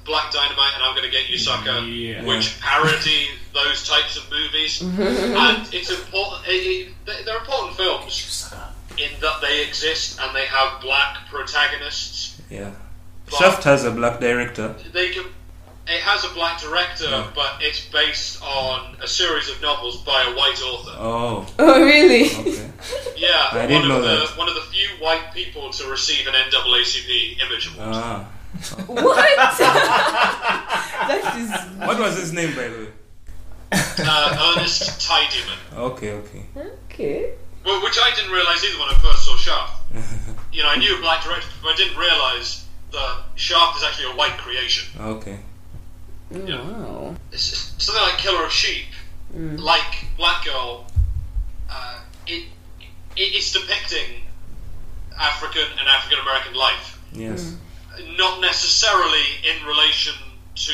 Black 0.05 0.31
Dynamite 0.33 0.73
and 0.75 0.83
I'm 0.83 0.95
Gonna 0.95 1.11
Get 1.11 1.29
You 1.31 1.39
Sucker, 1.39 1.81
Yeah. 1.81 2.25
which 2.25 2.61
parody 2.61 3.29
those 3.55 3.87
types 3.89 4.17
of 4.17 4.31
movies. 4.31 4.83
and 4.83 5.73
it's 5.75 5.91
important. 5.91 6.47
It, 6.47 6.51
it, 6.53 6.93
they- 7.07 7.23
they're 7.25 7.39
important 7.39 7.77
films 7.77 8.53
in 8.99 9.11
that 9.21 9.41
they 9.41 9.67
exist 9.67 10.21
and 10.21 10.35
they 10.37 10.47
have 10.47 10.81
black 10.81 11.27
protagonists. 11.31 12.41
Yeah. 12.51 12.71
Shaft 13.39 13.65
has 13.65 13.85
a 13.85 13.91
black 13.91 14.21
director. 14.21 14.75
They 14.93 15.11
can. 15.11 15.25
It 15.87 16.01
has 16.01 16.25
a 16.25 16.29
black 16.33 16.61
director, 16.61 17.05
Yeah. 17.11 17.31
but 17.35 17.57
it's 17.61 17.85
based 17.89 18.43
on 18.43 18.97
a 19.03 19.07
series 19.07 19.51
of 19.51 19.61
novels 19.61 19.99
by 20.03 20.23
a 20.23 20.35
white 20.35 20.59
author. 20.63 20.97
Oh, 20.99 21.47
Oh, 21.59 21.85
really? 21.85 22.25
okay. 22.31 22.71
Yeah, 23.17 23.49
I 23.53 23.59
one 23.59 23.69
didn't 23.69 23.83
of 23.83 23.89
know 23.89 24.01
the 24.01 24.27
that. 24.27 24.39
one 24.39 24.49
of 24.49 24.55
the 24.55 24.63
few 24.63 24.89
white 24.99 25.33
people 25.35 25.71
to 25.71 25.87
receive 25.91 26.27
an 26.27 26.33
NAACP 26.35 27.39
Image 27.47 27.67
Award. 27.75 27.89
Ah. 27.93 28.25
what? 28.87 29.17
that 29.59 31.35
is. 31.37 31.51
What 31.87 31.99
was 31.99 32.17
his 32.19 32.33
name, 32.33 32.55
by 32.57 32.69
the 32.69 32.79
way? 32.79 32.89
uh, 33.73 34.55
Ernest 34.57 35.01
Tidyman, 35.09 35.59
Okay, 35.77 36.13
okay. 36.13 36.43
Okay. 36.91 37.33
well, 37.65 37.83
which 37.83 37.99
I 38.01 38.11
didn't 38.15 38.31
realize 38.33 38.65
either 38.65 38.79
when 38.79 38.89
I 38.89 38.95
first 39.03 39.25
saw 39.25 39.37
Shaft. 39.37 39.83
you 40.53 40.63
know, 40.63 40.69
I 40.69 40.77
knew 40.77 40.97
a 40.97 41.01
black 41.01 41.25
director, 41.25 41.49
but 41.63 41.73
I 41.73 41.77
didn't 41.77 41.97
realize 41.99 42.65
that 42.93 43.23
Shaft 43.35 43.79
is 43.79 43.85
actually 43.85 44.13
a 44.13 44.17
white 44.17 44.39
creation. 44.39 44.89
Okay. 45.01 45.39
Oh, 46.33 46.47
Yeah. 46.47 46.63
Wow. 46.63 47.17
It's, 47.33 47.53
it's 47.53 47.85
something 47.85 48.03
like 48.03 48.19
Killer 48.19 48.45
of 48.45 48.53
Sheep, 48.53 48.87
like 49.59 50.07
Black 50.17 50.45
Girl. 50.45 50.87
Uh, 51.71 52.01
it, 52.27 52.45
it 53.17 53.35
it's 53.35 53.53
depicting 53.53 54.23
African 55.19 55.65
and 55.79 55.89
African 55.89 56.19
American 56.21 56.55
life. 56.55 57.01
Yes. 57.13 57.57
not 58.17 58.41
necessarily 58.41 59.23
in 59.45 59.65
relation 59.67 60.15
to 60.57 60.73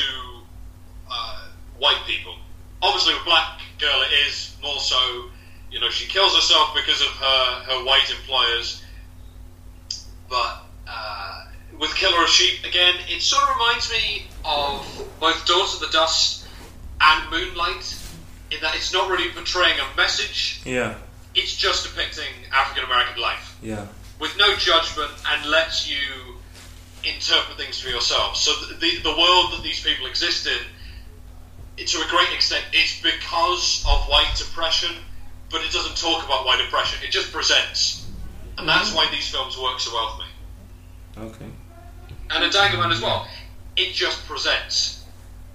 uh, 1.09 1.47
white 1.77 2.01
people. 2.07 2.35
Obviously, 2.81 3.13
with 3.13 3.25
Black 3.25 3.59
Girl, 3.79 4.01
it 4.01 4.13
is 4.27 4.55
more 4.61 4.79
so. 4.79 5.29
You 5.71 5.79
know, 5.79 5.89
she 5.89 6.07
kills 6.07 6.35
herself 6.35 6.73
because 6.75 7.01
of 7.01 7.07
her 7.07 7.63
her 7.71 7.85
white 7.85 8.09
employers. 8.11 8.83
But 10.29 10.63
uh, 10.87 11.40
with 11.40 11.40
Killer 12.01 12.23
of 12.23 12.29
Sheep, 12.29 12.65
again, 12.65 12.95
it 13.09 13.21
sort 13.21 13.43
of 13.43 13.49
reminds 13.49 13.91
me 13.91 14.25
of 14.43 15.07
both 15.19 15.45
Daughters 15.45 15.75
of 15.75 15.81
the 15.81 15.89
Dust 15.93 16.47
and 16.99 17.29
Moonlight, 17.29 17.95
in 18.49 18.59
that 18.61 18.75
it's 18.75 18.91
not 18.91 19.07
really 19.07 19.29
portraying 19.29 19.77
a 19.79 19.95
message. 19.95 20.61
Yeah. 20.65 20.95
It's 21.35 21.55
just 21.55 21.83
depicting 21.85 22.33
African 22.51 22.85
American 22.85 23.21
life 23.21 23.55
Yeah. 23.61 23.85
with 24.19 24.35
no 24.35 24.55
judgment 24.55 25.11
and 25.29 25.45
lets 25.51 25.87
you 25.87 26.37
interpret 27.03 27.59
things 27.59 27.79
for 27.79 27.89
yourself. 27.89 28.35
So 28.35 28.51
the, 28.65 28.73
the, 28.79 28.97
the 29.03 29.15
world 29.15 29.53
that 29.53 29.61
these 29.61 29.83
people 29.83 30.07
exist 30.07 30.47
in, 30.47 31.85
to 31.85 31.97
a 31.99 32.07
great 32.09 32.33
extent, 32.33 32.65
it's 32.73 32.99
because 32.99 33.85
of 33.87 34.07
white 34.07 34.41
oppression, 34.41 34.95
but 35.51 35.61
it 35.61 35.71
doesn't 35.71 35.97
talk 35.97 36.25
about 36.25 36.47
white 36.47 36.65
oppression. 36.65 36.99
It 37.03 37.11
just 37.11 37.31
presents. 37.31 38.07
And 38.57 38.67
that's 38.67 38.87
mm-hmm. 38.87 38.97
why 38.97 39.07
these 39.11 39.29
films 39.29 39.55
work 39.55 39.79
so 39.79 39.93
well 39.93 40.17
for 40.17 40.23
me. 40.23 41.29
Okay. 41.29 41.51
And 42.33 42.43
Adanggaman 42.51 42.91
as 42.93 43.01
well. 43.01 43.27
It 43.75 43.93
just 43.93 44.25
presents. 44.27 45.03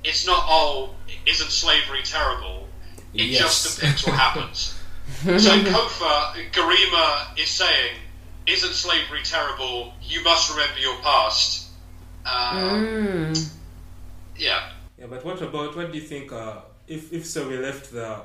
It's 0.04 0.26
not 0.26 0.44
oh, 0.46 0.90
isn't 1.26 1.50
slavery 1.50 2.02
terrible? 2.04 2.68
It 3.14 3.24
Yes. 3.26 3.40
just 3.40 3.80
depicts 3.80 4.06
what 4.06 4.16
happens. 4.16 4.74
so 5.24 5.50
Kofa, 5.72 6.50
Gerima 6.52 7.38
is 7.38 7.48
saying, 7.48 7.96
"Isn't 8.46 8.72
slavery 8.74 9.20
terrible? 9.24 9.94
You 10.02 10.22
must 10.22 10.50
remember 10.50 10.78
your 10.80 10.96
past." 10.98 11.68
Um, 12.24 13.32
Mm. 13.34 13.50
Yeah. 14.36 14.72
Yeah, 14.98 15.06
but 15.06 15.24
what 15.24 15.40
about 15.42 15.76
what 15.76 15.92
do 15.92 15.98
you 15.98 16.04
think? 16.04 16.32
Uh, 16.32 16.56
if 16.88 17.12
if 17.12 17.24
so, 17.26 17.48
we 17.48 17.56
left 17.58 17.92
the 17.92 18.20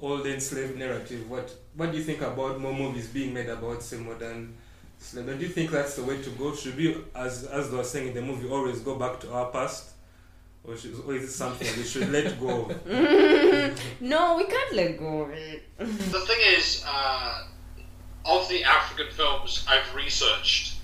old 0.00 0.26
enslaved 0.26 0.76
narrative. 0.78 1.28
What 1.30 1.50
what 1.74 1.90
do 1.92 1.98
you 1.98 2.04
think 2.04 2.20
about 2.22 2.60
more 2.60 2.72
movies 2.74 3.08
being 3.08 3.32
made 3.34 3.48
about 3.48 3.82
say 3.82 3.96
modern 3.98 4.56
slave? 4.98 5.26
Don't 5.26 5.40
you 5.40 5.48
think 5.48 5.70
that's 5.70 5.94
the 5.96 6.02
way 6.02 6.20
to 6.22 6.30
go? 6.30 6.54
Should 6.54 6.76
we, 6.76 6.96
as 7.14 7.44
as 7.44 7.70
they 7.70 7.76
were 7.76 7.84
saying 7.84 8.08
in 8.08 8.14
the 8.14 8.22
movie, 8.22 8.48
always 8.48 8.80
go 8.80 8.94
back 8.96 9.20
to 9.20 9.32
our 9.32 9.46
past, 9.50 9.90
or, 10.64 10.76
should, 10.76 10.94
or 11.06 11.14
is 11.14 11.24
it 11.24 11.32
something 11.32 11.66
we 11.76 11.84
should 11.84 12.10
let 12.10 12.38
go? 12.40 12.66
of? 12.66 13.78
No, 14.00 14.36
we 14.36 14.44
can't 14.44 14.74
let 14.74 14.98
go 14.98 15.22
of 15.22 15.30
it. 15.30 15.62
The 15.78 16.20
thing 16.20 16.38
is, 16.58 16.84
uh, 16.86 17.44
of 18.24 18.48
the 18.48 18.64
African 18.64 19.12
films 19.12 19.64
I've 19.68 19.94
researched, 19.94 20.74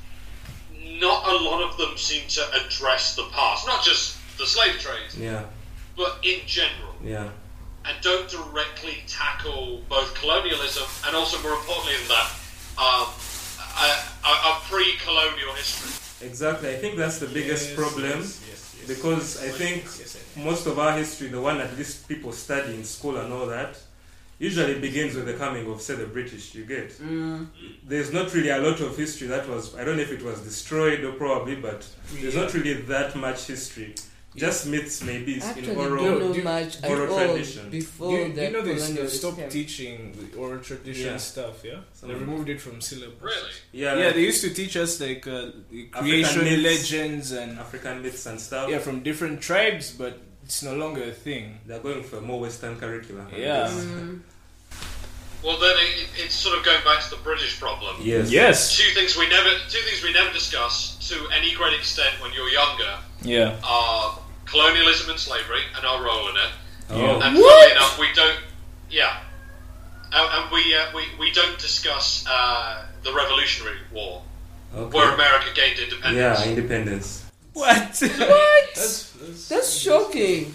not 1.01 1.27
a 1.29 1.37
lot 1.45 1.63
of 1.63 1.77
them 1.77 1.97
seem 1.97 2.23
to 2.29 2.43
address 2.65 3.17
the 3.17 3.25
past, 3.33 3.67
not 3.67 3.85
just 3.85 4.17
the 4.39 4.47
slave 4.47 4.79
trade, 4.79 5.11
Yeah, 5.19 5.45
but 5.97 6.19
in 6.23 6.41
general. 6.47 6.95
yeah, 7.03 7.31
and 7.85 7.97
don't 8.01 8.29
directly 8.31 8.99
tackle 9.07 9.83
both 9.89 10.15
colonialism 10.15 10.85
and 11.07 11.15
also, 11.17 11.41
more 11.43 11.53
importantly 11.59 11.95
than 11.99 12.09
that, 12.09 12.31
um, 12.79 13.07
a, 13.77 14.29
a, 14.29 14.33
a 14.51 14.61
pre-colonial 14.71 15.53
history. 15.55 16.27
exactly. 16.27 16.71
I 16.71 16.77
think 16.77 16.97
that's 16.97 17.19
the 17.19 17.27
biggest 17.27 17.69
Yes, 17.69 17.77
problem 17.77 18.21
yes, 18.21 18.41
yes, 18.49 18.77
yes. 18.79 18.89
because 18.89 19.43
I 19.43 19.49
think 19.49 19.85
Yes, 19.85 20.17
I 20.17 20.19
think. 20.19 20.47
most 20.47 20.67
of 20.67 20.79
our 20.79 20.97
history, 20.97 21.29
the 21.29 21.41
one 21.41 21.61
at 21.61 21.77
least 21.77 22.09
people 22.09 22.33
study 22.33 22.75
in 22.75 22.85
school 22.85 23.17
and 23.17 23.33
all 23.33 23.47
that, 23.47 23.77
usually 24.39 24.79
begins 24.81 25.15
with 25.15 25.27
the 25.27 25.35
coming 25.35 25.71
of, 25.71 25.81
say, 25.81 25.95
the 25.95 26.07
British. 26.07 26.55
You 26.55 26.65
get. 26.65 26.91
Mm. 26.99 27.47
There's 27.87 28.13
not 28.13 28.35
really 28.35 28.51
a 28.51 28.59
lot 28.59 28.81
of 28.81 28.97
history 28.97 29.29
that 29.29 29.49
was. 29.49 29.75
I 29.77 29.85
don't 29.85 29.97
know 29.97 30.03
if 30.03 30.13
it 30.13 30.23
was 30.23 30.41
destroyed 30.41 31.05
or 31.05 31.13
probably, 31.13 31.55
but 31.57 31.87
there's 32.15 32.35
not 32.35 32.53
really 32.53 32.75
that 32.83 33.15
much 33.17 33.47
history. 33.47 33.95
Just 34.37 34.67
myths, 34.67 35.01
maybe 35.03 35.41
Actually, 35.41 35.69
in 35.69 35.75
don't 35.77 35.93
oral. 35.93 36.05
know 36.19 36.33
do 36.33 36.39
you- 36.39 36.45
much 36.45 36.83
at 36.83 36.91
oral 36.91 37.13
all 37.15 37.19
tradition. 37.29 37.71
before 37.71 38.19
you, 38.19 38.33
the 38.33 38.45
you 38.45 38.51
know 38.51 38.63
they 38.63 38.75
colonial 38.75 39.09
stopped 39.09 39.37
system. 39.37 39.51
teaching 39.51 39.97
the 40.33 40.37
oral 40.37 40.59
tradition 40.61 41.07
Yeah. 41.13 41.17
stuff? 41.19 41.55
Yeah, 41.65 41.79
Some 41.93 42.09
they 42.09 42.15
of- 42.17 42.21
removed 42.21 42.49
it 42.49 42.61
from 42.61 42.81
syllabus. 42.81 43.23
Really? 43.23 43.51
Yeah, 43.73 43.95
Yeah, 43.97 44.07
like 44.07 44.15
they 44.17 44.23
used 44.23 44.41
to 44.43 44.51
teach 44.53 44.77
us 44.77 45.01
like 45.01 45.25
uh, 45.29 45.51
the 45.71 45.85
creation 45.87 46.43
myths. 46.45 46.63
legends 46.65 47.31
and 47.31 47.59
African 47.61 48.03
myths 48.03 48.27
and 48.27 48.41
stuff. 48.41 48.69
yeah 48.71 48.79
from 48.81 49.03
different 49.05 49.41
tribes, 49.41 49.93
but 49.93 50.19
it's 50.45 50.63
no 50.65 50.75
longer 50.75 51.05
a 51.05 51.13
thing. 51.13 51.61
They're 51.67 51.79
going 51.79 52.03
for 52.03 52.17
a 52.19 52.21
more 52.21 52.41
Western 52.41 52.75
curriculum. 52.77 53.29
Yeah. 53.37 53.69
Mm. 53.71 54.21
Well, 55.45 55.59
then 55.61 55.77
it, 55.79 56.09
it's 56.25 56.35
sort 56.35 56.59
of 56.59 56.65
going 56.65 56.83
back 56.85 57.05
to 57.05 57.11
the 57.11 57.23
British 57.23 57.61
problem. 57.61 57.97
Yes. 58.01 58.31
Yes. 58.31 58.77
Two 58.79 58.91
things 58.95 59.17
we 59.17 59.29
never, 59.29 59.51
two 59.69 59.79
things 59.81 60.03
we 60.03 60.13
never 60.13 60.33
discuss 60.33 60.97
to 61.09 61.17
any 61.39 61.53
great 61.55 61.75
extent 61.75 62.15
when 62.21 62.33
you're 62.33 62.49
younger 62.49 62.99
Yeah. 63.23 63.61
are 63.63 64.19
colonialism 64.47 65.11
and 65.11 65.19
slavery 65.19 65.63
and 65.77 65.85
our 65.87 66.03
role 66.03 66.29
in 66.29 66.37
it. 66.37 66.51
Oh. 66.91 67.21
And 67.21 67.37
What? 67.37 67.73
enough, 67.73 67.99
we 67.99 68.09
don't. 68.15 68.39
Yeah. 68.91 69.17
And, 70.13 70.43
and 70.43 70.53
we, 70.53 70.75
uh, 70.75 70.87
we 70.95 71.03
we 71.19 71.33
don't 71.33 71.59
discuss 71.59 72.25
uh, 72.29 72.85
the 73.03 73.13
Revolutionary 73.13 73.79
War, 73.93 74.23
Okay. 74.75 74.97
where 74.97 75.13
America 75.15 75.47
gained 75.55 75.79
independence. 75.79 76.41
Yeah, 76.45 76.49
independence. 76.51 77.25
What? 77.53 78.03
What? 78.03 78.65
that's, 78.75 79.11
that's, 79.13 79.49
That's 79.49 79.77
shocking. 79.77 80.55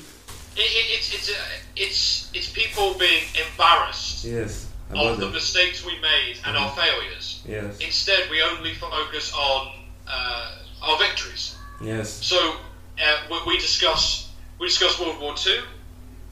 It, 0.56 0.60
it, 0.80 0.86
it's 0.96 1.14
it's 1.14 1.30
uh, 1.30 1.44
it's 1.76 2.30
it's 2.34 2.50
people 2.52 2.94
being 3.00 3.24
embarrassed 3.52 4.24
Yes. 4.26 4.68
Of 4.92 5.20
the 5.20 5.26
that. 5.28 5.34
mistakes 5.34 5.86
we 5.86 5.94
made 6.02 6.38
and 6.46 6.58
our 6.58 6.72
failures. 6.72 7.42
Yes. 7.48 7.78
Instead, 7.80 8.30
we 8.32 8.42
only 8.42 8.74
focus 8.74 9.32
on 9.34 9.72
uh, 10.08 10.52
our 10.82 10.98
victories. 10.98 11.56
Yes. 11.82 12.10
So 12.26 12.56
uh, 13.04 13.18
we, 13.30 13.54
we 13.54 13.58
discuss 13.60 14.32
we 14.60 14.68
discuss 14.68 15.00
World 15.00 15.20
War 15.22 15.34
Two 15.36 15.62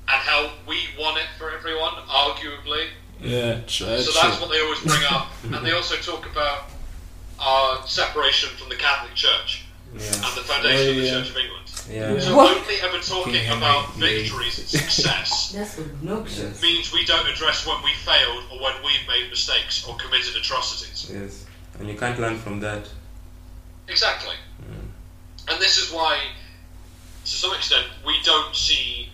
and 0.10 0.22
how 0.22 0.52
we 0.68 0.78
won 1.00 1.18
it 1.18 1.28
for 1.38 1.52
everyone, 1.52 1.94
arguably. 2.08 2.88
Yeah. 3.22 3.62
Try, 3.68 4.00
So 4.00 4.12
that's 4.22 4.40
what 4.40 4.52
they 4.52 4.62
always 4.62 4.80
bring 4.82 5.04
up, 5.10 5.28
and 5.44 5.66
they 5.66 5.72
also 5.72 5.96
talk 5.96 6.26
about 6.32 6.66
our 7.40 7.86
separation 7.88 8.50
from 8.58 8.70
the 8.70 8.76
Catholic 8.76 9.14
Church 9.16 9.66
Yeah. 9.94 10.02
and 10.14 10.38
the 10.38 10.42
foundation 10.44 10.90
of 10.92 10.96
the. 11.04 11.10
Church 11.10 11.30
of 11.32 11.38
England. 11.38 11.64
Yeah. 11.90 12.20
So 12.20 12.36
What? 12.36 12.58
only 12.58 12.76
ever 12.82 13.00
talking 13.00 13.48
about 13.58 13.94
victories 13.96 14.60
and 14.60 14.68
success 14.68 15.52
That's 15.56 15.80
obnoxious. 15.80 16.62
means 16.62 16.92
we 16.94 17.06
don't 17.06 17.28
address 17.28 17.66
when 17.66 17.82
we 17.84 17.92
failed 17.94 18.44
or 18.52 18.60
when 18.62 18.76
we've 18.84 19.08
made 19.08 19.30
mistakes 19.30 19.86
or 19.88 19.96
committed 19.98 20.36
atrocities. 20.36 21.10
Yes. 21.14 21.46
And 21.80 21.88
you 21.90 21.96
can't 21.98 22.20
learn 22.20 22.38
from 22.38 22.60
that. 22.62 22.88
Exactly. 23.88 24.36
And 25.50 25.62
this 25.62 25.78
is 25.78 25.92
why, 25.92 26.20
to 27.28 27.36
some 27.36 27.54
extent, 27.54 27.86
we 28.06 28.16
don't 28.24 28.56
see, 28.56 29.10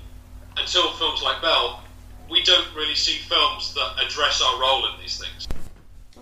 until 0.57 0.91
films 0.93 1.23
like 1.23 1.41
Belle, 1.41 1.81
we 2.29 2.43
don't 2.43 2.67
really 2.75 2.95
see 2.95 3.17
films 3.17 3.73
that 3.73 3.95
address 4.05 4.41
our 4.41 4.61
role 4.61 4.85
in 4.87 5.01
these 5.01 5.17
things. 5.19 5.47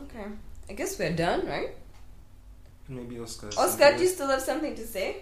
Okay. 0.03 0.25
I 0.69 0.73
guess 0.73 0.97
we're 0.97 1.11
done, 1.15 1.45
right? 1.45 1.71
Maybe 2.87 3.19
Oscar. 3.19 3.49
Oscar, 3.57 3.95
do 3.97 4.03
you 4.03 4.09
still 4.09 4.27
have 4.27 4.41
something 4.41 4.73
to 4.75 4.87
say? 4.87 5.17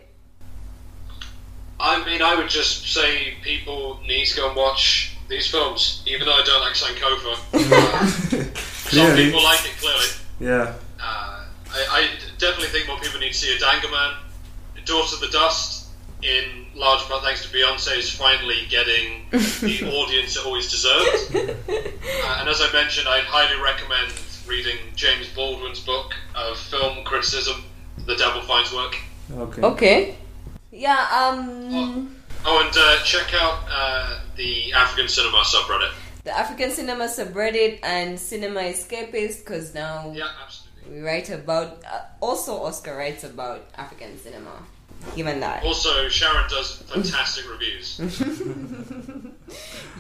I 1.80 2.06
mean, 2.06 2.22
I 2.22 2.36
would 2.36 2.50
just 2.50 2.94
say 2.94 3.34
people 3.42 4.00
need 4.08 4.26
to 4.28 4.36
go 4.36 4.48
and 4.50 4.56
watch 4.56 5.18
these 5.28 5.48
films, 5.50 6.04
even 6.06 6.28
though 6.28 6.34
I 6.34 6.44
don't 6.44 6.62
like 6.62 6.74
Sankofa. 6.74 7.34
Uh, 7.54 8.06
some 8.56 8.90
Clearly. 8.90 9.26
people 9.26 9.44
like 9.44 9.66
it, 9.66 9.78
clearly. 9.80 10.08
Yeah. 10.40 10.74
Uh, 11.00 11.46
I, 11.72 11.86
I 11.92 12.10
definitely 12.38 12.68
think 12.68 12.88
more 12.88 13.00
people 13.00 13.20
need 13.20 13.30
to 13.30 13.38
see 13.38 13.56
Adanggaman. 13.58 14.18
Daughter 14.86 15.16
of 15.16 15.22
the 15.22 15.28
Dust, 15.28 15.79
in 16.22 16.66
large 16.76 17.02
part 17.02 17.24
thanks 17.24 17.42
to 17.44 17.48
Beyonce, 17.56 17.98
is 17.98 18.10
finally 18.10 18.66
getting 18.70 19.26
the 19.32 19.90
audience 20.00 20.36
it 20.38 20.46
always 20.46 20.70
deserved. 20.70 21.36
Uh, 22.22 22.38
and 22.40 22.50
as 22.50 22.60
I 22.62 22.72
mentioned, 22.74 23.08
I'd 23.08 23.24
highly 23.24 23.62
recommend 23.62 24.12
reading 24.48 24.76
James 24.96 25.28
Baldwin's 25.30 25.80
book 25.80 26.14
of 26.36 26.58
film 26.58 27.04
criticism, 27.06 27.64
The 28.06 28.16
Devil 28.16 28.42
Finds 28.42 28.74
Work. 28.74 28.98
Okay. 29.32 29.62
Okay. 29.62 30.16
Yeah, 30.72 31.08
um 31.14 32.16
Oh, 32.46 32.60
and 32.66 32.76
uh, 32.76 33.04
check 33.04 33.34
out 33.34 33.60
uh, 33.72 34.20
the 34.36 34.74
African 34.74 35.08
Cinema 35.08 35.44
subreddit. 35.46 35.92
the 36.24 36.38
African 36.38 36.72
Cinema 36.72 37.06
subreddit 37.06 37.80
and 37.84 38.20
Cinema 38.20 38.62
Escapist 38.62 39.40
because 39.46 39.74
now 39.74 40.12
Yeah, 40.14 40.28
absolutely. 40.44 41.00
we 41.00 41.06
write 41.06 41.30
about 41.30 41.84
uh, 41.86 42.02
also 42.22 42.64
Oscar 42.64 42.98
writes 42.98 43.24
about 43.24 43.62
African 43.78 44.18
cinema. 44.18 44.52
And 45.18 45.44
I. 45.44 45.60
Also, 45.62 46.08
Sharon 46.08 46.50
does 46.50 46.78
fantastic 46.84 47.50
reviews. 47.50 48.00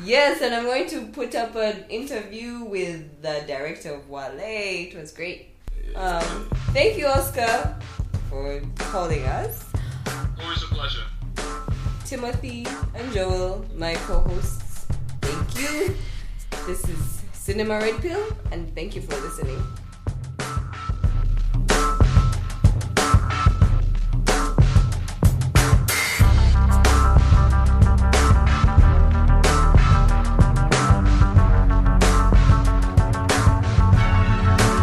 Yes, 0.04 0.42
and 0.42 0.56
I'm 0.56 0.64
going 0.64 0.88
to 0.90 1.08
put 1.08 1.36
up 1.36 1.56
an 1.56 1.84
interview 1.90 2.64
with 2.64 3.22
the 3.22 3.44
director 3.46 3.96
of 3.96 4.10
Wale. 4.10 4.40
It 4.40 4.96
was 4.96 5.12
great. 5.12 5.50
Um, 5.94 6.50
thank 6.72 6.98
you, 6.98 7.08
Oscar, 7.08 7.76
for 8.30 8.62
calling 8.78 9.24
us. 9.26 9.66
Always 10.42 10.64
a 10.64 10.68
pleasure. 10.68 11.04
Timothy 12.06 12.66
and 12.96 13.12
Joel, 13.12 13.66
my 13.76 13.96
co-hosts. 13.96 14.88
Thank 15.22 15.60
you. 15.60 15.96
This 16.66 16.88
is 16.88 17.22
Cinema 17.34 17.80
Red 17.80 18.02
Pill, 18.02 18.26
and 18.52 18.74
thank 18.74 18.96
you 18.96 19.02
for 19.02 19.20
listening. 19.20 19.62